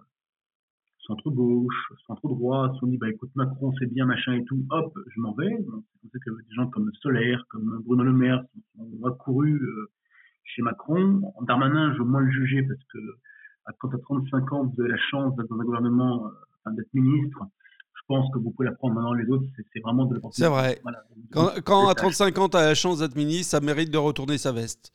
centre-gauche, 1.07 1.93
centre-droit, 2.07 2.73
se 2.75 2.79
sont 2.81 2.87
dit, 2.87 2.97
bah 2.97 3.11
écoute, 3.11 3.31
Macron, 3.35 3.73
c'est 3.79 3.93
bien, 3.93 4.07
machin 4.07 4.35
et 4.35 4.45
tout, 4.45 4.65
hop, 4.71 4.97
je 5.15 5.21
m'en 5.21 5.35
vais. 5.35 5.51
C'est 5.51 5.65
pour 5.67 6.11
ça 6.13 6.19
que 6.25 6.31
des 6.31 6.55
gens 6.55 6.69
comme 6.69 6.91
Solaire, 7.01 7.45
comme 7.51 7.83
Bruno 7.85 8.05
Le 8.05 8.13
Maire 8.13 8.43
ont 8.79 9.07
accouru 9.07 9.61
euh, 9.61 9.91
chez 10.45 10.63
Macron. 10.63 11.21
Darmanin, 11.43 11.93
je 11.95 11.99
veux 11.99 12.05
moins 12.05 12.21
le 12.21 12.31
juger, 12.31 12.63
parce 12.63 12.83
que 12.85 12.99
quand 13.79 13.95
à 13.95 13.99
35 13.99 14.53
ans, 14.53 14.67
vous 14.67 14.81
avez 14.81 14.91
la 14.91 14.99
chance 15.11 15.35
d'être 15.37 15.49
dans 15.49 15.61
un 15.61 15.65
gouvernement, 15.65 16.27
euh, 16.27 16.31
d'être 16.71 16.93
ministre, 16.95 17.39
je 17.95 18.01
pense 18.07 18.31
que 18.33 18.39
vous 18.39 18.51
pouvez 18.51 18.69
la 18.69 18.75
prendre 18.75 18.95
maintenant 18.95 19.15
les 19.15 19.29
autres, 19.29 19.45
c'est 19.73 19.81
vraiment 19.81 20.07
de 20.07 20.15
l'opportunité. 20.15 20.45
C'est 20.45 20.51
vrai. 20.51 20.79
Voilà. 20.83 21.05
Quand, 21.31 21.51
quand 21.65 21.89
à 21.89 21.95
35 21.95 22.39
ans, 22.39 22.49
tu 22.49 22.57
as 22.57 22.67
la 22.67 22.75
chance 22.75 23.01
d'être 23.01 23.17
ministre, 23.17 23.51
ça 23.51 23.61
mérite 23.61 23.91
de 23.91 23.99
retourner 23.99 24.39
sa 24.39 24.53
veste. 24.53 24.93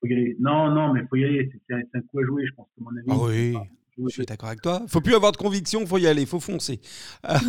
Faut 0.00 0.06
y 0.06 0.12
aller. 0.14 0.36
Non, 0.40 0.70
non, 0.70 0.92
mais 0.92 1.00
il 1.00 1.08
faut 1.08 1.16
y 1.16 1.24
aller. 1.24 1.50
C'est 1.68 1.74
un 1.74 2.00
coup 2.00 2.18
à 2.20 2.24
jouer, 2.24 2.46
je 2.46 2.54
pense, 2.54 2.68
que 2.76 2.82
mon 2.82 2.90
avis. 2.90 3.06
Ah 3.08 3.26
oui. 3.26 3.56
Je 3.98 4.08
suis 4.08 4.24
d'accord 4.24 4.48
avec 4.48 4.62
toi. 4.62 4.82
Faut 4.88 5.00
plus 5.00 5.14
avoir 5.14 5.32
de 5.32 5.36
conviction, 5.36 5.84
faut 5.86 5.98
y 5.98 6.06
aller, 6.06 6.24
faut 6.24 6.40
foncer. 6.40 6.80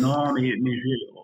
non, 0.00 0.32
mais, 0.34 0.54
mais 0.60 0.72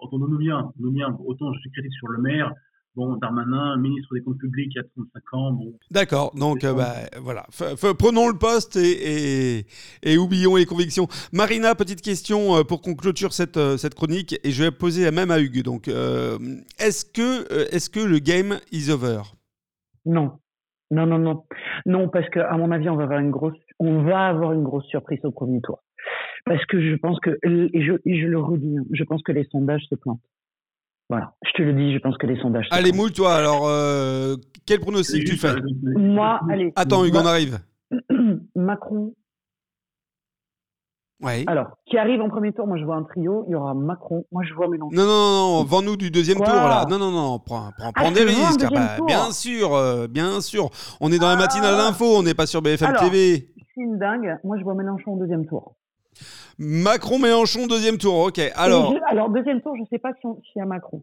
entendons-nous 0.00 0.38
bien, 0.38 0.72
nous 0.78 0.90
bien. 0.90 1.14
Autant 1.26 1.52
je 1.52 1.60
suis 1.60 1.70
critique 1.70 1.92
sur 1.94 2.08
le 2.08 2.22
maire. 2.22 2.52
Bon, 2.98 3.14
Darmanin, 3.14 3.76
ministre 3.76 4.12
des 4.12 4.22
Comptes 4.22 4.38
Publics, 4.38 4.72
il 4.74 4.76
y 4.76 4.80
a 4.80 4.82
35 4.82 5.34
ans. 5.34 5.52
Bon, 5.52 5.72
D'accord, 5.92 6.34
donc 6.34 6.64
euh, 6.64 6.74
bah, 6.74 6.94
voilà. 7.22 7.46
F 7.52 7.62
-f 7.62 7.94
prenons 7.94 8.26
le 8.26 8.36
poste 8.36 8.74
et, 8.74 9.58
et, 9.60 9.66
et, 10.02 10.18
oublions 10.18 10.56
les 10.56 10.66
convictions. 10.66 11.06
Marina, 11.32 11.76
petite 11.76 12.02
question 12.02 12.56
euh, 12.56 12.64
pour 12.64 12.82
qu'on 12.82 12.96
clôture 12.96 13.32
cette, 13.32 13.56
euh, 13.56 13.76
cette 13.76 13.94
chronique 13.94 14.40
et 14.42 14.50
je 14.50 14.64
vais 14.64 14.72
poser 14.72 15.04
la 15.04 15.12
même 15.12 15.30
à 15.30 15.38
Hugues. 15.38 15.62
Donc, 15.62 15.86
euh, 15.86 16.38
est-ce 16.80 17.04
que, 17.04 17.46
est 17.72 17.88
que 17.88 18.00
le 18.00 18.18
game 18.18 18.58
is 18.72 18.90
over? 18.90 19.20
Non. 20.04 20.32
Non, 20.90 21.06
non, 21.06 21.20
non. 21.20 21.44
Non, 21.86 22.08
parce 22.08 22.28
que 22.30 22.40
à 22.40 22.56
mon 22.56 22.72
avis, 22.72 22.88
on 22.88 22.96
va 22.96 23.04
avoir 23.04 23.20
une 23.20 23.30
grosse, 23.30 23.60
on 23.78 24.02
va 24.02 24.26
avoir 24.26 24.54
une 24.54 24.64
grosse 24.64 24.86
surprise 24.86 25.20
au 25.22 25.30
premier 25.30 25.60
tour. 25.60 25.78
Parce 26.44 26.66
que 26.66 26.80
je 26.80 26.96
pense 26.96 27.20
que, 27.20 27.30
et 27.44 27.80
je, 27.80 27.92
et 28.04 28.20
je 28.20 28.26
le 28.26 28.40
redis, 28.40 28.76
hein, 28.76 28.84
je 28.90 29.04
pense 29.04 29.22
que 29.22 29.30
les 29.30 29.44
sondages 29.52 29.86
se 29.88 29.94
plantent. 29.94 30.18
Voilà, 31.08 31.32
je 31.44 31.52
te 31.52 31.62
le 31.62 31.72
dis, 31.72 31.94
je 31.94 31.98
pense 32.00 32.16
que 32.18 32.26
les 32.26 32.38
sondages. 32.40 32.66
Allez, 32.70 32.92
moule-toi. 32.92 33.34
Alors, 33.34 33.62
euh, 33.66 34.36
quel 34.66 34.80
pronostic 34.80 35.24
tu 35.24 35.36
fais? 35.36 35.54
Moi, 35.96 36.38
allez. 36.50 36.72
Attends, 36.76 37.04
Hugues, 37.04 37.16
on 37.16 37.24
arrive. 37.26 37.58
Macron, 38.54 39.14
Ouais. 41.20 41.42
Alors, 41.48 41.70
qui 41.90 41.98
arrive 41.98 42.20
en 42.20 42.28
premier 42.28 42.52
tour, 42.52 42.68
moi 42.68 42.76
je 42.78 42.84
vois 42.84 42.94
un 42.94 43.02
trio, 43.02 43.44
il 43.48 43.50
y 43.50 43.54
aura 43.56 43.74
Macron, 43.74 44.24
moi 44.30 44.44
je 44.48 44.54
vois 44.54 44.68
Mélenchon. 44.68 44.94
Non, 44.94 45.02
non, 45.04 45.58
non, 45.58 45.64
vends-nous 45.64 45.96
du 45.96 46.12
deuxième 46.12 46.38
Quoi 46.38 46.46
tour 46.46 46.54
là. 46.54 46.86
Non, 46.88 46.96
non, 46.96 47.10
non, 47.10 47.38
prends, 47.40 47.70
prends, 47.76 47.88
Ah, 47.88 47.92
prends 47.92 48.12
des 48.12 48.22
risques. 48.22 48.62
Ah 48.64 48.70
bah, 48.72 49.04
bien 49.04 49.32
sûr, 49.32 49.74
euh, 49.74 50.06
bien 50.06 50.40
sûr. 50.40 50.70
On 51.00 51.10
est 51.10 51.18
dans 51.18 51.26
la 51.28 51.34
matinale 51.34 51.74
Ah. 51.76 51.88
d'info, 51.88 52.04
on 52.04 52.22
n'est 52.22 52.34
pas 52.34 52.46
sur 52.46 52.62
BFM 52.62 52.90
Alors. 52.90 53.00
TV. 53.02 53.48
C'est 53.74 53.80
une 53.80 53.98
dingue, 53.98 54.36
moi 54.44 54.58
je 54.60 54.62
vois 54.62 54.74
Mélenchon 54.74 55.14
au 55.14 55.18
deuxième 55.18 55.44
tour. 55.46 55.74
Macron-Mélenchon, 56.58 57.66
deuxième 57.66 57.98
tour, 57.98 58.18
ok. 58.18 58.40
Alors, 58.54 58.92
je- 58.94 59.12
alors 59.12 59.30
deuxième 59.30 59.60
tour, 59.62 59.74
je 59.78 59.84
sais 59.90 59.98
pas 59.98 60.12
si 60.20 60.26
s'il 60.52 60.58
y 60.58 60.60
a 60.60 60.66
Macron. 60.66 61.02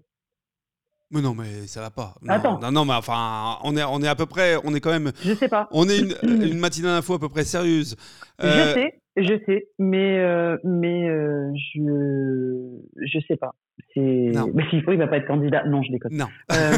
mais 1.12 1.21
non, 1.21 1.34
mais 1.34 1.67
ça 1.67 1.82
va 1.82 1.91
pas. 1.91 2.15
Non, 2.21 2.34
Attends. 2.34 2.60
non, 2.60 2.71
non, 2.71 2.86
mais 2.86 2.93
enfin, 2.93 3.58
on 3.63 3.75
est, 3.78 3.84
on 3.84 4.01
est 4.01 4.08
à 4.08 4.15
peu 4.15 4.25
près, 4.25 4.58
on 4.63 4.73
est 4.75 4.82
quand 4.82 4.91
même, 4.91 5.12
Je 5.23 5.34
sais 5.34 5.47
pas. 5.47 5.67
on 5.71 5.88
est 5.88 5.99
une, 5.99 6.15
une 6.23 6.58
matinale 6.60 6.95
d'info 6.97 7.13
à 7.13 7.19
peu 7.19 7.30
près 7.30 7.43
sérieuse. 7.45 7.95
Je 8.39 8.45
Euh, 8.47 8.73
sais, 8.73 9.01
je 9.17 9.39
sais, 9.45 9.67
mais 9.80 10.19
euh, 10.19 10.58
mais 10.63 11.08
euh, 11.08 11.51
je 11.73 12.69
je 13.06 13.19
sais 13.28 13.38
pas. 13.38 13.56
Non. 13.98 14.52
mais 14.54 14.70
s'il 14.70 14.84
faut, 14.84 14.92
il 14.92 14.98
va 14.98 15.08
pas 15.08 15.18
être 15.18 15.28
candidat. 15.28 15.66
Non, 15.68 15.82
je 15.82 15.92
déconne. 15.92 16.18
Non. 16.18 16.28
Euh, 16.52 16.76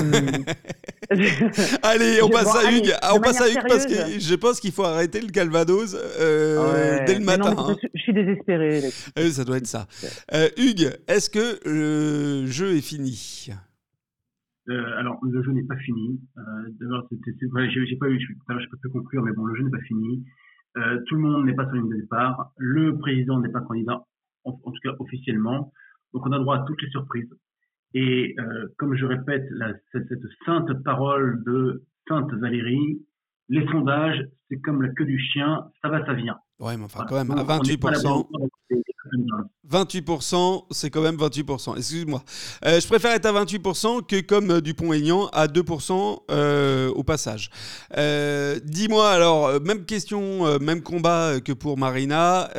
Allez, 1.83 2.21
on 2.21 2.27
Je- 2.27 2.31
passe 2.31 2.45
bon, 2.45 2.51
à 2.51 2.67
allez, 2.67 2.77
Hugues. 2.77 2.93
Ah, 3.01 3.13
on 3.15 3.19
passe 3.19 3.41
à 3.41 3.49
Hugues 3.49 3.67
parce 3.67 3.85
que 3.87 4.19
je 4.19 4.35
pense 4.35 4.59
qu'il 4.59 4.71
faut 4.71 4.83
arrêter 4.83 5.21
le 5.21 5.31
calvados 5.31 5.95
euh, 5.95 6.99
ouais. 6.99 7.05
dès 7.05 7.17
le 7.19 7.25
Mais 7.25 7.37
non, 7.37 7.45
matin. 7.49 7.65
mais 7.69 7.73
hein. 7.73 7.89
je, 7.93 7.99
suis 8.01 8.13
désespéré. 8.13 8.81
Euh, 9.17 9.29
ça 9.29 9.45
doit 9.45 9.57
être 9.57 9.65
ça. 9.67 9.87
Euh, 10.33 10.49
Hugues, 10.57 10.91
est-ce 11.07 11.29
que 11.29 11.59
le 11.67 12.45
jeu 12.45 12.75
est 12.75 12.81
fini? 12.81 13.49
Euh, 14.69 14.99
alors, 14.99 15.17
le 15.23 15.41
jeu 15.43 15.51
n'est 15.53 15.63
pas 15.63 15.77
fini. 15.77 16.19
Euh, 16.37 16.41
D'abord, 16.79 17.07
ouais, 17.09 17.69
j'ai 17.71 17.95
pas 17.95 18.09
eu, 18.09 18.19
je 18.19 18.27
j'ai 18.27 18.67
pas 18.67 18.77
pu 18.81 18.89
conclure, 18.89 19.23
mais 19.23 19.31
bon, 19.31 19.45
le 19.45 19.55
jeu 19.55 19.63
n'est 19.63 19.71
pas 19.71 19.83
fini. 19.87 20.23
Euh, 20.77 20.99
tout 21.07 21.15
le 21.15 21.21
monde 21.21 21.45
n'est 21.45 21.55
pas 21.55 21.65
sur 21.65 21.75
une 21.75 21.89
de 21.89 21.95
départ. 21.95 22.51
Le 22.57 22.97
président 22.97 23.39
n'est 23.39 23.49
pas 23.51 23.61
candidat, 23.61 24.03
en, 24.43 24.51
en 24.51 24.71
tout 24.71 24.79
cas 24.83 24.91
officiellement. 24.99 25.71
Donc, 26.13 26.25
on 26.25 26.31
a 26.31 26.39
droit 26.39 26.57
à 26.57 26.65
toutes 26.65 26.81
les 26.81 26.89
surprises. 26.89 27.29
Et 27.93 28.35
euh, 28.39 28.67
comme 28.77 28.95
je 28.95 29.05
répète 29.05 29.45
la, 29.51 29.73
cette, 29.91 30.07
cette 30.09 30.19
sainte 30.45 30.83
parole 30.83 31.43
de 31.45 31.83
Sainte 32.07 32.31
Valérie, 32.33 33.01
les 33.49 33.65
sondages, 33.67 34.27
c'est 34.49 34.59
comme 34.59 34.81
la 34.81 34.89
queue 34.89 35.05
du 35.05 35.19
chien, 35.19 35.69
ça 35.81 35.89
va, 35.89 36.05
ça 36.05 36.13
vient. 36.13 36.37
Ouais, 36.59 36.75
mais 36.75 36.85
enfin, 36.85 37.05
Voilà. 37.07 37.09
quand 37.09 37.15
même, 37.15 37.31
à 37.31 37.43
Donc, 37.43 37.61
on 37.63 37.67
n'est 37.67 37.77
pas 37.77 37.91
là 37.91 37.97
28%. 37.99 38.27
pour 38.27 38.39
des 38.39 38.81
28%, 39.69 40.65
c'est 40.71 40.89
quand 40.89 41.01
même 41.01 41.15
28%. 41.15 41.77
Excuse-moi. 41.77 42.23
Euh, 42.65 42.79
je 42.79 42.87
préfère 42.87 43.13
être 43.13 43.25
à 43.25 43.45
28% 43.45 44.05
que 44.05 44.21
comme 44.21 44.51
euh, 44.51 44.61
Dupont-Aignan 44.61 45.27
à 45.33 45.47
2% 45.47 46.23
euh, 46.29 46.89
au 46.89 47.03
passage. 47.03 47.49
Dis-moi 48.65 49.09
alors, 49.09 49.61
même 49.61 49.85
question, 49.85 50.59
même 50.59 50.81
combat 50.81 51.39
que 51.41 51.53
pour 51.53 51.77
Marina. 51.77 52.49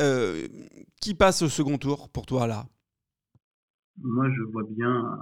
qui 1.01 1.13
passe 1.13 1.41
au 1.41 1.49
second 1.49 1.77
tour 1.77 2.09
pour 2.09 2.25
toi 2.25 2.47
là? 2.47 2.65
Moi, 4.01 4.29
je 4.31 4.43
vois 4.43 4.63
bien 4.69 5.15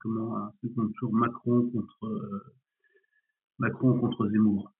comment 0.00 0.36
un 0.36 0.52
second 0.62 0.88
tour 0.98 1.12
Macron 1.12 1.70
contre 1.70 2.44
Macron 3.58 3.98
contre 3.98 4.28
Zemmour. 4.28 4.72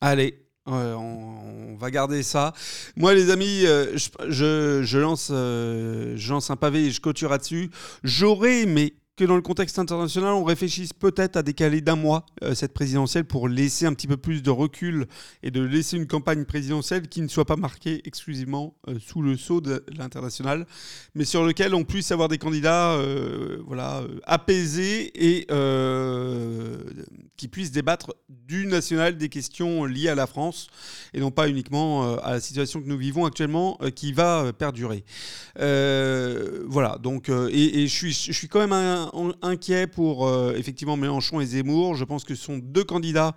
Allez, 0.00 0.46
on, 0.66 1.76
va 1.78 1.90
garder 1.90 2.22
ça. 2.22 2.52
Moi, 2.96 3.14
les 3.14 3.30
amis, 3.30 3.64
euh, 3.66 3.96
je, 4.28 4.98
lance, 4.98 5.30
euh, 5.32 6.14
je 6.16 6.32
lance 6.32 6.50
un 6.50 6.56
pavé 6.56 6.86
et 6.86 6.90
je 6.90 7.00
clôture 7.00 7.30
là-dessus. 7.30 7.70
J'aurais 8.02 8.62
aimé 8.62 8.94
que 9.20 9.26
dans 9.26 9.36
le 9.36 9.42
contexte 9.42 9.78
international, 9.78 10.32
on 10.32 10.44
réfléchisse 10.44 10.94
peut-être 10.94 11.36
à 11.36 11.42
décaler 11.42 11.82
d'un 11.82 11.94
mois 11.94 12.24
euh, 12.42 12.54
cette 12.54 12.72
présidentielle 12.72 13.26
pour 13.26 13.48
laisser 13.48 13.84
un 13.84 13.92
petit 13.92 14.06
peu 14.06 14.16
plus 14.16 14.42
de 14.42 14.48
recul 14.48 15.06
et 15.42 15.50
de 15.50 15.60
laisser 15.60 15.98
une 15.98 16.06
campagne 16.06 16.46
présidentielle 16.46 17.06
qui 17.06 17.20
ne 17.20 17.28
soit 17.28 17.44
pas 17.44 17.56
marquée 17.56 18.00
exclusivement 18.06 18.78
euh, 18.88 18.98
sous 18.98 19.20
le 19.20 19.36
sceau 19.36 19.60
de 19.60 19.84
l'international, 19.94 20.66
mais 21.14 21.26
sur 21.26 21.44
lequel 21.44 21.74
on 21.74 21.84
puisse 21.84 22.10
avoir 22.12 22.28
des 22.28 22.38
candidats 22.38 22.92
euh, 22.92 23.58
voilà, 23.66 24.04
apaisés 24.24 25.12
et 25.14 25.46
qui 27.36 27.48
puissent 27.48 27.72
débattre 27.72 28.14
du 28.30 28.66
national 28.66 29.18
des 29.18 29.28
questions 29.28 29.84
liées 29.84 30.08
à 30.08 30.14
la 30.14 30.26
France 30.26 30.68
et 31.12 31.20
non 31.20 31.30
pas 31.30 31.46
uniquement 31.46 32.16
à 32.18 32.32
la 32.32 32.40
situation 32.40 32.80
que 32.80 32.86
nous 32.86 32.96
vivons 32.96 33.26
actuellement 33.26 33.78
qui 33.94 34.14
va 34.14 34.52
perdurer. 34.54 35.04
voilà, 35.56 36.96
donc, 37.02 37.28
et, 37.28 37.86
je 37.86 38.08
suis 38.08 38.48
quand 38.48 38.60
même 38.60 38.72
un, 38.72 39.09
inquiet 39.42 39.86
pour 39.86 40.26
euh, 40.26 40.54
effectivement 40.56 40.96
Mélenchon 40.96 41.40
et 41.40 41.46
Zemmour. 41.46 41.94
Je 41.94 42.04
pense 42.04 42.24
que 42.24 42.34
ce 42.34 42.44
sont 42.44 42.58
deux 42.58 42.84
candidats 42.84 43.34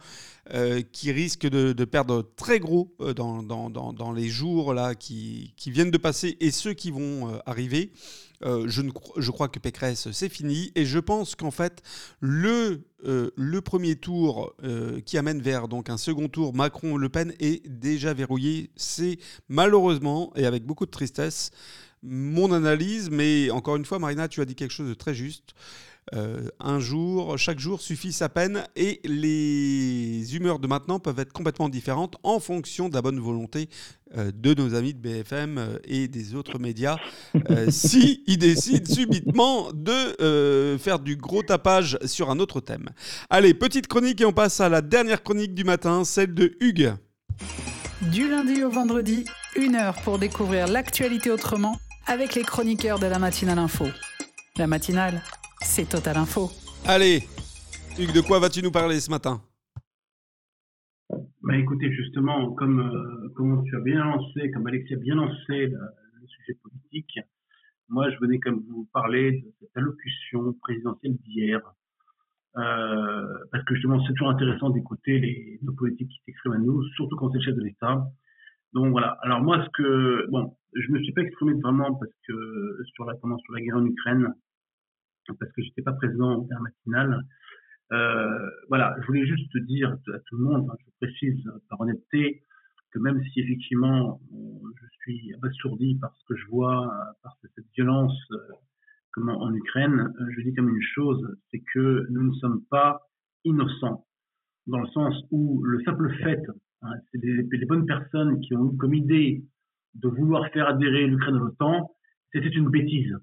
euh, 0.54 0.82
qui 0.92 1.12
risquent 1.12 1.48
de, 1.48 1.86
perdre 1.86 2.30
très 2.36 2.60
gros 2.60 2.94
euh, 3.02 3.14
dans, 3.14 4.14
les 4.16 4.30
jours 4.30 4.74
là, 4.74 4.96
qui, 4.96 5.54
viennent 5.68 5.92
de 5.92 5.98
passer 5.98 6.38
et 6.40 6.52
ceux 6.52 6.74
qui 6.74 6.92
vont 6.92 7.40
arriver. 7.46 7.92
je 8.42 9.32
crois 9.32 9.48
que 9.48 9.60
Pécresse, 9.60 10.12
c'est 10.12 10.30
fini. 10.30 10.72
Et 10.76 10.86
je 10.86 11.00
pense 11.00 11.36
qu'en 11.36 11.52
fait, 11.52 11.82
le, 12.20 12.84
le 13.04 13.62
premier 13.62 13.96
tour 13.96 14.54
qui 15.06 15.18
amène 15.18 15.42
vers 15.42 15.68
donc, 15.68 15.90
un 15.90 15.98
second 15.98 16.28
tour 16.28 16.54
Macron-Le 16.54 17.10
Pen 17.10 17.34
est 17.40 17.68
déjà 17.68 18.14
verrouillé. 18.14 18.70
C'est 18.76 19.18
malheureusement, 19.48 20.32
et 20.36 20.46
avec 20.46 20.66
beaucoup 20.66 20.86
de 20.86 20.92
tristesse, 20.92 21.52
mon 22.04 22.52
analyse, 22.52 23.10
mais 23.10 23.50
encore 23.50 23.78
une 23.78 23.86
fois, 23.86 24.00
Marina, 24.00 24.28
tu 24.28 24.42
as 24.42 24.46
dit 24.46 24.56
quelque 24.56 24.72
chose 24.72 24.90
de 24.90 24.94
très 24.94 25.14
juste. 25.14 25.56
Euh, 26.14 26.50
un 26.60 26.80
jour, 26.80 27.38
chaque 27.38 27.60
jour 27.60 27.82
suffit 27.82 28.12
sa 28.12 28.28
peine 28.28 28.66
et 28.76 29.00
les 29.06 30.36
humeurs 30.36 30.60
de 30.60 30.68
maintenant 30.68 31.00
peuvent 31.00 31.20
être 31.20 31.32
complètement 31.32 31.70
différentes 31.70 32.18
en 32.24 32.40
fonction 32.40 32.90
de 32.90 32.94
la 32.94 33.02
bonne 33.02 33.20
volonté 33.20 33.70
euh, 34.18 34.32
de 34.36 34.54
nos 34.54 34.76
amis 34.76 34.94
de 34.94 35.00
BFM 35.00 35.58
euh, 35.58 35.78
et 35.86 36.10
des 36.10 36.36
autres 36.36 36.60
médias 36.60 36.98
si 37.70 38.22
ils 38.28 38.38
décident 38.38 38.94
subitement 38.94 39.72
de 39.74 40.78
faire 40.78 41.00
du 41.00 41.16
gros 41.16 41.42
tapage 41.42 41.98
sur 42.06 42.30
un 42.30 42.40
autre 42.40 42.60
thème. 42.60 42.90
Allez, 43.30 43.54
petite 43.54 43.88
chronique 43.88 44.20
et 44.22 44.26
on 44.26 44.34
passe 44.34 44.60
à 44.60 44.70
la 44.70 44.82
dernière 44.82 45.24
chronique 45.24 45.54
du 45.54 45.64
matin, 45.64 46.04
celle 46.04 46.34
de 46.34 46.56
Hugues. 46.60 46.94
Du 48.02 48.30
lundi 48.30 48.64
au 48.64 48.70
vendredi, 48.70 49.24
une 49.56 49.76
heure 49.76 49.96
pour 50.04 50.20
découvrir 50.20 50.68
l'actualité 50.68 51.32
autrement 51.32 51.78
avec 52.08 52.36
les 52.36 52.44
chroniqueurs 52.44 53.00
de 53.00 53.08
la 53.08 53.20
matinale 53.20 53.60
info. 53.60 53.86
La 54.58 54.68
matinale, 54.68 55.22
c'est 55.62 55.90
Total 55.90 56.18
Info. 56.18 56.50
Allez, 56.86 57.24
Hugues, 57.98 58.14
de 58.14 58.22
quoi 58.22 58.40
vas-tu 58.40 58.62
nous 58.62 58.72
parler 58.72 59.00
ce 59.00 59.10
matin? 59.10 59.42
Bah 61.44 61.58
écoutez, 61.58 61.92
justement, 61.92 62.52
comme, 62.54 62.80
euh, 62.80 63.64
tu 63.66 63.76
as 63.76 63.80
bien 63.82 64.04
lancé, 64.04 64.52
comme 64.52 64.68
Alexis 64.68 64.94
a 64.94 64.98
bien 64.98 65.16
lancé 65.16 65.68
le, 65.68 65.80
sujet 66.26 66.58
politique, 66.64 67.20
moi 67.90 68.10
je 68.10 68.18
venais 68.20 68.40
comme 68.40 68.64
vous 68.70 68.88
parler 68.94 69.42
de 69.42 69.54
cette 69.60 69.76
allocution 69.76 70.54
présidentielle 70.62 71.18
d'hier, 71.18 71.60
euh, 72.56 73.28
parce 73.52 73.66
que 73.66 73.76
justement 73.76 74.02
c'est 74.06 74.14
toujours 74.14 74.30
intéressant 74.30 74.70
d'écouter 74.70 75.20
les, 75.20 75.60
nos 75.64 75.74
politiques 75.74 76.10
qui 76.10 76.22
s'expriment 76.26 76.54
à 76.54 76.60
nous, 76.60 76.82
surtout 76.96 77.18
quand 77.18 77.30
c'est 77.32 77.40
le 77.40 77.44
chef 77.44 77.56
de 77.56 77.62
l'État. 77.62 78.06
Donc 78.72 78.92
voilà. 78.92 79.18
Alors 79.22 79.42
moi, 79.42 79.64
ce 79.64 79.70
que 79.74 80.28
bon, 80.32 80.56
je 80.76 80.92
me 80.92 81.02
suis 81.04 81.14
pas 81.14 81.22
exprimé 81.22 81.54
vraiment 81.62 81.94
parce 81.96 82.12
que 82.28 82.80
sur 82.94 83.06
la 83.06 83.62
guerre 83.62 83.78
en 83.78 83.86
Ukraine, 83.86 84.34
parce 85.28 85.52
que 85.54 85.62
j'étais 85.62 85.82
pas 85.82 85.94
présent 85.94 86.36
au 86.36 86.48
matinal. 86.62 87.24
Euh, 87.92 88.50
voilà, 88.70 88.96
je 89.02 89.08
voulais 89.08 89.26
juste 89.26 89.56
dire 89.66 89.92
à 89.92 90.20
tout 90.20 90.38
le 90.38 90.44
monde, 90.44 90.68
hein, 90.70 90.76
je 90.80 91.08
précise 91.08 91.44
par 91.70 91.82
honnêteté, 91.82 92.44
que 92.92 93.00
même 93.00 93.22
si 93.26 93.42
effectivement 93.42 94.20
je 94.32 94.88
suis 95.02 95.34
abasourdi 95.36 95.96
par 96.00 96.16
ce 96.16 96.26
que 96.28 96.36
je 96.36 96.48
vois, 96.48 96.92
par 97.22 97.38
cette 97.42 97.66
violence 97.76 98.18
euh, 98.32 99.28
en 99.28 99.54
Ukraine, 99.54 100.14
euh, 100.20 100.26
je 100.36 100.42
dis 100.42 100.54
comme 100.56 100.70
une 100.70 100.82
chose, 100.82 101.38
c'est 101.52 101.64
que 101.74 102.08
nous 102.10 102.24
ne 102.24 102.34
sommes 102.36 102.64
pas 102.70 103.02
innocents, 103.44 104.06
dans 104.68 104.80
le 104.80 104.88
sens 104.88 105.16
où 105.32 105.64
le 105.64 105.84
simple 105.84 106.12
fait 106.24 106.42
Hein, 106.84 106.96
c'est 107.12 107.20
les, 107.24 107.66
bonnes 107.66 107.86
personnes 107.86 108.42
qui 108.42 108.56
ont 108.56 108.74
eu 108.74 108.78
comme 108.78 108.94
idée 108.94 109.46
de 109.96 110.08
vouloir 110.08 110.48
faire 110.50 110.68
adhérer 110.68 111.08
l'Ukraine 111.08 111.36
à 111.36 111.40
l'OTAN, 111.40 111.92
c'était 112.32 112.50
une 112.50 112.70
bêtise. 112.70 113.14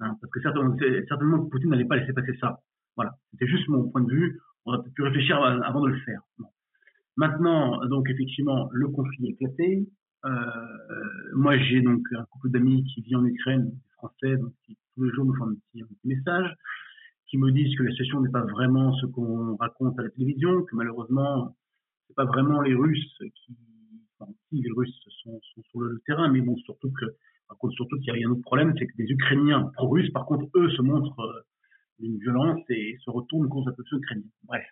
Hein, 0.00 0.16
parce 0.20 0.32
que 0.32 0.40
certainement, 0.40 0.76
certainement 1.08 1.46
Poutine 1.46 1.70
n'allait 1.70 1.84
pas 1.84 1.96
laisser 1.96 2.12
passer 2.12 2.36
ça. 2.40 2.60
Voilà, 2.96 3.12
c'était 3.30 3.46
juste 3.46 3.68
mon 3.68 3.88
point 3.88 4.02
de 4.02 4.12
vue. 4.12 4.40
On 4.64 4.72
a 4.72 4.82
pu 4.82 5.02
réfléchir 5.02 5.42
avant 5.42 5.80
de 5.80 5.88
le 5.88 5.98
faire. 6.00 6.20
Maintenant, 7.16 7.84
donc 7.86 8.08
effectivement, 8.08 8.68
le 8.72 8.88
conflit 8.88 9.26
est 9.26 9.32
éclaté. 9.32 9.88
Euh, 10.24 10.30
moi, 11.34 11.58
j'ai 11.58 11.80
donc 11.80 12.02
un 12.16 12.24
couple 12.26 12.50
d'amis 12.50 12.84
qui 12.84 13.02
vit 13.02 13.16
en 13.16 13.24
Ukraine, 13.24 13.72
français, 13.96 14.36
qui 14.64 14.76
tous 14.94 15.04
les 15.04 15.10
jours 15.10 15.24
me 15.24 15.34
font 15.34 15.48
un 15.48 15.54
petit, 15.54 15.82
un 15.82 15.86
message, 16.04 16.54
qui 17.26 17.38
me 17.38 17.50
disent 17.50 17.76
que 17.76 17.82
la 17.82 17.90
situation 17.90 18.20
n'est 18.20 18.30
pas 18.30 18.44
vraiment 18.44 18.94
ce 18.94 19.06
qu'on 19.06 19.56
raconte 19.56 19.98
à 19.98 20.02
la 20.02 20.10
télévision, 20.10 20.62
que 20.64 20.76
malheureusement, 20.76 21.56
pas 22.14 22.24
vraiment 22.24 22.60
les 22.60 22.74
Russes 22.74 23.18
qui, 23.18 23.56
enfin, 24.22 24.32
les 24.52 24.70
Russes 24.76 25.08
sont, 25.22 25.40
sur 25.70 25.80
le 25.80 26.00
terrain, 26.06 26.28
mais 26.28 26.40
bon, 26.40 26.56
surtout 26.58 26.90
que, 26.92 27.06
surtout 27.70 27.98
qu'il 27.98 28.16
y 28.16 28.24
a 28.24 28.28
un 28.28 28.32
autre 28.32 28.42
problème, 28.42 28.74
c'est 28.78 28.86
que 28.86 28.96
des 28.96 29.10
Ukrainiens 29.10 29.70
pro-russes, 29.74 30.10
par 30.10 30.26
contre, 30.26 30.46
eux 30.56 30.70
se 30.70 30.82
montrent 30.82 31.20
euh, 31.20 31.40
d'une 31.98 32.18
violence 32.18 32.60
et 32.70 32.96
se 33.04 33.10
retournent 33.10 33.48
contre 33.48 33.68
la 33.68 33.72
population 33.72 33.98
ukrainienne. 33.98 34.30
Bref. 34.44 34.64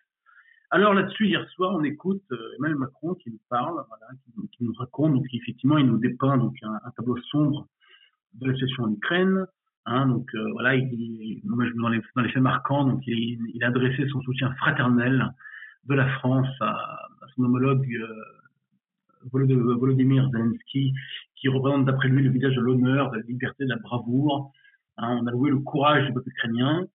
Alors 0.73 0.95
là-dessus, 0.95 1.27
hier 1.27 1.45
soir, 1.51 1.75
on 1.75 1.83
écoute 1.83 2.23
euh, 2.31 2.55
Emmanuel 2.59 2.79
Macron 2.79 3.15
qui 3.15 3.31
nous 3.31 3.41
parle, 3.49 3.75
voilà, 3.89 4.07
qui, 4.53 4.65
nous 4.65 4.73
raconte, 4.75 5.15
donc 5.15 5.27
effectivement, 5.33 5.79
il 5.79 5.87
nous 5.87 5.99
dépeint 5.99 6.39
donc 6.39 6.55
un, 6.63 6.91
tableau 6.97 7.17
sombre 7.23 7.67
de 8.35 8.47
la 8.47 8.53
situation 8.55 8.85
en 8.85 8.93
Ukraine. 8.93 9.47
Hein, 9.87 10.07
donc 10.07 10.33
euh, 10.35 10.53
voilà, 10.53 10.77
il, 10.77 11.41
je, 11.43 11.49
dans, 11.77 11.89
les, 11.89 12.01
dans 12.15 12.23
les 12.23 12.31
faits 12.31 12.43
donc 12.43 13.01
il, 13.07 13.41
il 13.55 13.65
a 13.65 13.69
adressé 13.69 14.07
son 14.11 14.21
soutien 14.21 14.55
fraternel 14.55 15.33
de 15.85 15.95
la 15.95 16.09
France 16.19 16.49
à, 16.61 17.09
son 17.35 17.45
homologue 17.45 17.87
euh, 17.93 18.07
Volodymyr 19.33 20.31
Zelensky, 20.31 20.93
qui 21.37 21.49
représente 21.49 21.87
d'après 21.87 22.09
lui 22.09 22.23
le 22.23 22.31
visage 22.31 22.55
de 22.55 22.61
l'honneur, 22.61 23.11
de 23.11 23.19
la 23.19 23.23
liberté, 23.23 23.65
de 23.65 23.71
la 23.71 23.77
bravoure. 23.77 24.53
Hein, 24.97 25.19
on 25.23 25.27
a 25.27 25.31
loué 25.31 25.51
le 25.51 25.59
courage 25.59 26.07
du 26.07 26.13
peuple 26.13 26.29
ukrainien. 26.29 26.87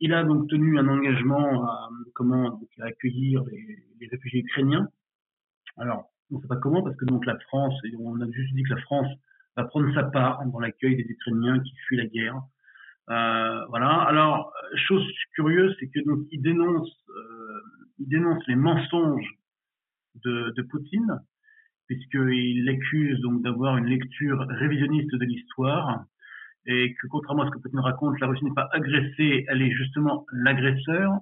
Il 0.00 0.12
a 0.12 0.24
donc 0.24 0.48
tenu 0.48 0.78
un 0.78 0.88
engagement 0.88 1.64
à, 1.64 1.88
comment, 2.14 2.60
accueillir 2.80 3.42
les, 3.44 4.08
réfugiés 4.10 4.40
ukrainiens. 4.40 4.88
Alors, 5.78 6.10
on 6.30 6.36
ne 6.36 6.42
sait 6.42 6.48
pas 6.48 6.56
comment, 6.56 6.82
parce 6.82 6.96
que 6.96 7.04
donc 7.06 7.24
la 7.26 7.38
France, 7.38 7.74
on 7.98 8.20
a 8.20 8.30
juste 8.30 8.54
dit 8.54 8.62
que 8.64 8.74
la 8.74 8.80
France 8.82 9.08
va 9.56 9.64
prendre 9.64 9.92
sa 9.94 10.04
part 10.04 10.44
dans 10.46 10.60
l'accueil 10.60 10.96
des 10.96 11.04
Ukrainiens 11.04 11.58
qui 11.60 11.74
fuient 11.86 11.96
la 11.96 12.06
guerre. 12.06 12.42
Euh, 13.10 13.64
voilà. 13.66 14.02
Alors, 14.02 14.52
chose 14.74 15.06
curieuse, 15.34 15.74
c'est 15.78 15.88
que 15.88 16.00
donc 16.04 16.26
il 16.30 16.42
dénonce, 16.42 16.90
euh, 17.08 17.60
il 17.98 18.08
dénonce 18.08 18.46
les 18.46 18.56
mensonges 18.56 19.38
de 20.24 20.62
Poutine, 20.70 21.20
puisqu'il 21.94 22.64
l'accuse 22.64 23.20
donc 23.20 23.42
d'avoir 23.42 23.76
une 23.76 23.86
lecture 23.86 24.38
révisionniste 24.48 25.10
de 25.10 25.24
l'histoire 25.24 26.04
et 26.66 26.94
que 26.94 27.06
contrairement 27.08 27.42
à 27.42 27.46
ce 27.46 27.50
que 27.52 27.58
Poutine 27.58 27.80
raconte, 27.80 28.18
la 28.20 28.26
Russie 28.26 28.44
n'est 28.44 28.54
pas 28.54 28.68
agressée, 28.72 29.44
elle 29.48 29.62
est 29.62 29.70
justement 29.70 30.26
l'agresseur. 30.32 31.12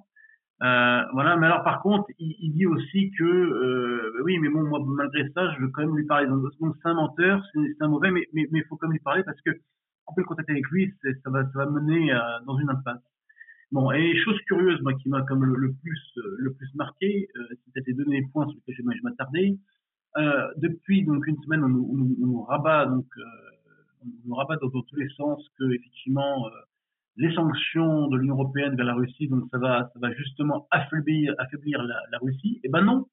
Euh, 0.61 1.03
voilà, 1.13 1.35
mais 1.35 1.47
alors 1.47 1.63
par 1.63 1.81
contre, 1.81 2.05
il, 2.19 2.53
dit 2.53 2.65
aussi 2.65 3.11
que 3.17 3.23
euh, 3.23 4.21
oui, 4.23 4.37
mais 4.39 4.49
bon, 4.49 4.63
moi 4.63 4.79
malgré 4.85 5.29
ça, 5.31 5.53
je 5.53 5.61
veux 5.61 5.69
quand 5.69 5.81
même 5.81 5.97
lui 5.97 6.05
parler. 6.05 6.27
Donc 6.27 6.43
c'est 6.53 6.89
un 6.89 6.93
menteur, 6.93 7.43
c'est 7.53 7.81
un 7.81 7.87
mauvais, 7.89 8.11
mais 8.11 8.25
mais 8.33 8.63
faut 8.63 8.77
quand 8.77 8.87
même 8.87 8.93
lui 8.93 9.03
parler 9.03 9.23
parce 9.23 9.41
que 9.41 9.51
couper 10.05 10.21
le 10.21 10.27
contact 10.27 10.49
avec 10.49 10.69
lui, 10.69 10.93
ça 11.23 11.29
va 11.29 11.43
ça 11.43 11.65
va 11.65 11.65
mener 11.65 12.13
euh, 12.13 12.19
dans 12.45 12.57
une 12.57 12.69
impasse. 12.69 13.01
Bon, 13.73 13.91
et 13.91 14.15
chose 14.23 14.39
curieuse, 14.47 14.79
moi, 14.83 14.93
qui 14.93 15.09
m'a 15.09 15.23
comme 15.23 15.43
le, 15.43 15.73
plus 15.73 16.19
le 16.37 16.53
plus 16.53 16.75
marqué, 16.75 17.27
euh, 17.35 17.55
c'était 17.65 17.81
les 17.87 17.95
données 17.95 18.21
points 18.31 18.47
sur 18.47 18.55
lesquels 18.55 18.85
je 18.95 19.01
m'attardais. 19.01 19.57
Euh, 20.17 20.47
depuis 20.57 21.03
donc 21.03 21.25
une 21.27 21.41
semaine, 21.43 21.63
on 21.63 21.69
nous, 21.69 22.43
rabat 22.43 22.85
donc 22.85 23.07
euh, 23.17 23.23
on 24.03 24.09
nous 24.25 24.35
rabatte 24.35 24.61
dans, 24.61 24.69
tous 24.69 24.95
les 24.95 25.09
sens 25.09 25.43
que 25.57 25.71
effectivement 25.71 26.47
les 27.15 27.33
sanctions 27.33 28.07
de 28.07 28.17
l'Union 28.17 28.35
européenne 28.35 28.75
vers 28.75 28.85
la 28.85 28.95
Russie, 28.95 29.27
donc 29.27 29.43
ça 29.51 29.57
va, 29.57 29.89
ça 29.93 29.99
va 29.99 30.11
justement 30.13 30.67
affaiblir, 30.71 31.33
affaiblir 31.37 31.81
la, 31.83 32.17
Russie. 32.19 32.59
Eh 32.63 32.69
ben 32.69 32.81
non, 32.81 33.07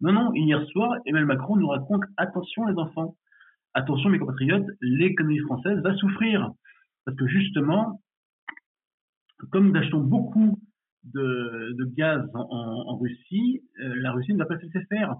non, 0.00 0.12
non. 0.12 0.32
Hier 0.34 0.64
soir, 0.66 0.98
Emmanuel 1.06 1.26
Macron 1.26 1.56
nous 1.56 1.66
raconte 1.66 2.04
attention 2.16 2.66
les 2.66 2.76
enfants, 2.76 3.16
attention 3.74 4.10
mes 4.10 4.18
compatriotes, 4.18 4.66
l'économie 4.80 5.40
française 5.40 5.78
va 5.80 5.94
souffrir 5.96 6.50
parce 7.04 7.16
que 7.16 7.26
justement, 7.26 8.00
comme 9.50 9.70
nous 9.70 9.78
achetons 9.78 10.00
beaucoup 10.00 10.58
de, 11.04 11.76
gaz 11.96 12.22
en, 12.34 12.96
Russie, 12.96 13.62
euh, 13.80 13.94
la 13.96 14.12
Russie 14.12 14.32
ne 14.32 14.38
va 14.38 14.46
pas 14.46 14.58
se 14.58 14.64
laisser 14.64 14.84
faire. 14.86 15.16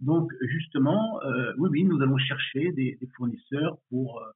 Donc 0.00 0.30
justement, 0.42 1.20
euh, 1.24 1.52
oui, 1.58 1.68
oui, 1.72 1.84
nous 1.84 2.00
allons 2.02 2.18
chercher 2.18 2.72
des, 2.72 2.98
fournisseurs 3.16 3.78
pour 3.88 4.20
euh, 4.20 4.26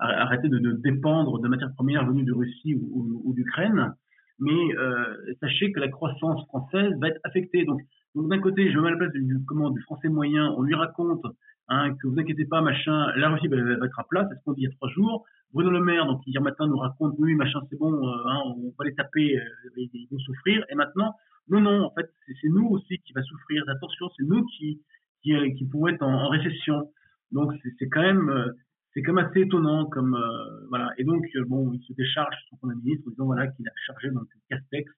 arrêter 0.00 0.48
de, 0.48 0.58
dépendre 0.72 1.40
de 1.40 1.48
matières 1.48 1.72
premières 1.74 2.06
venues 2.06 2.24
de 2.24 2.32
Russie 2.32 2.74
ou, 2.74 3.32
d'Ukraine. 3.34 3.94
Mais 4.40 4.76
euh, 4.76 5.34
sachez 5.40 5.70
que 5.72 5.78
la 5.78 5.88
croissance 5.88 6.44
française 6.46 6.92
va 7.00 7.08
être 7.08 7.20
affectée. 7.22 7.64
Donc, 7.64 7.80
d'un 8.16 8.40
côté, 8.40 8.70
je 8.72 8.76
me 8.76 8.82
mets 8.82 8.88
à 8.88 8.90
la 8.92 8.96
place 8.96 9.12
du, 9.12 9.40
français 9.84 10.08
moyen, 10.08 10.52
on 10.56 10.62
lui 10.62 10.74
raconte 10.74 11.24
hein, 11.68 11.94
que 11.94 12.08
vous 12.08 12.18
inquiétez 12.18 12.44
pas, 12.44 12.60
machin, 12.60 13.12
la 13.16 13.28
Russie 13.28 13.46
va, 13.46 13.56
être 13.56 14.00
à 14.00 14.04
plat, 14.04 14.26
c'est 14.28 14.36
ce 14.36 14.44
qu'on 14.44 14.52
dit 14.52 14.62
il 14.62 14.64
y 14.64 14.66
a 14.66 14.74
trois 14.74 14.88
jours. 14.88 15.24
Bruno 15.52 15.70
Le 15.70 15.80
Maire, 15.80 16.06
donc 16.06 16.20
hier 16.26 16.42
matin, 16.42 16.66
nous 16.66 16.76
raconte, 16.76 17.14
oui, 17.18 17.36
machin, 17.36 17.60
c'est 17.70 17.78
bon, 17.78 17.92
hein, 18.08 18.40
on 18.56 18.74
va 18.76 18.84
les 18.84 18.94
taper, 18.94 19.38
ils 19.76 20.08
vont 20.10 20.18
souffrir. 20.18 20.64
Et 20.68 20.74
maintenant, 20.74 21.14
non, 21.48 21.60
non, 21.60 21.84
en 21.84 21.90
fait, 21.90 22.10
c'est 22.40 22.48
nous 22.48 22.66
aussi 22.66 22.98
qui 22.98 23.12
va 23.12 23.22
souffrir. 23.22 23.62
Attention, 23.68 24.10
c'est 24.16 24.24
nous 24.24 24.44
qui, 24.46 24.80
qui, 25.24 25.32
qui 25.54 25.66
pourront 25.66 25.88
être 25.88 26.02
en, 26.02 26.26
en 26.26 26.28
récession. 26.28 26.92
Donc, 27.32 27.52
c'est 27.80 27.88
quand 27.88 28.02
même, 28.02 28.54
c'est 28.94 29.02
quand 29.02 29.12
même 29.12 29.26
assez 29.26 29.40
étonnant 29.40 29.86
comme 29.86 30.14
euh, 30.14 30.66
voilà 30.68 30.90
et 30.98 31.04
donc 31.04 31.24
euh, 31.34 31.44
bon 31.46 31.72
il 31.72 31.82
se 31.82 31.92
décharge 31.94 32.34
sur 32.36 32.50
son 32.50 32.56
premier 32.58 32.76
ministre 32.76 33.08
en 33.08 33.10
disant 33.10 33.26
voilà 33.26 33.48
qu'il 33.48 33.66
a 33.66 33.72
chargé 33.86 34.10
donc 34.10 34.28
Castex 34.48 34.90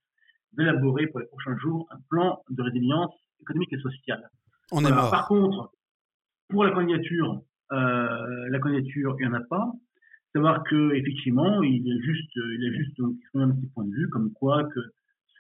d'élaborer 0.53 1.07
pour 1.09 1.21
les 1.21 1.27
prochains 1.27 1.57
jours 1.57 1.89
un 1.91 1.99
plan 2.11 2.43
de 2.51 2.63
résilience 2.63 3.15
économique 3.41 3.73
et 3.73 3.79
sociale. 3.79 4.29
On 4.73 4.85
est 4.85 4.91
mort. 4.91 5.11
Par 5.11 5.29
contre, 5.29 5.71
pour 6.49 6.65
la 6.65 6.73
candidature, 6.73 7.43
euh, 7.73 8.49
la 8.51 8.59
candidature 8.59 9.17
il 9.19 9.27
n'y 9.27 9.33
en 9.33 9.37
a 9.37 9.45
pas. 9.49 9.73
Savoir 10.35 10.63
que 10.65 10.95
effectivement 10.95 11.63
il 11.63 11.89
est 11.91 12.03
juste 12.03 12.37
il 12.37 12.69
a 12.69 12.77
juste 12.77 12.97
donc 12.99 13.17
un 13.35 13.51
petit 13.51 13.69
point 13.69 13.85
de 13.85 13.95
vue 13.95 14.11
comme 14.11 14.31
quoi 14.33 14.65
que 14.65 14.81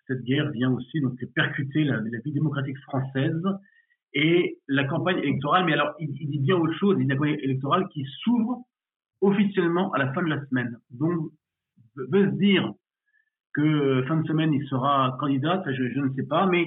cette 0.06 0.22
guerre 0.22 0.50
vient 0.52 0.70
aussi 0.70 1.00
donc 1.00 1.18
percuter 1.34 1.84
la, 1.84 1.96
la 1.96 2.18
vie 2.24 2.32
démocratique 2.32 2.78
française 2.78 3.42
et 4.16 4.58
la 4.66 4.84
campagne 4.84 5.18
électorale. 5.18 5.66
Mais 5.66 5.74
alors, 5.74 5.94
il, 6.00 6.10
dit 6.12 6.38
bien 6.38 6.56
autre 6.56 6.72
chose, 6.78 6.96
il 6.98 7.04
dit 7.04 7.08
la 7.10 7.16
campagne 7.16 7.38
électorale 7.42 7.86
qui 7.88 8.04
s'ouvre 8.22 8.64
officiellement 9.20 9.92
à 9.92 9.98
la 9.98 10.12
fin 10.12 10.22
de 10.22 10.28
la 10.28 10.44
semaine. 10.46 10.78
Donc, 10.90 11.30
veut 11.96 12.30
se 12.30 12.36
dire 12.36 12.72
que 13.54 14.02
fin 14.08 14.16
de 14.16 14.26
semaine, 14.26 14.52
il 14.54 14.66
sera 14.68 15.16
candidat, 15.20 15.62
je, 15.66 15.90
je 15.90 16.00
ne 16.00 16.14
sais 16.14 16.22
pas, 16.22 16.46
mais 16.46 16.66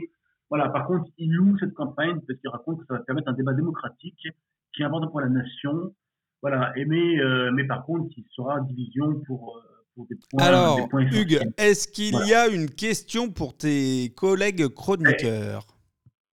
voilà, 0.50 0.70
par 0.70 0.86
contre, 0.88 1.10
il 1.18 1.32
loue 1.32 1.58
cette 1.60 1.74
campagne 1.74 2.20
parce 2.28 2.39
qu'il 2.39 2.50
raconte 2.50 2.80
que 2.82 2.86
ça 2.88 2.95
va 2.95 3.00
permettre 3.00 3.30
un 3.30 3.34
débat 3.34 3.54
démocratique 3.54 4.28
qui 4.74 4.82
est 4.82 4.86
important 4.86 5.08
pour 5.08 5.22
la 5.22 5.30
nation. 5.30 5.93
Voilà, 6.41 6.72
et 6.78 6.86
mais, 6.86 7.20
euh, 7.20 7.52
mais 7.52 7.66
par 7.66 7.84
contre, 7.84 8.14
il 8.16 8.26
sera 8.32 8.60
division 8.62 9.22
pour, 9.26 9.58
euh, 9.58 9.62
pour 9.95 10.08
des 10.08 10.18
points. 10.30 10.43
Alors, 10.43 10.88
Hugues, 10.93 11.39
est-ce 11.58 11.88
qu'il 11.88 12.16
y 12.28 12.34
a 12.34 12.47
une 12.47 12.70
question 12.70 13.30
pour 13.30 13.58
tes 13.58 14.14
collègues 14.16 14.68
chroniqueurs? 14.68 15.66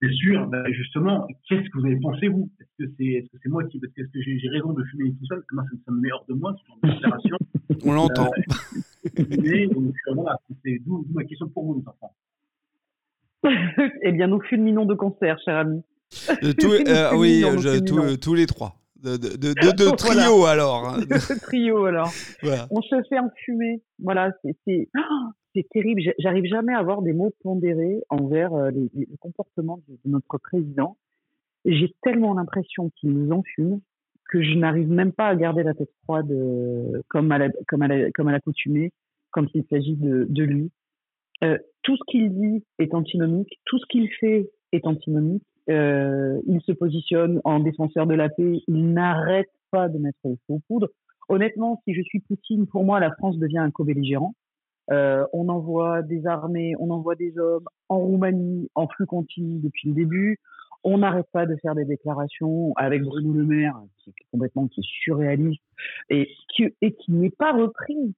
C'est 0.01 0.11
sûr, 0.13 0.47
ben 0.47 0.63
justement, 0.71 1.27
qu'est-ce 1.47 1.69
que 1.69 1.79
vous 1.79 1.85
avez 1.85 1.99
pensé, 1.99 2.27
vous? 2.27 2.49
Est-ce 2.59 2.85
que 2.85 2.91
c'est 2.97 3.05
est 3.05 3.21
-ce 3.21 3.39
c'est 3.41 3.49
moi 3.49 3.63
qui. 3.63 3.79
Parce 3.79 3.93
que, 3.93 4.01
est-ce 4.01 4.11
que 4.11 4.19
j'ai 4.21 4.49
raison 4.49 4.73
de 4.73 4.83
fumer 4.83 5.11
tout 5.11 5.25
seul 5.25 5.43
Moi, 5.51 5.63
ça, 5.85 5.91
me 5.91 5.99
met 5.99 6.11
hors 6.11 6.25
de 6.29 6.35
moi, 6.35 6.55
ce 6.59 6.67
genre 6.67 6.77
de 6.83 6.89
déclaration. 6.89 7.37
On 7.85 7.93
l'entend. 7.93 8.29
Euh, 9.19 9.67
donc, 9.67 9.93
voilà, 10.13 10.39
c'est 10.63 10.79
d'où 10.85 11.05
ma 11.13 11.23
question 11.23 11.49
pour 11.49 11.65
vous, 11.65 11.79
les 11.79 11.87
enfants. 11.87 12.13
eh 14.03 14.11
bien, 14.11 14.27
nous 14.27 14.41
fulminons 14.41 14.85
de 14.85 14.93
concert, 14.93 15.37
cher 15.43 15.57
ami. 15.57 15.81
Euh, 16.43 16.53
tout, 16.53 16.71
euh, 16.87 17.15
oui, 17.15 17.41
je, 17.41 17.79
tout, 17.79 18.17
tous 18.17 18.35
les 18.35 18.45
trois. 18.45 18.75
De, 19.01 19.15
de, 19.15 19.35
de, 19.35 19.53
de 19.53 19.95
trio 19.95 20.45
alors. 20.45 20.89
Hein. 20.89 20.99
De 20.99 21.39
trio 21.39 21.85
alors. 21.85 22.11
Voilà. 22.41 22.67
On 22.71 22.81
se 22.81 22.95
fait 23.09 23.19
enfumer. 23.19 23.81
Voilà, 23.99 24.31
c'est 24.43 24.89
c'est 25.57 25.67
terrible. 25.69 26.01
J'arrive 26.19 26.45
jamais 26.45 26.73
à 26.73 26.79
avoir 26.79 27.01
des 27.01 27.13
mots 27.13 27.33
pondérés 27.41 28.03
envers 28.09 28.53
euh, 28.53 28.69
les 28.71 29.07
comportements 29.19 29.79
de, 29.87 29.97
notre 30.05 30.37
président. 30.37 30.97
J'ai 31.65 31.93
tellement 32.03 32.33
l'impression 32.35 32.91
qu'il 32.95 33.11
nous 33.11 33.31
enfume 33.31 33.81
que 34.29 34.41
je 34.43 34.55
n'arrive 34.55 34.89
même 34.89 35.13
pas 35.13 35.27
à 35.27 35.35
garder 35.35 35.63
la 35.63 35.73
tête 35.73 35.89
froide 36.03 36.31
euh, 36.31 37.01
comme 37.07 37.31
à 37.31 37.49
comme 37.67 37.81
à 37.81 38.11
comme 38.11 38.27
à 38.27 38.31
l'accoutumée 38.31 38.91
quand 39.31 39.45
il 39.53 39.63
s'agit 39.69 39.95
de, 39.95 40.43
lui. 40.43 40.71
Euh, 41.43 41.57
tout 41.83 41.95
ce 41.95 42.03
qu'il 42.07 42.33
dit 42.33 42.63
est 42.77 42.93
antinomique, 42.93 43.59
tout 43.65 43.79
ce 43.79 43.85
qu'il 43.89 44.09
fait 44.19 44.49
est 44.71 44.85
antinomique. 44.85 45.43
Il 45.69 46.61
se 46.65 46.71
positionne 46.71 47.41
en 47.43 47.59
défenseur 47.59 48.07
de 48.07 48.15
la 48.15 48.29
paix, 48.29 48.61
il 48.67 48.93
n'arrête 48.93 49.49
pas 49.71 49.89
de 49.89 49.97
mettre 49.97 50.19
le 50.23 50.37
faux 50.47 50.61
poudre. 50.67 50.89
Honnêtement, 51.29 51.81
si 51.83 51.93
je 51.93 52.01
suis 52.01 52.21
Poutine, 52.21 52.67
pour 52.67 52.85
moi, 52.85 53.01
la 53.01 53.11
France 53.11 53.37
devient 53.37 53.57
un 53.57 53.71
co-belligérant. 53.71 54.33
Euh, 54.91 55.25
on 55.33 55.49
envoie 55.49 56.01
des 56.01 56.25
armées, 56.27 56.75
on 56.79 56.89
envoie 56.91 57.15
des 57.15 57.37
hommes 57.37 57.65
en 57.89 57.99
Roumanie 57.99 58.69
en 58.75 58.87
flux 58.87 59.05
continu 59.05 59.59
depuis 59.59 59.89
le 59.89 59.95
début. 59.95 60.39
On 60.83 60.99
n'arrête 60.99 61.27
pas 61.31 61.45
de 61.45 61.55
faire 61.57 61.75
des 61.75 61.85
déclarations 61.85 62.73
avec 62.75 63.03
Bruno 63.03 63.33
Le 63.33 63.43
Maire, 63.43 63.75
qui 63.97 64.11
est 64.11 64.13
complètement 64.31 64.67
qui 64.67 64.81
est 64.81 64.89
surréaliste 65.03 65.61
et 66.09 66.29
qui, 66.49 66.73
et 66.81 66.93
qui 66.93 67.11
n'est 67.11 67.31
pas 67.31 67.51
repris 67.51 68.15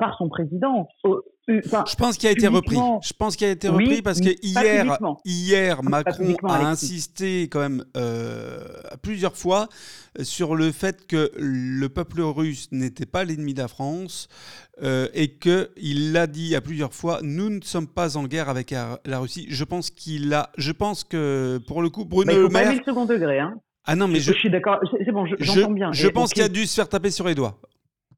par 0.00 0.16
son 0.16 0.28
président. 0.28 0.88
Enfin, 1.04 1.84
je 1.86 1.94
pense 1.94 2.16
qu'il 2.16 2.28
a 2.28 2.32
été 2.32 2.48
repris. 2.48 2.76
Je 3.02 3.12
pense 3.12 3.36
qu'il 3.36 3.46
a 3.46 3.50
été 3.50 3.68
repris 3.68 4.02
parce 4.02 4.20
que 4.20 4.30
hier, 4.42 4.98
hier 5.24 5.82
Macron 5.84 6.34
a 6.44 6.66
insisté 6.66 7.42
quand 7.44 7.60
même 7.60 7.84
euh, 7.96 8.64
plusieurs 9.02 9.36
fois 9.36 9.68
sur 10.22 10.56
le 10.56 10.72
fait 10.72 11.06
que 11.06 11.30
le 11.36 11.88
peuple 11.88 12.22
russe 12.22 12.68
n'était 12.72 13.06
pas 13.06 13.24
l'ennemi 13.24 13.54
de 13.54 13.60
la 13.60 13.68
France 13.68 14.28
euh, 14.82 15.08
et 15.12 15.36
qu'il 15.36 16.12
l'a 16.12 16.26
dit 16.26 16.56
à 16.56 16.60
plusieurs 16.60 16.94
fois. 16.94 17.20
Nous 17.22 17.50
ne 17.50 17.60
sommes 17.60 17.88
pas 17.88 18.16
en 18.16 18.24
guerre 18.24 18.48
avec 18.48 18.70
la 18.70 19.18
Russie. 19.18 19.46
Je 19.50 19.64
pense 19.64 19.90
qu'il 19.90 20.32
a. 20.32 20.50
Je 20.56 20.72
pense 20.72 21.04
que 21.04 21.60
pour 21.66 21.82
le 21.82 21.90
coup, 21.90 22.04
Bruno 22.04 22.32
Le 22.32 22.48
Maire. 22.48 22.68
Pas 22.68 22.74
le 22.74 22.82
second 22.84 23.04
degré. 23.04 23.38
Hein. 23.38 23.54
Ah 23.84 23.96
non, 23.96 24.08
mais 24.08 24.20
je, 24.20 24.32
je 24.32 24.38
suis 24.38 24.50
d'accord. 24.50 24.78
C'est 25.04 25.10
bon, 25.10 25.26
j'entends 25.38 25.72
bien. 25.72 25.90
Je 25.92 26.08
pense 26.08 26.32
qu'il 26.32 26.42
a 26.42 26.48
dû 26.48 26.66
se 26.66 26.74
faire 26.74 26.88
taper 26.88 27.10
sur 27.10 27.26
les 27.26 27.34
doigts. 27.34 27.60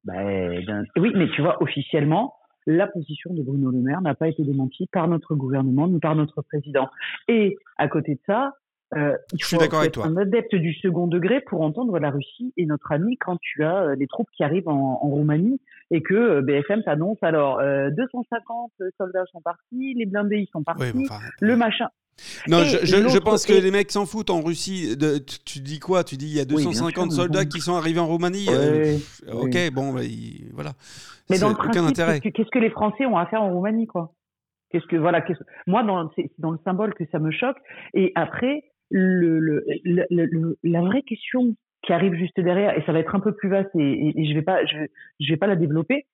Ben, 0.05 0.84
oui, 0.96 1.12
mais 1.14 1.28
tu 1.30 1.42
vois, 1.42 1.62
officiellement, 1.62 2.34
la 2.66 2.86
position 2.86 3.32
de 3.32 3.42
Bruno 3.42 3.70
Le 3.70 3.78
Maire 3.78 4.00
n'a 4.03 4.14
pas 4.14 4.28
été 4.28 4.42
démentie 4.42 4.88
par 4.92 5.09
notre 5.09 5.34
gouvernement 5.34 5.88
ni 5.88 5.98
par 5.98 6.14
notre 6.14 6.42
président. 6.42 6.88
Et 7.28 7.57
à 7.76 7.88
côté 7.88 8.14
de 8.14 8.20
ça, 8.26 8.53
euh, 8.94 9.16
il 9.32 9.42
faut 9.42 9.61
être 9.61 10.05
un 10.05 10.16
adepte 10.18 10.55
du 10.55 10.74
second 10.74 11.07
degré 11.07 11.40
pour 11.40 11.62
entendre 11.62 11.98
la 11.98 12.11
Russie 12.11 12.53
et 12.59 12.66
notre 12.66 12.92
ami 12.92 13.16
quand 13.16 13.38
tu 13.40 13.64
as 13.64 13.84
euh, 13.84 13.94
les 13.94 14.07
troupes 14.07 14.28
qui 14.36 14.44
arrivent 14.44 14.68
en, 14.68 15.00
en 15.03 15.09
Roumanie 15.09 15.61
et 15.90 16.03
que 16.03 16.14
euh, 16.14 16.42
BFM 16.42 16.82
t'annonce 16.82 17.16
alors 17.22 17.59
250 17.59 18.72
euh, 18.80 18.90
soldats 18.98 19.24
sont 19.32 19.40
partis, 19.40 19.94
les 19.94 20.05
blindés 20.05 20.40
ils 20.40 20.50
sont 20.53 20.62
partis, 20.62 21.09
le 21.40 21.57
machin. 21.57 21.88
Non, 22.48 22.64
je, 22.64 22.84
je, 22.84 23.18
pense 23.18 23.46
que 23.46 23.52
les 23.52 23.70
mecs 23.70 23.90
s'en 23.90 24.06
foutent 24.06 24.30
en 24.30 24.40
Russie. 24.40 24.96
De, 24.96 25.18
tu, 25.18 25.60
dis 25.60 25.78
quoi? 25.78 26.04
Tu 26.04 26.16
dis 26.16 26.26
il 26.26 26.36
y 26.36 26.40
a 26.40 26.44
250 26.44 27.12
soldats 27.12 27.44
qui 27.44 27.60
sont 27.60 27.74
arrivés 27.74 28.00
en 28.00 28.06
Roumanie. 28.06 28.46
Euh, 28.50 28.96
ok, 29.32 29.72
bon, 29.72 29.92
bah, 29.92 30.02
voilà. 30.52 30.72
Mais 31.30 31.38
dans 31.38 31.48
le 31.48 31.54
principe, 31.54 32.32
qu'est-ce 32.32 32.50
que, 32.50 32.58
les 32.58 32.70
Français 32.70 33.06
ont 33.06 33.16
à 33.16 33.26
faire 33.26 33.42
en 33.42 33.52
Roumanie, 33.52 33.86
quoi? 33.86 34.12
Qu'est-ce 34.70 34.86
que 34.86 34.96
voilà 34.96 35.24
Moi, 35.66 36.10
c'est 36.16 36.30
dans 36.38 36.50
le 36.50 36.58
symbole 36.64 36.94
que 36.94 37.04
ça 37.12 37.18
me 37.18 37.30
choque. 37.30 37.58
Et 37.94 38.12
après, 38.14 38.62
le, 38.90 39.38
le, 39.40 40.58
la 40.62 40.80
vraie 40.80 41.02
question 41.02 41.54
qui 41.84 41.92
arrive 41.92 42.14
juste 42.14 42.38
derrière, 42.38 42.76
et 42.76 42.82
ça 42.86 42.92
va 42.92 43.00
être 43.00 43.14
un 43.14 43.20
peu 43.20 43.34
plus 43.34 43.48
vaste, 43.48 43.70
et, 43.74 44.12
et, 44.16 44.28
je 44.28 44.34
vais 44.34 44.42
pas, 44.42 44.64
je, 44.64 44.76
je 45.20 45.32
vais 45.32 45.36
pas 45.36 45.48
la 45.48 45.56
développer, 45.56 46.06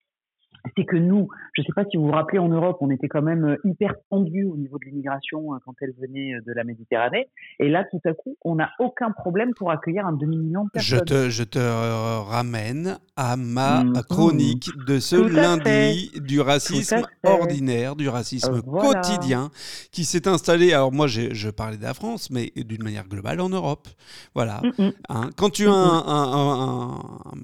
c'est 0.76 0.84
que 0.84 0.96
nous, 0.96 1.28
je 1.54 1.62
ne 1.62 1.66
sais 1.66 1.72
pas 1.74 1.84
si 1.90 1.96
vous 1.96 2.06
vous 2.06 2.12
rappelez, 2.12 2.38
en 2.38 2.48
Europe, 2.48 2.78
on 2.80 2.90
était 2.90 3.08
quand 3.08 3.22
même 3.22 3.44
euh, 3.44 3.56
hyper 3.64 3.94
tendu 4.10 4.44
au 4.44 4.56
niveau 4.56 4.78
de 4.78 4.84
l'immigration 4.86 5.54
euh, 5.54 5.58
quand 5.64 5.74
elle 5.80 5.94
venait 6.00 6.34
euh, 6.34 6.40
de 6.46 6.52
la 6.52 6.64
Méditerranée. 6.64 7.28
Et 7.58 7.68
là, 7.68 7.84
tout 7.90 8.00
à 8.04 8.12
coup, 8.12 8.36
on 8.44 8.56
n'a 8.56 8.70
aucun 8.78 9.10
problème 9.10 9.54
pour 9.54 9.70
accueillir 9.70 10.06
un 10.06 10.12
demi-million 10.12 10.64
de 10.64 10.70
personnes. 10.70 10.98
Je 10.98 11.04
te, 11.04 11.30
je 11.30 11.44
te 11.44 11.58
ramène 11.58 12.98
à 13.16 13.36
ma 13.36 13.84
mmh. 13.84 14.02
chronique 14.08 14.70
de 14.86 14.98
ce 14.98 15.16
lundi 15.16 16.12
du 16.20 16.40
racisme 16.40 17.02
ordinaire, 17.24 17.96
du 17.96 18.08
racisme 18.08 18.62
quotidien 18.62 19.50
qui 19.92 20.04
s'est 20.04 20.28
installé. 20.28 20.72
Alors 20.72 20.92
moi, 20.92 21.06
je 21.06 21.50
parlais 21.50 21.76
de 21.76 21.82
la 21.82 21.94
France, 21.94 22.30
mais 22.30 22.52
d'une 22.56 22.82
manière 22.82 23.06
globale 23.06 23.40
en 23.40 23.48
Europe. 23.48 23.88
Voilà. 24.34 24.60
Mmh, 24.62 24.82
mmh. 24.82 24.92
Hein, 25.08 25.30
quand 25.36 25.50
tu 25.50 25.66
as 25.66 25.72
un, 25.72 25.98
un, 26.06 26.32
un, 26.32 26.98
un 26.98 27.38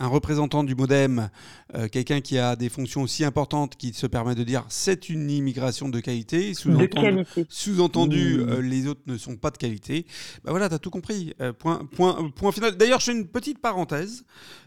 représentant 0.00 0.64
du 0.64 0.74
modem 0.74 1.28
euh, 1.74 1.86
quelqu'un 1.88 2.20
qui 2.20 2.38
a 2.38 2.56
des 2.56 2.68
fonctions 2.68 3.02
aussi 3.02 3.24
importantes 3.24 3.76
qui 3.76 3.92
se 3.92 4.06
permet 4.06 4.34
de 4.34 4.42
dire 4.42 4.64
c'est 4.68 5.08
une 5.08 5.30
immigration 5.30 5.88
de 5.88 6.00
qualité, 6.00 6.54
sous-entendu, 6.54 8.34
sous 8.38 8.46
mmh. 8.46 8.60
les 8.60 8.86
autres 8.86 9.02
ne 9.06 9.18
sont 9.18 9.36
pas 9.36 9.50
de 9.50 9.58
qualité. 9.58 10.06
Ben 10.44 10.50
voilà, 10.50 10.68
tu 10.68 10.74
as 10.74 10.78
tout 10.78 10.90
compris. 10.90 11.34
point, 11.58 11.86
point, 11.94 12.30
point 12.34 12.52
final. 12.52 12.76
D'ailleurs, 12.76 13.00
je 13.00 13.06
fais 13.06 13.12
une 13.12 13.28
petite 13.28 13.58
parenthèse. 13.60 14.24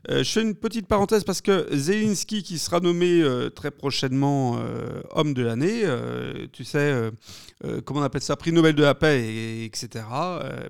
je 0.09 0.23
fais 0.23 0.41
une 0.41 0.55
petite 0.55 0.87
parenthèse 0.87 1.23
parce 1.23 1.41
que 1.41 1.67
Zelensky, 1.75 2.43
qui 2.43 2.59
sera 2.59 2.79
nommé 2.79 3.23
très 3.55 3.71
prochainement 3.71 4.59
homme 5.11 5.33
de 5.33 5.41
l'année, 5.41 5.83
tu 6.51 6.63
sais, 6.63 7.11
comment 7.85 8.01
on 8.01 8.03
appelle 8.03 8.21
ça, 8.21 8.35
prix 8.35 8.51
Nobel 8.51 8.75
de 8.75 8.83
la 8.83 8.95
paix, 8.95 9.23
et, 9.23 9.65
etc. 9.65 10.05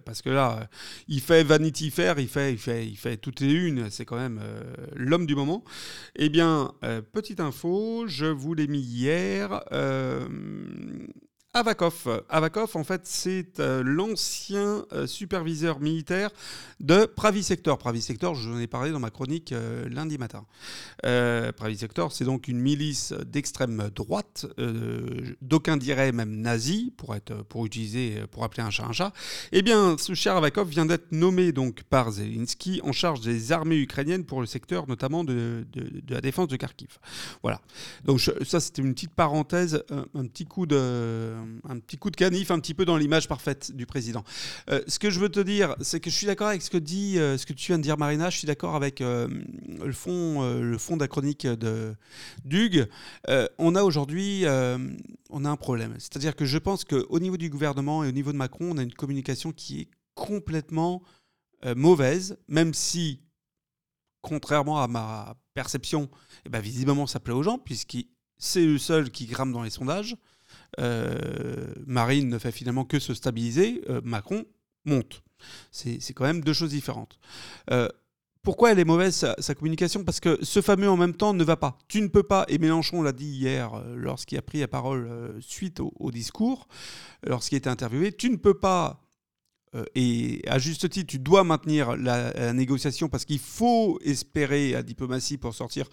parce 0.05 0.21
que 0.21 0.29
là, 0.29 0.69
il 1.07 1.21
fait 1.21 1.43
Vanity 1.43 1.91
Fair, 1.91 2.19
il 2.19 2.27
fait, 2.27 2.53
il 2.53 2.57
fait, 2.57 2.85
il 2.85 2.97
fait 2.97 3.17
toutes 3.17 3.39
les 3.39 3.51
unes, 3.51 3.87
c'est 3.89 4.05
quand 4.05 4.17
même 4.17 4.39
euh, 4.41 4.61
l'homme 4.95 5.25
du 5.25 5.35
moment. 5.35 5.63
Eh 6.15 6.29
bien, 6.29 6.73
euh, 6.83 7.01
petite 7.01 7.39
info, 7.39 8.05
je 8.07 8.25
vous 8.25 8.53
l'ai 8.53 8.67
mis 8.67 8.79
hier. 8.79 9.63
Avakov. 11.55 12.21
Avakov, 12.27 12.75
en 12.75 12.83
fait, 12.83 13.03
c'est 13.05 13.61
euh, 13.61 13.81
l'ancien 13.81 14.85
euh, 14.91 15.07
superviseur 15.07 15.79
militaire 15.79 16.29
de 16.81 17.05
Pravi 17.05 17.43
Sector. 17.43 17.79
Je 18.35 18.49
vous 18.49 18.57
en 18.57 18.59
ai 18.59 18.67
parlé 18.67 18.91
dans 18.91 18.99
ma 18.99 19.09
chronique 19.09 19.53
euh, 19.53 19.87
lundi 19.87 20.17
matin. 20.17 20.45
Pravi 21.01 21.77
Sector, 21.77 22.11
c'est 22.11 22.25
donc 22.25 22.49
une 22.49 22.59
milice 22.59 23.13
d'extrême 23.25 23.89
droite, 23.95 24.45
d'aucuns 25.41 25.77
diraient 25.77 26.11
même 26.11 26.41
nazi, 26.41 26.91
pour, 26.97 27.15
être, 27.15 27.43
pour 27.43 27.65
utiliser, 27.65 28.23
pour 28.31 28.43
appeler 28.43 28.63
un 28.63 28.71
chat 28.71 28.85
un 28.85 28.91
chat. 28.91 29.13
Eh 29.51 29.61
bien, 29.61 29.95
ce 29.97 30.13
cher 30.13 30.35
Avakov 30.35 30.67
vient 30.67 30.85
d'être 30.85 31.11
nommé 31.11 31.51
donc 31.51 31.83
par 31.83 32.11
Zelensky 32.11 32.81
en 32.83 32.91
charge 32.91 33.21
des 33.21 33.51
armées 33.51 33.77
ukrainiennes 33.77 34.25
pour 34.25 34.41
le 34.41 34.47
secteur 34.47 34.87
notamment 34.87 35.23
de, 35.23 35.65
la 36.09 36.21
défense 36.21 36.47
de 36.47 36.57
Kharkiv. 36.57 36.97
Voilà. 37.43 37.61
Donc 38.03 38.19
ça, 38.19 38.59
c'était 38.59 38.81
une 38.81 38.93
petite 38.93 39.13
parenthèse, 39.13 39.83
un 39.89 40.25
petit 40.25 40.45
coup 40.45 40.65
de 40.65 41.44
un 41.67 41.79
petit 41.79 41.97
coup 41.97 42.09
de 42.09 42.15
canif 42.15 42.51
un 42.51 42.59
petit 42.59 42.73
peu 42.73 42.85
dans 42.85 42.97
l'image 42.97 43.27
parfaite 43.27 43.71
du 43.75 43.85
président. 43.85 44.23
Euh, 44.69 44.81
ce 44.87 44.99
que 44.99 45.09
je 45.09 45.19
veux 45.19 45.29
te 45.29 45.39
dire, 45.39 45.75
c'est 45.81 45.99
que 45.99 46.09
je 46.09 46.15
suis 46.15 46.27
d'accord 46.27 46.47
avec 46.47 46.61
ce 46.61 46.69
que 46.69 46.77
dit, 46.77 47.19
euh, 47.19 47.37
ce 47.37 47.45
que 47.45 47.53
tu 47.53 47.67
viens 47.67 47.77
de 47.77 47.83
dire, 47.83 47.97
Marina. 47.97 48.29
Je 48.29 48.37
suis 48.37 48.47
d'accord 48.47 48.75
avec 48.75 49.01
euh, 49.01 49.27
le 49.67 49.93
fond, 49.93 50.43
le 50.59 50.77
fond 50.77 50.97
de 50.97 51.55
de 51.55 51.95
d'Hugues. 52.43 52.87
on 53.57 53.75
a 53.75 53.83
aujourd'hui, 53.83 54.45
on 55.29 55.45
un 55.45 55.55
problème. 55.55 55.93
C'est-à-dire 55.99 56.35
que 56.35 56.45
je 56.45 56.57
pense 56.57 56.83
qu'au 56.83 57.19
niveau 57.19 57.37
du 57.37 57.49
gouvernement 57.49 58.03
et 58.03 58.07
au 58.09 58.11
niveau 58.11 58.31
de 58.31 58.37
Macron, 58.37 58.71
on 58.71 58.77
a 58.77 58.83
une 58.83 58.93
communication 58.93 59.51
qui 59.51 59.81
est 59.81 59.89
complètement 60.15 61.03
mauvaise, 61.75 62.37
même 62.47 62.73
si, 62.73 63.21
contrairement 64.21 64.81
à 64.81 64.87
ma 64.87 65.35
perception, 65.53 66.09
eh 66.45 66.49
ben, 66.49 66.59
visiblement 66.59 67.07
ça 67.07 67.19
plaît 67.19 67.33
aux 67.33 67.43
gens, 67.43 67.57
puisque 67.57 67.97
c'est 68.37 68.65
le 68.65 68.77
seul 68.77 69.11
qui 69.11 69.25
grame 69.25 69.51
dans 69.51 69.63
les 69.63 69.69
sondages. 69.69 70.15
Euh, 70.79 71.73
Marine 71.85 72.29
ne 72.29 72.37
fait 72.37 72.51
finalement 72.51 72.85
que 72.85 72.99
se 72.99 73.13
stabiliser, 73.13 73.81
euh, 73.89 74.01
Macron 74.03 74.45
monte. 74.85 75.23
C'est 75.71 76.13
quand 76.13 76.23
même 76.23 76.41
deux 76.41 76.53
choses 76.53 76.71
différentes. 76.71 77.19
Euh, 77.71 77.87
pourquoi 78.41 78.71
elle 78.71 78.79
est 78.79 78.85
mauvaise, 78.85 79.25
sa, 79.39 79.55
communication? 79.55 80.03
Parce 80.03 80.19
que 80.19 80.37
ce 80.43 80.61
fameux 80.61 80.89
en 80.89 80.97
même 80.97 81.15
temps 81.15 81.33
ne 81.33 81.43
va 81.43 81.57
pas. 81.57 81.77
Tu 81.87 82.01
ne 82.01 82.07
peux 82.07 82.23
pas, 82.23 82.45
et 82.47 82.59
Mélenchon 82.59 83.01
l'a 83.01 83.11
dit 83.11 83.25
hier 83.25 83.83
lorsqu'il 83.95 84.37
a 84.37 84.43
pris 84.43 84.59
la 84.59 84.67
parole 84.67 85.35
suite 85.39 85.79
au, 85.79 86.11
discours, 86.11 86.67
lorsqu'il 87.23 87.57
était 87.57 87.71
interviewé, 87.71 88.11
tu 88.11 88.29
ne 88.29 88.35
peux 88.35 88.53
pas 88.53 89.01
euh, 89.01 89.04
et 89.95 90.41
à 90.47 90.59
juste 90.59 90.89
titre, 90.89 91.07
tu 91.07 91.19
dois 91.19 91.43
maintenir 91.43 91.95
la, 91.97 92.53
négociation 92.53 93.09
parce 93.09 93.25
qu'il 93.25 93.39
faut 93.39 93.99
espérer 94.03 94.71
la 94.71 94.83
diplomatie 94.83 95.37
pour 95.37 95.53
sortir 95.53 95.87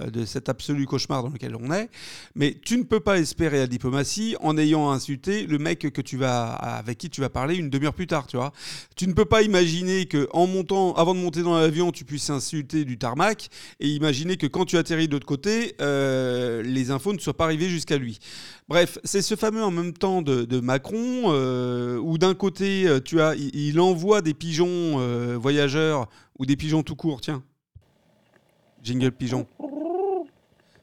euh, 0.00 0.10
de 0.10 0.24
cet 0.24 0.48
absolu 0.48 0.86
cauchemar 0.86 1.22
dans 1.22 1.30
lequel 1.30 1.56
on 1.56 1.72
est. 1.72 1.88
Mais 2.34 2.56
tu 2.64 2.76
ne 2.76 2.82
peux 2.82 3.00
pas 3.00 3.18
espérer 3.18 3.58
la 3.58 3.66
diplomatie 3.66 4.36
en 4.40 4.56
ayant 4.58 4.90
insulté 4.90 5.46
le 5.46 5.58
mec 5.58 5.80
que 5.80 6.00
tu 6.00 6.16
vas, 6.16 6.52
avec 6.52 6.98
qui 6.98 7.10
tu 7.10 7.20
vas 7.20 7.28
parler 7.28 7.56
une 7.56 7.70
demi-heure 7.70 7.94
plus 7.94 8.06
tard. 8.06 8.26
Tu 8.26 8.36
vois, 8.36 8.52
tu 8.96 9.06
ne 9.06 9.12
peux 9.12 9.24
pas 9.24 9.42
imaginer 9.42 10.06
que 10.06 10.28
en 10.32 10.46
montant, 10.46 10.94
avant 10.94 11.14
de 11.14 11.20
monter 11.20 11.42
dans 11.42 11.58
l'avion, 11.58 11.92
tu 11.92 12.04
puisses 12.04 12.30
insulter 12.30 12.84
du 12.84 12.98
tarmac 12.98 13.48
et 13.80 13.88
imaginer 13.88 14.36
que 14.36 14.46
quand 14.46 14.64
tu 14.64 14.76
atterris 14.76 15.08
de 15.08 15.12
l'autre 15.12 15.26
côté, 15.26 15.74
euh, 15.80 16.62
les 16.62 16.90
infos 16.90 17.12
ne 17.12 17.18
soient 17.18 17.36
pas 17.36 17.44
arrivées 17.44 17.68
jusqu'à 17.68 17.98
lui. 17.98 18.18
Bref, 18.68 18.98
c'est 19.04 19.22
ce 19.22 19.34
fameux 19.34 19.62
en 19.62 19.70
même 19.70 19.92
temps 19.92 20.22
de, 20.22 20.60
Macron, 20.60 21.24
euh, 21.26 21.98
où 21.98 22.16
d'un 22.18 22.34
côté, 22.34 22.86
euh, 22.86 23.00
tu 23.00 23.20
as, 23.20 23.34
il, 23.34 23.80
envoie 23.80 24.22
des 24.22 24.34
pigeons 24.34 25.00
euh, 25.00 25.36
voyageurs, 25.38 26.08
ou 26.38 26.46
des 26.46 26.56
pigeons 26.56 26.82
tout 26.82 26.96
court, 26.96 27.20
tiens. 27.20 27.42
Jingle 28.82 29.12
pigeon. 29.12 29.46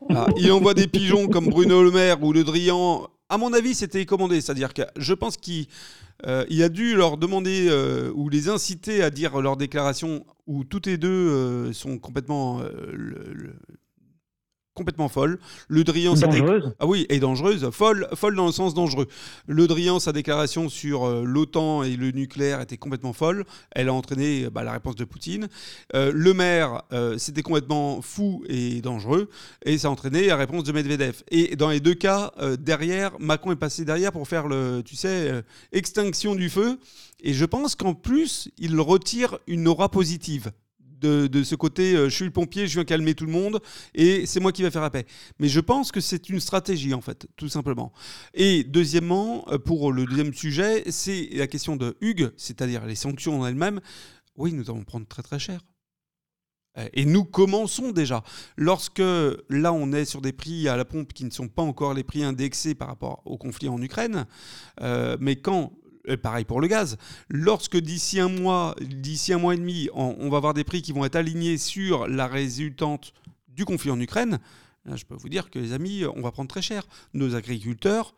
Ah, 0.10 0.28
il 0.38 0.52
envoie 0.52 0.74
des 0.74 0.88
pigeons 0.88 1.28
comme 1.28 1.50
Bruno 1.50 1.84
Le 1.84 1.92
Maire 1.92 2.24
ou 2.24 2.34
Le 2.34 2.44
Drian. 2.44 3.08
À 3.28 3.38
mon 3.38 3.54
avis, 3.54 3.76
c'était 3.76 4.06
commandé. 4.06 4.42
C'est-à-dire 4.42 4.74
que 4.74 4.84
je 4.96 5.14
pense 5.14 5.38
qu'il 5.38 5.68
a 6.26 6.70
dû 6.70 6.96
leur 6.96 7.18
demander 7.18 7.70
ou 8.16 8.30
les 8.30 8.50
inciter 8.50 9.04
à 9.04 9.10
dire 9.10 9.40
leur 9.42 9.58
déclaration 9.58 10.26
où 10.48 10.64
toutes 10.64 10.88
les 10.88 10.98
deux 10.98 11.74
sont 11.74 11.98
complètement 12.00 12.62
complètement 14.80 15.10
folle. 15.10 15.40
Le 15.68 15.84
Drian, 15.84 16.14
dangereuse. 16.14 16.72
Ah 16.80 16.88
oui, 16.88 17.06
et 17.10 17.20
dangereuse. 17.20 17.70
Folle, 17.72 18.08
folle 18.16 18.36
dans 18.36 18.46
le 18.46 18.54
sens 18.54 18.74
dangereux. 18.74 19.08
Le 19.46 19.68
Drian, 19.68 20.00
sa 20.00 20.14
déclaration 20.14 20.70
sur 20.70 21.06
euh, 21.06 21.24
l'OTAN 21.26 21.84
et 21.84 21.98
le 21.98 22.12
nucléaire 22.12 22.62
était 22.62 22.78
complètement 22.78 23.12
folle. 23.12 23.44
Elle 23.72 23.90
a 23.90 23.94
entraîné 23.94 24.50
bah, 24.50 24.64
la 24.64 24.72
réponse 24.72 24.96
de 24.96 25.04
Poutine. 25.04 25.50
Euh, 25.96 26.14
le 26.16 26.34
maire, 26.34 26.84
euh, 26.94 27.18
c'était 27.18 27.42
complètement 27.42 28.02
fou 28.02 28.42
et 28.48 28.80
dangereux. 28.80 29.30
Et 29.66 29.78
ça 29.78 29.90
a 29.90 29.92
entraîné 29.92 30.28
la 30.28 30.38
réponse 30.38 30.64
de 30.64 30.72
Medvedev. 30.72 31.24
Et 31.30 31.58
dans 31.58 31.70
les 31.70 31.82
deux 31.82 31.94
cas, 31.94 32.32
derrière, 32.58 33.12
Macron 33.20 33.52
est 33.52 33.58
passé 33.58 33.84
derrière 33.84 34.14
pour 34.14 34.28
faire 34.28 34.48
le, 34.48 34.82
tu 34.86 34.96
sais, 34.96 35.44
extinction 35.74 36.36
du 36.36 36.50
feu. 36.50 36.80
Et 37.22 37.34
je 37.34 37.44
pense 37.44 37.76
qu'en 37.76 37.94
plus, 37.94 38.50
il 38.58 38.80
retire 38.80 39.40
une 39.46 39.68
aura 39.68 39.90
positive 39.90 40.52
de, 41.00 41.44
ce 41.44 41.56
côté, 41.56 41.96
euh, 41.96 42.10
je 42.10 42.16
suis 42.16 42.26
le 42.26 42.32
pompier, 42.32 42.68
je 42.68 42.74
viens 42.74 42.86
calmer 42.86 43.16
tout 43.16 43.26
le 43.26 43.32
monde 43.32 43.60
et 43.94 44.26
c'est 44.26 44.40
moi 44.40 44.52
qui 44.52 44.64
vais 44.64 44.72
faire 44.72 44.82
la 44.82 44.90
paix. 44.90 45.06
Mais 45.40 45.48
je 45.48 45.60
pense 45.60 45.92
que 45.92 46.02
c'est 46.02 46.30
une 46.30 46.40
stratégie 46.40 46.94
en 46.94 47.02
fait, 47.02 47.28
tout 47.36 47.50
simplement. 47.50 47.92
Et 48.34 48.64
deuxièmement, 48.64 49.46
euh, 49.50 49.58
pour 49.58 49.92
le 49.92 50.06
deuxième 50.06 50.34
sujet, 50.34 50.84
c'est 50.92 51.30
la 51.34 51.48
question 51.48 51.76
de 51.76 51.98
Hugues, 52.02 52.32
c'est-à-dire 52.38 52.86
les 52.86 52.96
sanctions 52.96 53.42
en 53.42 53.48
elles-mêmes. 53.48 53.80
Oui, 54.36 54.54
nous 54.54 54.70
allons 54.70 54.84
prendre 54.84 55.08
très 55.08 55.24
très 55.24 55.40
cher. 55.40 55.62
Euh, 56.78 56.88
et 56.94 57.06
nous 57.06 57.24
commençons 57.24 57.92
déjà. 57.92 58.24
Lorsque 58.58 59.00
là, 59.50 59.74
on 59.74 59.92
est 59.92 60.06
sur 60.06 60.22
des 60.22 60.34
prix 60.34 60.68
à 60.68 60.78
la 60.78 60.86
pompe 60.86 61.14
qui 61.14 61.26
ne 61.26 61.32
sont 61.32 61.48
pas 61.48 61.64
encore 61.64 61.94
les 61.94 62.04
prix 62.04 62.24
indexés 62.24 62.76
par 62.76 62.90
rapport 62.90 63.22
au 63.26 63.38
conflit 63.38 63.70
en 63.70 63.82
Ukraine, 63.82 64.26
mais 65.20 65.36
quand 65.38 65.74
pareil 66.18 66.46
pour 66.46 66.62
le 66.62 66.68
gaz. 66.68 66.98
Lorsque 67.30 67.78
d'ici 67.78 68.20
un 68.20 68.30
mois, 68.30 68.76
d'ici 68.82 69.34
un 69.34 69.38
mois 69.38 69.54
et 69.54 69.58
demi, 69.58 69.90
on, 69.94 70.30
va 70.30 70.38
avoir 70.38 70.54
des 70.54 70.64
prix 70.64 70.82
qui 70.82 70.92
vont 70.92 71.06
être 71.06 71.16
alignés 71.16 71.58
sur 71.58 72.08
la 72.08 72.28
résultante 72.28 73.14
du 73.48 73.66
conflit 73.66 73.92
en 73.92 74.00
Ukraine, 74.00 74.40
je 74.96 75.04
peux 75.06 75.16
vous 75.16 75.30
dire 75.30 75.50
que 75.50 75.60
les 75.60 75.74
amis, 75.74 76.04
on 76.16 76.22
va 76.22 76.32
prendre 76.32 76.50
très 76.50 76.62
cher. 76.62 76.84
Nos 77.14 77.36
agriculteurs, 77.36 78.16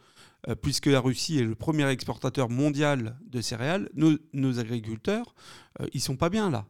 euh, 0.47 0.55
puisque 0.55 0.87
la 0.87 0.99
Russie 0.99 1.39
est 1.39 1.43
le 1.43 1.55
premier 1.55 1.87
exportateur 1.89 2.49
mondial 2.49 3.17
de 3.25 3.41
céréales, 3.41 3.89
nos, 3.93 4.59
agriculteurs, 4.59 5.35
euh, 5.79 5.87
ils 5.93 6.01
sont 6.01 6.15
pas 6.17 6.29
bien 6.29 6.49
là. 6.49 6.65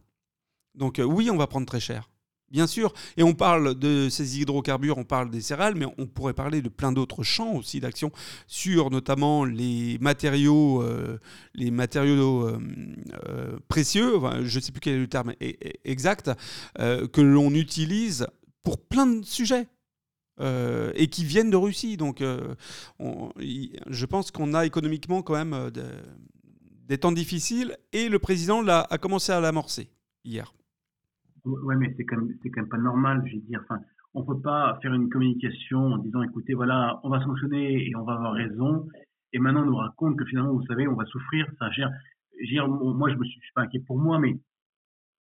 Donc 0.76 1.00
euh, 1.00 1.04
oui, 1.04 1.30
on 1.30 1.38
va 1.38 1.48
prendre 1.48 1.66
très 1.66 1.80
cher 1.80 2.10
bien 2.52 2.68
sûr. 2.68 2.94
Et 3.18 3.24
on 3.24 3.34
parle 3.34 3.76
de 3.76 4.10
ces 4.10 4.40
hydrocarbures, 4.40 4.98
on 4.98 5.04
parle 5.04 5.32
des 5.32 5.42
céréales, 5.42 5.76
mais 5.76 5.86
on 5.98 6.06
pourrait 6.06 6.34
parler 6.34 6.62
de 6.62 6.70
plein 6.70 6.92
d'autres 6.92 7.24
champs 7.24 7.54
aussi 7.54 7.80
d'action 7.80 8.12
sur 8.48 8.92
notamment 8.92 9.46
les 9.46 9.98
matériaux, 10.00 10.84
euh, 10.84 11.20
les 11.56 11.72
matériaux 11.72 12.48
euh, 12.48 12.60
euh, 13.28 13.58
précieux, 13.68 14.20
je 14.44 14.56
ne 14.58 14.62
sais 14.62 14.72
plus 14.72 14.82
quel 14.82 14.96
est 14.96 15.00
le 15.00 15.08
terme 15.08 15.32
e-, 15.42 15.46
e-, 15.50 15.74
exact, 15.86 16.32
que 16.78 17.22
l'on 17.22 17.52
utilise 17.52 18.28
pour 18.64 18.78
plein 18.78 19.08
de 19.08 19.26
sujets. 19.26 19.68
et 20.96 21.08
qui 21.08 21.24
viennent 21.24 21.52
de 21.52 21.58
Russie. 21.58 21.98
Donc, 21.98 22.24
je 23.00 24.06
pense 24.06 24.32
qu'on 24.32 24.54
a 24.54 24.66
économiquement 24.66 25.22
quand 25.22 25.36
même 25.36 25.72
des 26.88 26.98
temps 26.98 27.12
difficiles 27.12 27.78
et 27.94 28.10
le 28.10 28.18
président 28.20 28.66
a 28.68 28.98
commencé 28.98 29.32
à 29.32 29.40
l'amorcer 29.40 29.90
hier. 30.26 30.54
Ouais, 31.46 31.76
mais 31.76 31.94
c'est 31.98 32.06
quand 32.06 32.18
même, 32.18 32.36
c'est 32.42 32.50
quand 32.50 32.62
même 32.62 32.70
pas 32.70 32.78
normal, 32.78 33.24
je 33.26 33.36
veux 33.36 33.42
dire. 33.42 33.62
Enfin, 33.64 33.82
on 34.14 34.24
peut 34.24 34.40
pas 34.40 34.78
faire 34.82 34.94
une 34.94 35.10
communication 35.10 35.80
en 35.80 35.98
disant, 35.98 36.22
écoutez, 36.24 36.54
voilà, 36.54 37.00
on 37.04 37.10
va 37.10 37.22
sanctionner 37.22 37.88
et 37.88 37.96
on 37.96 38.04
va 38.04 38.14
avoir 38.14 38.34
raison. 38.34 38.88
Et 39.34 39.40
maintenant, 39.40 39.64
on 39.64 39.68
nous 39.68 39.76
raconte 39.76 40.18
que 40.18 40.26
finalement, 40.26 40.54
vous 40.54 40.66
savez, 40.66 40.88
on 40.88 40.96
va 40.96 41.06
souffrir. 41.06 41.48
Enfin, 41.54 41.72
je 41.72 41.84
veux 41.84 42.48
dire, 42.48 42.68
moi, 42.68 43.10
je 43.10 43.16
me 43.16 43.24
suis, 43.24 43.40
suis 43.40 43.54
pas 43.54 43.62
inquiet 43.62 43.80
pour 43.86 43.98
moi, 43.98 44.20
mais 44.20 44.36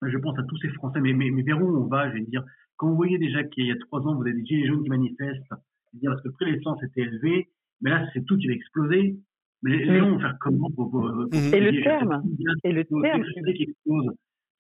je 0.01 0.17
pense 0.17 0.37
à 0.37 0.43
tous 0.43 0.57
ces 0.57 0.69
Français. 0.69 0.99
Mais, 0.99 1.13
mais, 1.13 1.31
mais 1.31 1.43
vers 1.43 1.61
où 1.61 1.67
on 1.67 1.87
va, 1.87 2.09
je 2.09 2.17
veux 2.17 2.25
dire, 2.25 2.43
quand 2.77 2.89
vous 2.89 2.95
voyez 2.95 3.17
déjà 3.17 3.43
qu'il 3.43 3.65
y 3.65 3.71
a 3.71 3.77
trois 3.87 4.01
ans, 4.01 4.15
vous 4.15 4.21
avez 4.21 4.33
des 4.33 4.45
gilets 4.45 4.67
jaunes 4.67 4.83
qui 4.83 4.89
manifestent, 4.89 5.43
je 5.49 5.97
veux 5.97 5.99
dire, 5.99 6.11
parce 6.11 6.21
que 6.23 6.27
le 6.27 6.33
prix 6.33 6.45
de 6.45 6.51
l'essence 6.51 6.83
était 6.83 7.01
élevé, 7.01 7.49
mais 7.81 7.91
là, 7.91 8.07
c'est 8.13 8.25
tout 8.25 8.37
qui 8.37 8.47
va 8.47 8.53
exploser. 8.53 9.17
Mais 9.63 9.77
les 9.77 9.99
gens 9.99 10.09
vont 10.09 10.19
faire 10.19 10.35
comment 10.39 10.71
pour, 10.71 10.89
pour, 10.89 11.07
Et 11.31 11.59
le 11.59 11.83
terme, 11.83 12.23
et 12.63 12.71
le 12.71 12.83
terme, 12.83 13.23
qui 13.53 13.63
explose. 13.63 14.05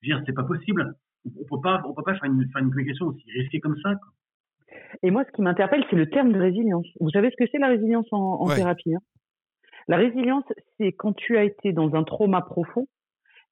Je 0.01 0.11
veux 0.11 0.15
dire, 0.15 0.23
c'est 0.25 0.33
pas 0.33 0.43
possible 0.43 0.95
on 1.25 1.55
peut 1.55 1.61
pas, 1.61 1.81
on 1.85 1.93
peut 1.93 2.03
pas 2.03 2.13
faire 2.15 2.25
une, 2.25 2.47
faire 2.51 2.61
une 2.61 2.69
communication 2.69 3.07
aussi 3.07 3.23
risquée 3.31 3.59
comme 3.59 3.77
ça. 3.81 3.93
Et 5.03 5.11
moi, 5.11 5.23
ce 5.25 5.31
qui 5.31 5.41
m'interpelle, 5.41 5.83
c'est 5.89 5.95
le 5.95 6.09
terme 6.09 6.31
de 6.31 6.39
résilience. 6.39 6.87
Vous 6.99 7.09
savez 7.09 7.29
ce 7.29 7.35
que 7.43 7.49
c'est 7.51 7.59
la 7.59 7.67
résilience 7.67 8.07
en, 8.11 8.47
thérapie 8.47 8.95
hein? 8.95 8.99
La 9.87 9.97
résilience, 9.97 10.45
c'est 10.77 10.91
quand 10.93 11.13
tu 11.13 11.37
as 11.37 11.43
été 11.43 11.73
dans 11.73 11.95
un 11.95 12.03
trauma 12.03 12.41
profond 12.41 12.87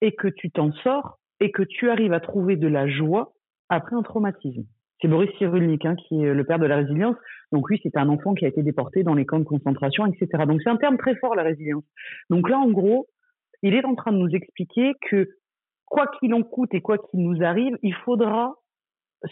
et 0.01 0.15
que 0.15 0.27
tu 0.27 0.51
t'en 0.51 0.71
sors 0.71 1.19
et 1.39 1.51
que 1.51 1.63
tu 1.63 1.89
arrives 1.89 2.13
à 2.13 2.19
trouver 2.19 2.55
de 2.55 2.67
la 2.67 2.87
joie 2.87 3.33
après 3.69 3.95
un 3.95 4.03
traumatisme. 4.03 4.63
C'est 5.01 5.07
Boris 5.07 5.31
Cyrulnik 5.37 5.85
hein, 5.85 5.95
qui 5.95 6.23
est 6.23 6.33
le 6.33 6.43
père 6.43 6.59
de 6.59 6.65
la 6.65 6.77
résilience. 6.77 7.15
Donc 7.51 7.69
lui, 7.69 7.79
c'est 7.81 7.97
un 7.97 8.09
enfant 8.09 8.33
qui 8.33 8.45
a 8.45 8.47
été 8.47 8.63
déporté 8.63 9.03
dans 9.03 9.15
les 9.15 9.25
camps 9.25 9.39
de 9.39 9.45
concentration, 9.45 10.05
etc. 10.05 10.43
Donc 10.45 10.61
c'est 10.63 10.69
un 10.69 10.77
terme 10.77 10.97
très 10.97 11.15
fort, 11.15 11.35
la 11.35 11.43
résilience. 11.43 11.83
Donc 12.29 12.49
là, 12.49 12.59
en 12.59 12.69
gros, 12.69 13.07
il 13.63 13.73
est 13.73 13.85
en 13.85 13.95
train 13.95 14.11
de 14.11 14.17
nous 14.17 14.29
expliquer 14.29 14.93
que 15.09 15.29
quoi 15.89 16.05
qu'il 16.19 16.33
en 16.33 16.43
coûte 16.43 16.73
et 16.73 16.81
quoi 16.81 16.97
qu'il 16.97 17.21
nous 17.21 17.43
arrive, 17.43 17.77
il 17.83 17.93
faudra 18.05 18.55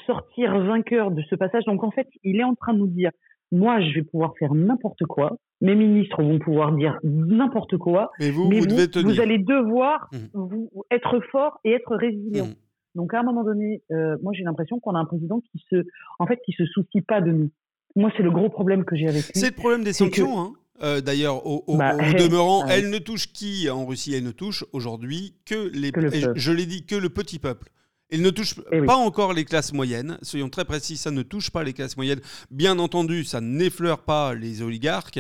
sortir 0.06 0.58
vainqueur 0.60 1.12
de 1.12 1.22
ce 1.30 1.36
passage. 1.36 1.64
Donc 1.66 1.84
en 1.84 1.92
fait, 1.92 2.08
il 2.24 2.40
est 2.40 2.44
en 2.44 2.56
train 2.56 2.74
de 2.74 2.80
nous 2.80 2.88
dire, 2.88 3.12
moi, 3.52 3.80
je 3.80 3.94
vais 3.96 4.04
pouvoir 4.04 4.34
faire 4.38 4.54
n'importe 4.54 5.06
quoi. 5.06 5.38
Mes 5.62 5.76
ministres 5.76 6.22
vont 6.22 6.40
pouvoir 6.40 6.74
dire 6.74 7.00
n'importe 7.04 7.78
quoi. 7.78 8.12
Mais 8.20 8.30
vous, 8.30 8.44
vous, 8.44 8.68
devez 8.68 8.88
vous 9.02 9.22
allez 9.22 9.38
devoir 9.38 10.10
mmh. 10.12 10.18
vous, 10.34 10.70
être 10.92 11.20
fort 11.32 11.60
et 11.64 11.72
être 11.72 11.96
résilient. 11.96 12.48
Mmh. 12.48 12.56
Donc 12.96 13.14
à 13.14 13.20
un 13.20 13.24
moment 13.24 13.44
donné, 13.44 13.84
euh, 13.92 14.18
moi 14.24 14.34
j'ai 14.34 14.44
l'impression 14.44 14.80
qu'on 14.80 14.96
a 14.96 15.00
un 15.00 15.06
président 15.06 15.40
qui 15.40 15.64
se, 15.70 15.84
en 16.20 16.26
fait, 16.26 16.40
qui 16.46 16.52
se 16.52 16.66
soucie 16.66 17.02
pas 17.02 17.22
de 17.22 17.32
nous. 17.32 17.50
Moi, 17.96 18.12
c'est 18.16 18.24
le 18.24 18.32
gros 18.32 18.50
problème 18.50 18.86
que 18.86 18.96
j'ai 18.96 19.08
avec 19.08 19.24
lui. 19.24 19.32
C'est 19.34 19.50
le 19.50 19.56
problème 19.56 19.84
des 19.84 19.94
sanctions. 19.94 20.40
Hein. 20.40 20.54
Euh, 20.82 21.02
d'ailleurs, 21.02 21.46
au, 21.46 21.64
bah, 21.78 21.96
demeurant, 22.14 22.68
elle 22.68 22.90
ne 22.90 22.98
touche 22.98 23.32
qui 23.34 23.70
en 23.70 23.86
Russie? 23.86 24.14
Elle 24.14 24.24
ne 24.24 24.32
touche 24.32 24.64
aujourd'hui 24.74 25.36
que 25.46 25.70
les. 25.74 25.92
je 26.36 26.52
l'ai 26.52 26.66
dit, 26.66 26.86
que 26.86 26.96
le 26.96 27.10
petit 27.10 27.40
peuple. 27.40 27.70
Il 28.10 28.22
ne 28.22 28.30
touche 28.30 28.56
eh 28.72 28.82
pas 28.84 28.96
encore 28.96 29.34
les 29.34 29.44
classes 29.44 29.74
moyennes. 29.74 30.18
Soyons 30.22 30.50
très 30.50 30.64
précis, 30.64 30.96
ça 30.96 31.12
ne 31.12 31.24
touche 31.24 31.50
pas 31.50 31.64
les 31.64 31.74
classes 31.74 31.98
moyennes. 31.98 32.22
Bien 32.52 32.80
entendu, 32.80 33.26
ça 33.26 33.42
n'effleure 33.42 34.04
pas 34.04 34.34
les 34.34 34.62
oligarques. 34.62 35.20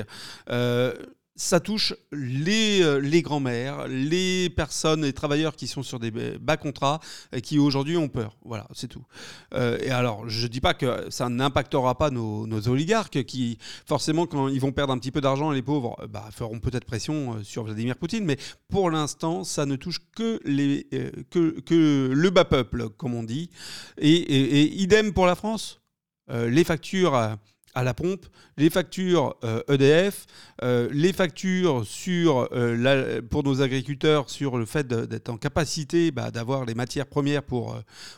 Euh, 0.50 0.94
ça 1.38 1.60
touche 1.60 1.94
les, 2.12 2.82
euh, 2.82 2.98
les 2.98 3.22
grands-mères, 3.22 3.88
les 3.88 4.50
personnes, 4.50 5.04
les 5.04 5.14
travailleurs 5.14 5.56
qui 5.56 5.68
sont 5.68 5.84
sur 5.84 6.00
des 6.00 6.12
bas 6.12 6.58
contrats 6.58 7.00
et 7.32 7.42
qui 7.42 7.60
aujourd'hui 7.60 7.96
ont 7.96 8.10
peur. 8.10 8.36
Voilà, 8.44 8.68
c'est 8.74 8.88
tout. 8.88 9.06
Euh, 9.54 9.78
et 9.82 9.92
alors, 9.92 10.28
je 10.28 10.44
ne 10.44 10.48
dis 10.48 10.60
pas 10.60 10.74
que 10.74 11.10
ça 11.10 11.30
n'impactera 11.30 11.96
pas 11.96 12.10
nos, 12.10 12.48
nos, 12.48 12.68
oligarques 12.68 13.24
qui, 13.24 13.60
forcément, 13.86 14.26
quand 14.26 14.48
ils 14.48 14.60
vont 14.60 14.72
perdre 14.72 14.94
un 14.94 14.98
petit 14.98 15.12
peu 15.12 15.22
d'argent, 15.22 15.52
les 15.52 15.62
pauvres, 15.62 15.96
euh, 16.02 16.08
bah, 16.08 16.28
feront 16.32 16.60
peut-être 16.60 16.86
pression 16.86 17.42
sur 17.44 17.64
Vladimir 17.64 17.98
Poutine. 17.98 18.26
Mais 18.26 18.38
pour 18.68 18.90
l'instant, 18.90 19.44
ça 19.44 19.68
ne 19.68 19.76
touche 19.76 20.00
que, 20.16 20.42
les, 20.44 20.88
que, 21.30 21.60
que 21.60 22.12
le 22.12 22.30
bas 22.32 22.46
peuple, 22.46 22.90
comme 22.90 23.14
on 23.14 23.24
dit. 23.24 23.52
Et, 24.00 24.12
et, 24.12 24.82
idem 24.82 25.14
pour 25.14 25.28
la 25.28 25.36
France. 25.36 25.82
les 26.30 26.64
factures 26.64 27.38
à 27.78 27.84
la 27.84 27.94
pompe, 27.94 28.26
les 28.58 28.72
factures 28.72 29.36
EDF, 29.70 30.26
euh, 30.64 30.66
e 30.66 30.66
euh, 30.66 30.90
les 30.92 31.14
factures 31.14 31.86
sur, 31.86 32.50
euh, 32.52 33.22
pour 33.30 33.44
nos 33.44 33.62
agriculteurs 33.62 34.32
sur 34.32 34.58
le 34.58 34.66
fait 34.66 34.88
d'être 34.88 35.30
en 35.30 35.38
capacité 35.38 36.10
bah, 36.12 36.32
d'avoir 36.32 36.66
les 36.66 36.74
matières 36.74 37.06
premières 37.06 37.44
pour, 37.44 37.76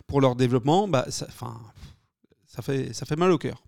pour 0.07 0.21
leur 0.21 0.37
développement, 0.37 0.87
bah, 0.87 1.05
ça, 1.09 1.27
fait, 2.61 2.93
ça 2.93 3.05
fait 3.05 3.17
mal 3.17 3.31
au 3.31 3.37
cœur. 3.37 3.61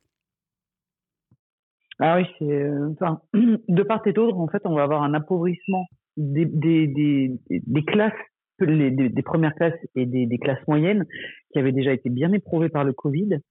Ah 1.99 2.17
oui, 2.17 2.25
de 2.39 3.83
part 3.83 4.01
et 4.07 4.13
d'autre, 4.13 4.37
en 4.37 4.47
fait, 4.47 4.61
on 4.63 4.75
va 4.75 4.83
avoir 4.83 5.03
un 5.03 5.13
appauvrissement 5.13 5.85
des, 6.15 6.45
des, 6.45 7.83
classes, 7.85 8.13
des, 8.59 9.23
premières 9.23 9.55
classes 9.55 9.79
et 9.95 10.05
des 10.05 10.37
classes 10.37 10.65
moyennes 10.69 11.05
qui 11.51 11.59
avaient 11.59 11.73
déjà 11.73 11.91
été 11.91 12.09
bien 12.09 12.31
éprouvées 12.31 12.69
par 12.69 12.85
le 12.85 12.93
Covid. 12.93 13.41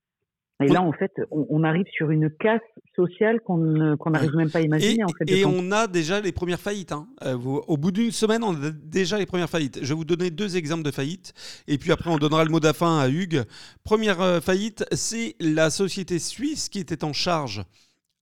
Et 0.61 0.67
là, 0.67 0.81
en 0.81 0.91
fait, 0.91 1.11
on, 1.31 1.63
arrive 1.63 1.85
sur 1.95 2.11
une 2.11 2.29
casse 2.29 2.61
sociale 2.95 3.39
qu'on 3.41 3.57
n'arrive 3.57 4.35
même 4.35 4.49
pas 4.49 4.59
à 4.59 4.61
imaginer. 4.61 4.99
Et, 4.99 5.03
en 5.03 5.09
fait, 5.09 5.31
et 5.31 5.45
on 5.45 5.71
a 5.71 5.87
déjà 5.87 6.19
les 6.19 6.31
premières 6.31 6.59
faillites. 6.59 6.91
Hein. 6.91 7.07
Euh, 7.23 7.35
au 7.35 7.77
bout 7.77 7.91
d'une 7.91 8.11
semaine, 8.11 8.43
on 8.43 8.53
a 8.53 8.71
déjà 8.71 9.17
les 9.17 9.25
premières 9.25 9.49
faillites. 9.49 9.79
Je 9.81 9.87
vais 9.89 9.95
vous 9.95 10.05
donner 10.05 10.29
deux 10.29 10.57
exemples 10.57 10.83
de 10.83 10.91
faillites. 10.91 11.33
Et 11.67 11.77
puis 11.77 11.91
après, 11.91 12.09
on 12.09 12.17
donnera 12.17 12.43
le 12.43 12.51
mot 12.51 12.59
d'afin 12.59 12.99
à 12.99 13.09
Hugues. 13.09 13.43
Première 13.83 14.21
euh, 14.21 14.39
faillite, 14.41 14.85
c'est 14.91 15.35
la 15.39 15.69
société 15.69 16.19
suisse 16.19 16.69
qui 16.69 16.79
était 16.79 17.03
en 17.03 17.13
charge 17.13 17.63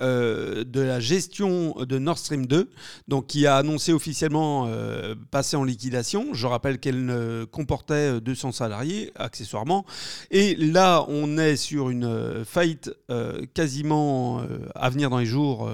euh, 0.02 0.64
de 0.64 0.82
la 0.82 1.00
gestion 1.00 1.76
de 1.80 2.00
Nord 2.00 2.18
Stream 2.18 2.46
2, 2.46 2.70
donc 3.08 3.28
qui 3.28 3.46
a 3.48 3.58
annoncé 3.58 3.92
officiellement 3.92 4.68
euh, 4.68 5.16
passer 5.32 5.58
en 5.58 5.64
liquidation. 5.64 6.34
Je 6.34 6.48
rappelle 6.48 6.80
qu'elle 6.80 7.46
comportait 7.52 8.22
200 8.22 8.54
salariés 8.54 9.12
accessoirement. 9.16 9.86
Et 10.32 10.56
là, 10.56 11.06
on 11.10 11.38
est 11.38 11.56
sur 11.56 11.90
une 11.90 12.46
faillite 12.46 12.92
euh, 13.10 13.46
quasiment 13.54 14.42
à 14.76 14.90
venir 14.90 15.10
dans 15.10 15.20
les 15.20 15.26
jours 15.26 15.68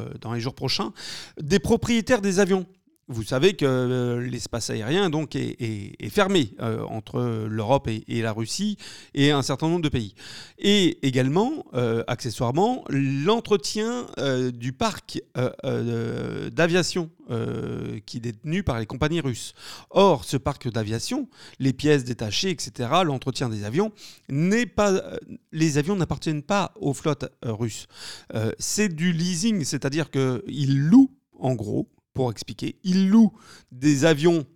prochains, 0.56 0.92
des 1.40 1.60
propriétaires 1.60 2.22
des 2.22 2.40
avions. 2.40 2.66
Vous 3.08 3.22
savez 3.22 3.54
que 3.54 3.66
euh, 3.66 4.20
l'espace 4.20 4.72
aérien 4.72 5.12
donc 5.12 5.36
est, 5.36 6.10
fermé 6.10 6.56
euh, 6.60 6.82
entre 6.86 7.46
l'Europe 7.48 7.88
et, 7.88 8.22
la 8.24 8.32
Russie 8.32 8.78
et 9.14 9.30
un 9.30 9.44
certain 9.44 9.68
nombre 9.68 9.84
de 9.84 9.90
pays. 9.90 10.16
Et 10.58 11.06
également, 11.06 11.66
euh, 11.76 12.04
accessoirement, 12.08 12.84
l'entretien 12.90 14.08
du 14.54 14.74
parc 14.74 15.22
d'aviation 16.52 17.12
qui 18.06 18.18
est 18.18 18.22
détenu 18.22 18.64
par 18.64 18.80
les 18.80 18.88
compagnies 18.88 19.22
russes. 19.22 19.54
Or, 19.92 20.24
ce 20.24 20.38
parc 20.38 20.68
d'aviation, 20.72 21.28
les 21.60 21.74
pièces 21.74 22.06
détachées, 22.06 22.50
etc., 22.50 22.90
l'entretien 23.04 23.50
des 23.50 23.66
avions, 23.66 23.92
n'est 24.30 24.66
pas, 24.66 25.02
les 25.52 25.78
avions 25.78 25.96
n'appartiennent 25.96 26.44
pas 26.44 26.74
aux 26.80 26.94
flottes 26.94 27.32
russes. 27.44 27.88
C'est 28.58 28.90
du 28.90 29.12
leasing, 29.12 29.64
c'est-à-dire 29.64 30.10
qu'ils 30.10 30.80
louent 30.80 31.12
en 31.40 31.54
gros 31.54 31.88
pour 32.16 32.32
expliquer. 32.32 32.80
Il 32.84 33.10
loue 33.10 33.32
des 33.72 34.06
avions 34.06 34.48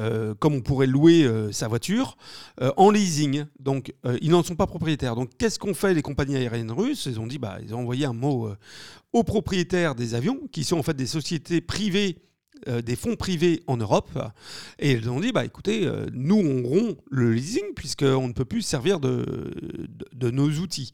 euh, 0.00 0.32
comme 0.36 0.54
on 0.54 0.60
pourrait 0.60 0.86
louer 0.86 1.24
euh, 1.24 1.50
sa 1.50 1.66
voiture, 1.66 2.16
euh, 2.60 2.70
en 2.76 2.90
leasing. 2.90 3.46
Donc, 3.58 3.92
ils 4.20 4.30
n'en 4.30 4.44
sont 4.44 4.54
pas 4.54 4.68
propriétaires. 4.68 5.16
Donc, 5.16 5.30
qu'est-ce 5.38 5.58
qu'ont 5.58 5.74
fait 5.74 5.92
les 5.92 6.02
compagnies 6.02 6.36
aériennes 6.36 6.70
russes? 6.70 7.06
Ils 7.06 7.18
ont 7.18 7.26
dit, 7.26 7.38
bah, 7.38 7.58
ils 7.64 7.74
ont 7.74 7.80
envoyé 7.80 8.04
un 8.04 8.12
mot 8.12 8.50
aux 9.12 9.24
propriétaires 9.24 9.94
des 9.94 10.14
avions, 10.14 10.38
qui 10.52 10.62
sont 10.62 10.78
en 10.78 10.82
fait 10.82 10.94
des 10.94 11.06
sociétés 11.06 11.60
privées, 11.60 12.18
des 12.66 12.96
fonds 12.96 13.16
privés 13.16 13.62
en 13.66 13.76
Europe. 13.76 14.10
Et 14.78 14.92
ils 14.92 15.10
ont 15.10 15.20
dit, 15.20 15.32
bah, 15.32 15.44
écoutez, 15.44 15.90
nous, 16.12 16.36
on 16.36 16.62
rompt 16.62 16.98
le 17.10 17.32
leasing, 17.32 17.74
puisqu'on 17.74 18.28
ne 18.28 18.32
peut 18.32 18.44
plus 18.44 18.62
servir 18.62 19.00
de, 19.00 19.52
de, 20.12 20.30
nos 20.30 20.48
outils. 20.48 20.92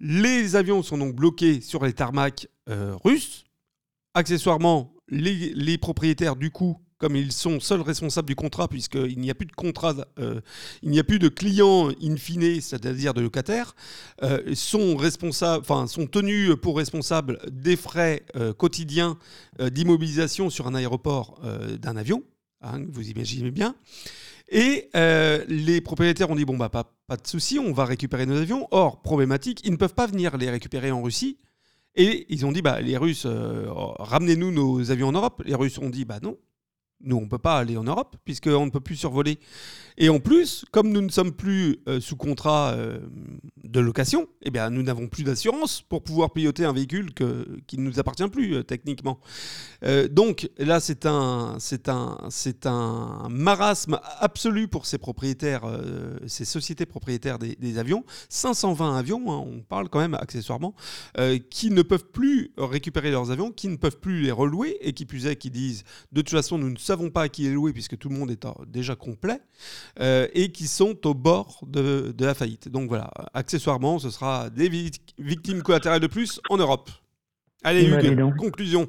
Les 0.00 0.56
avions 0.56 0.82
sont 0.82 0.98
donc 0.98 1.14
bloqués 1.14 1.60
sur 1.60 1.84
les 1.84 1.92
tarmacs 1.92 2.48
russes. 3.04 3.44
Accessoirement, 4.14 4.95
les, 5.08 5.78
propriétaires, 5.78 6.36
du 6.36 6.50
coup, 6.50 6.78
comme 6.98 7.14
ils 7.14 7.32
sont 7.32 7.60
seuls 7.60 7.82
responsables 7.82 8.28
du 8.28 8.34
contrat, 8.34 8.68
puisqu'il 8.68 9.18
n'y 9.18 9.30
a 9.30 9.34
plus 9.34 9.46
de 9.46 9.52
contrat, 9.52 9.94
euh, 10.18 10.40
il 10.82 10.90
n'y 10.90 10.98
a 10.98 11.04
plus 11.04 11.18
de 11.18 11.28
clients 11.28 11.90
in 12.02 12.16
fine, 12.16 12.60
c'est-à-dire 12.60 13.12
de 13.12 13.20
locataires, 13.20 13.74
euh, 14.22 14.54
sont, 14.54 14.96
responsables, 14.96 15.64
sont 15.88 16.06
tenus 16.06 16.52
pour 16.60 16.76
responsables 16.76 17.38
des 17.50 17.76
frais 17.76 18.24
euh, 18.36 18.52
quotidiens 18.52 19.18
d'immobilisation 19.60 20.50
sur 20.50 20.66
un 20.66 20.74
aéroport 20.74 21.40
d'un 21.80 21.96
avion, 21.96 22.22
hein, 22.62 22.80
vous 22.88 23.08
imaginez 23.08 23.50
bien. 23.50 23.74
Et 24.48 24.90
les 25.48 25.80
propriétaires 25.80 26.30
ont 26.30 26.36
dit 26.36 26.44
bon 26.44 26.56
bah 26.56 26.68
pas, 26.68 26.94
pas 27.06 27.16
de 27.16 27.26
souci, 27.26 27.58
on 27.58 27.72
va 27.72 27.84
récupérer 27.84 28.26
nos 28.26 28.36
avions. 28.36 28.68
Or 28.70 29.02
problématique, 29.02 29.60
ils 29.64 29.72
ne 29.72 29.76
peuvent 29.76 29.94
pas 29.94 30.06
venir 30.06 30.36
les 30.36 30.50
récupérer 30.50 30.90
en 30.90 31.02
Russie 31.02 31.38
et 31.96 32.26
ils 32.28 32.44
ont 32.44 32.52
dit, 32.52 32.62
bah, 32.62 32.80
les 32.80 32.96
Russes, 32.96 33.24
euh, 33.26 33.66
ramenez-nous 33.68 34.50
nos 34.52 34.90
avions 34.90 35.08
en 35.08 35.12
Europe. 35.12 35.42
Les 35.44 35.54
Russes 35.54 35.78
ont 35.78 35.88
dit, 35.88 36.04
bah 36.04 36.18
non, 36.22 36.36
nous, 37.02 37.16
on 37.16 37.22
ne 37.22 37.28
peut 37.28 37.38
pas 37.38 37.58
aller 37.58 37.76
en 37.76 37.84
Europe, 37.84 38.16
puisqu'on 38.24 38.66
ne 38.66 38.70
peut 38.70 38.80
plus 38.80 38.96
survoler 38.96 39.38
et 39.98 40.10
en 40.10 40.20
plus, 40.20 40.64
comme 40.72 40.90
nous 40.90 41.00
ne 41.00 41.08
sommes 41.08 41.32
plus 41.32 41.78
euh, 41.88 42.00
sous 42.00 42.16
contrat 42.16 42.72
euh, 42.72 42.98
de 43.64 43.80
location, 43.80 44.28
eh 44.42 44.50
bien, 44.50 44.68
nous 44.68 44.82
n'avons 44.82 45.08
plus 45.08 45.22
d'assurance 45.24 45.80
pour 45.80 46.02
pouvoir 46.02 46.32
piloter 46.32 46.66
un 46.66 46.72
véhicule 46.74 47.14
qui 47.66 47.78
ne 47.78 47.82
nous 47.82 47.98
appartient 47.98 48.28
plus 48.28 48.56
euh, 48.56 48.62
techniquement. 48.62 49.20
donc 50.10 50.50
là, 50.58 50.80
c'est 50.80 51.06
un, 51.06 51.56
c'est 51.58 51.88
un, 51.88 52.18
c'est 52.28 52.66
un 52.66 53.26
marasme 53.30 53.98
absolu 54.20 54.68
pour 54.68 54.86
ces 54.86 54.98
propriétaires, 54.98 55.62
ces 56.26 56.44
sociétés 56.44 56.86
propriétaires 56.86 57.38
des, 57.38 57.78
avions. 57.78 58.04
520 58.28 58.96
avions, 58.96 59.32
hein, 59.32 59.44
on 59.46 59.60
parle 59.60 59.88
quand 59.88 59.98
même 59.98 60.14
accessoirement, 60.14 60.74
qui 61.50 61.70
ne 61.70 61.82
peuvent 61.82 62.06
plus 62.06 62.52
récupérer 62.58 63.10
leurs 63.10 63.30
avions, 63.30 63.50
qui 63.50 63.68
ne 63.68 63.76
peuvent 63.76 63.98
plus 63.98 64.22
les 64.22 64.32
relouer 64.32 64.76
et 64.80 64.92
qui 64.92 65.04
plus 65.04 65.26
qui 65.36 65.50
disent 65.50 65.84
de 66.12 66.20
toute 66.20 66.30
façon, 66.30 66.58
nous 66.58 66.70
ne 66.70 66.76
savons 66.86 67.10
pas 67.10 67.22
à 67.22 67.28
qui 67.28 67.42
les 67.42 67.52
louer 67.52 67.72
puisque 67.72 67.98
tout 67.98 68.08
le 68.08 68.16
monde 68.16 68.30
est 68.30 68.46
déjà 68.66 68.96
complet. 68.96 69.40
Euh, 70.00 70.26
et 70.34 70.52
qui 70.52 70.66
sont 70.66 71.06
au 71.06 71.14
bord 71.14 71.64
de, 71.66 72.14
la 72.18 72.34
faillite. 72.34 72.68
Donc 72.68 72.88
voilà, 72.88 73.10
accessoirement, 73.34 73.98
ce 73.98 74.10
sera 74.10 74.50
des 74.50 74.68
victimes 75.18 75.62
collatérales 75.62 76.00
de 76.00 76.06
plus 76.06 76.40
en 76.50 76.56
Europe. 76.56 76.90
Allez, 77.64 77.88
bah, 77.90 78.02
Hugues, 78.02 78.36
conclusion. 78.36 78.86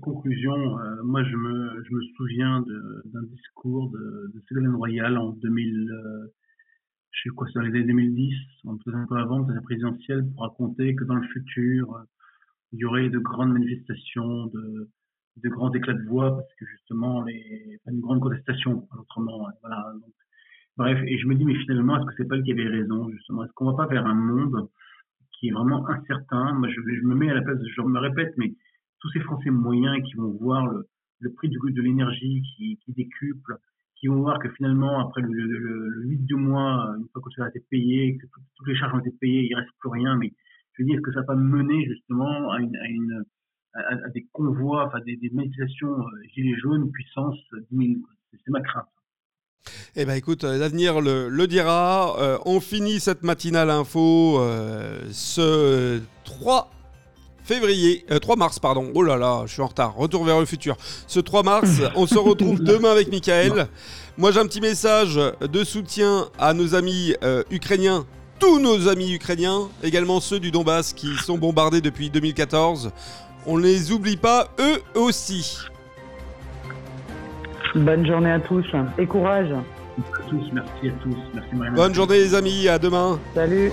conclusion, 0.00 0.78
euh, 0.78 1.02
moi 1.04 1.22
je 1.22 1.36
me, 1.36 1.84
je 1.84 1.94
me 1.94 2.02
souviens 2.16 2.64
d'un 3.04 3.22
discours 3.24 3.90
de, 3.90 4.32
de 4.34 4.42
Ségolène 4.48 4.74
Royal 4.74 5.18
en 5.18 5.30
2000, 5.30 5.92
je 7.10 7.22
sais 7.22 7.34
quoi, 7.34 7.46
c'est 7.46 7.58
dans 7.58 7.66
les 7.66 7.70
années 7.70 7.86
2010, 7.86 8.34
on 8.64 8.76
peut 8.78 8.94
un 8.94 9.06
peu 9.06 9.16
avant, 9.16 9.40
de 9.40 9.52
la 9.52 9.60
présidentielle, 9.60 10.26
pour 10.32 10.42
raconter 10.42 10.94
que 10.94 11.04
dans 11.04 11.14
le 11.14 11.26
futur, 11.28 12.04
il 12.72 12.80
y 12.80 12.84
aurait 12.84 13.08
de 13.08 13.18
grandes 13.18 13.52
manifestations, 13.52 14.46
de, 14.46 14.90
de 15.36 15.48
grands 15.48 15.72
éclats 15.72 15.94
de 15.94 16.08
voix, 16.08 16.36
parce 16.36 16.54
que 16.54 16.66
justement, 16.66 17.22
les, 17.24 17.78
une 17.86 18.00
grande 18.00 18.20
contestation, 18.20 18.88
autrement. 18.98 19.48
Voilà. 19.62 19.92
Donc, 19.94 20.14
bref, 20.76 20.98
et 21.06 21.18
je 21.18 21.26
me 21.26 21.34
dis, 21.34 21.44
mais 21.44 21.54
finalement, 21.56 21.98
est-ce 21.98 22.06
que 22.06 22.14
c'est 22.18 22.28
pas 22.28 22.36
lui 22.36 22.44
qui 22.44 22.52
avait 22.52 22.68
raison, 22.68 23.10
justement? 23.10 23.44
Est-ce 23.44 23.52
qu'on 23.52 23.70
va 23.70 23.76
pas 23.76 23.86
vers 23.86 24.06
un 24.06 24.14
monde 24.14 24.68
qui 25.32 25.48
est 25.48 25.52
vraiment 25.52 25.86
incertain? 25.88 26.54
Moi, 26.54 26.68
je, 26.68 26.80
je 26.80 27.02
me 27.02 27.14
mets 27.14 27.30
à 27.30 27.34
la 27.34 27.42
place, 27.42 27.58
je 27.64 27.82
me 27.82 27.98
répète, 27.98 28.34
mais 28.36 28.54
tous 29.00 29.10
ces 29.10 29.20
Français 29.20 29.50
moyens 29.50 30.02
qui 30.08 30.14
vont 30.14 30.30
voir 30.40 30.66
le, 30.66 30.88
le 31.20 31.32
prix 31.32 31.48
du, 31.48 31.58
de 31.58 31.82
l'énergie 31.82 32.42
qui, 32.42 32.78
qui 32.84 32.92
décuple, 32.92 33.56
qui 33.96 34.08
vont 34.08 34.20
voir 34.20 34.38
que 34.38 34.48
finalement, 34.50 35.00
après 35.00 35.22
le, 35.22 35.28
le, 35.32 35.88
le, 35.88 36.08
8 36.08 36.24
du 36.26 36.34
mois, 36.34 36.94
une 36.98 37.08
fois 37.12 37.22
que 37.22 37.30
ça 37.36 37.44
a 37.44 37.48
été 37.48 37.60
payé, 37.70 38.18
que 38.18 38.26
toutes 38.56 38.68
les 38.68 38.76
charges 38.76 38.94
ont 38.94 39.00
été 39.00 39.10
payées, 39.20 39.48
il 39.50 39.54
reste 39.54 39.70
plus 39.78 39.90
rien, 39.90 40.16
mais 40.16 40.32
je 40.72 40.82
veux 40.82 40.86
dire, 40.86 40.96
est-ce 40.96 41.02
que 41.02 41.12
ça 41.12 41.22
va 41.22 41.34
mener 41.34 41.86
justement 41.86 42.52
à, 42.52 42.60
une, 42.60 43.24
à, 43.76 44.08
des 44.10 44.26
convois, 44.32 44.86
enfin 44.86 45.00
des, 45.04 45.16
des 45.16 45.30
manifestations 45.30 45.98
euh, 45.98 46.22
gilets 46.34 46.56
jaunes 46.62 46.90
puissance 46.90 47.36
10 47.70 47.76
000 47.76 48.00
C'est 48.32 48.50
ma 48.50 48.60
crainte. 48.60 48.86
Eh 49.96 50.04
ben 50.04 50.14
écoute, 50.14 50.44
euh, 50.44 50.58
l'avenir 50.58 51.00
le, 51.00 51.28
le, 51.28 51.46
dira. 51.46 52.16
Euh, 52.18 52.38
on 52.44 52.60
finit 52.60 53.00
cette 53.00 53.22
matinale 53.22 53.70
info 53.70 54.38
euh, 54.40 55.00
ce 55.10 56.00
3 56.24 56.70
février, 57.42 58.04
3 58.20 58.36
mars, 58.36 58.58
pardon. 58.58 58.90
Oh 58.94 59.02
là 59.02 59.16
là, 59.16 59.44
je 59.46 59.52
suis 59.52 59.62
en 59.62 59.68
retard. 59.68 59.94
Retour 59.94 60.24
vers 60.24 60.40
le 60.40 60.46
futur. 60.46 60.76
Ce 61.06 61.20
3 61.20 61.44
mars, 61.44 61.80
on 61.94 62.06
se 62.06 62.18
retrouve 62.18 62.62
demain 62.62 62.90
avec 62.90 63.10
Michael. 63.10 63.68
Moi, 64.18 64.32
j'ai 64.32 64.40
un 64.40 64.46
petit 64.46 64.60
message 64.60 65.14
de 65.40 65.64
soutien 65.64 66.26
à 66.38 66.54
nos 66.54 66.74
amis 66.74 67.14
ukrainiens 67.50 68.04
tous 68.38 68.58
nos 68.58 68.88
amis 68.88 69.14
ukrainiens, 69.14 69.68
également 69.82 70.20
ceux 70.20 70.38
du 70.38 70.50
Donbass 70.50 70.92
qui 70.92 71.14
sont 71.16 71.38
bombardés 71.38 71.80
depuis 71.80 72.10
2014. 72.10 72.92
On 73.46 73.58
ne 73.58 73.62
les 73.62 73.92
oublie 73.92 74.16
pas, 74.16 74.48
eux 74.58 74.82
aussi. 74.94 75.58
Bonne 77.76 78.04
journée 78.06 78.32
à 78.32 78.40
tous 78.40 78.64
et 78.98 79.06
courage. 79.06 79.52
À 79.52 80.28
tous, 80.28 80.44
merci 80.52 80.88
à 80.88 81.02
tous. 81.02 81.16
Merci 81.32 81.74
Bonne 81.74 81.94
journée 81.94 82.18
les 82.18 82.34
amis, 82.34 82.68
à 82.68 82.78
demain. 82.78 83.20
Salut. 83.34 83.70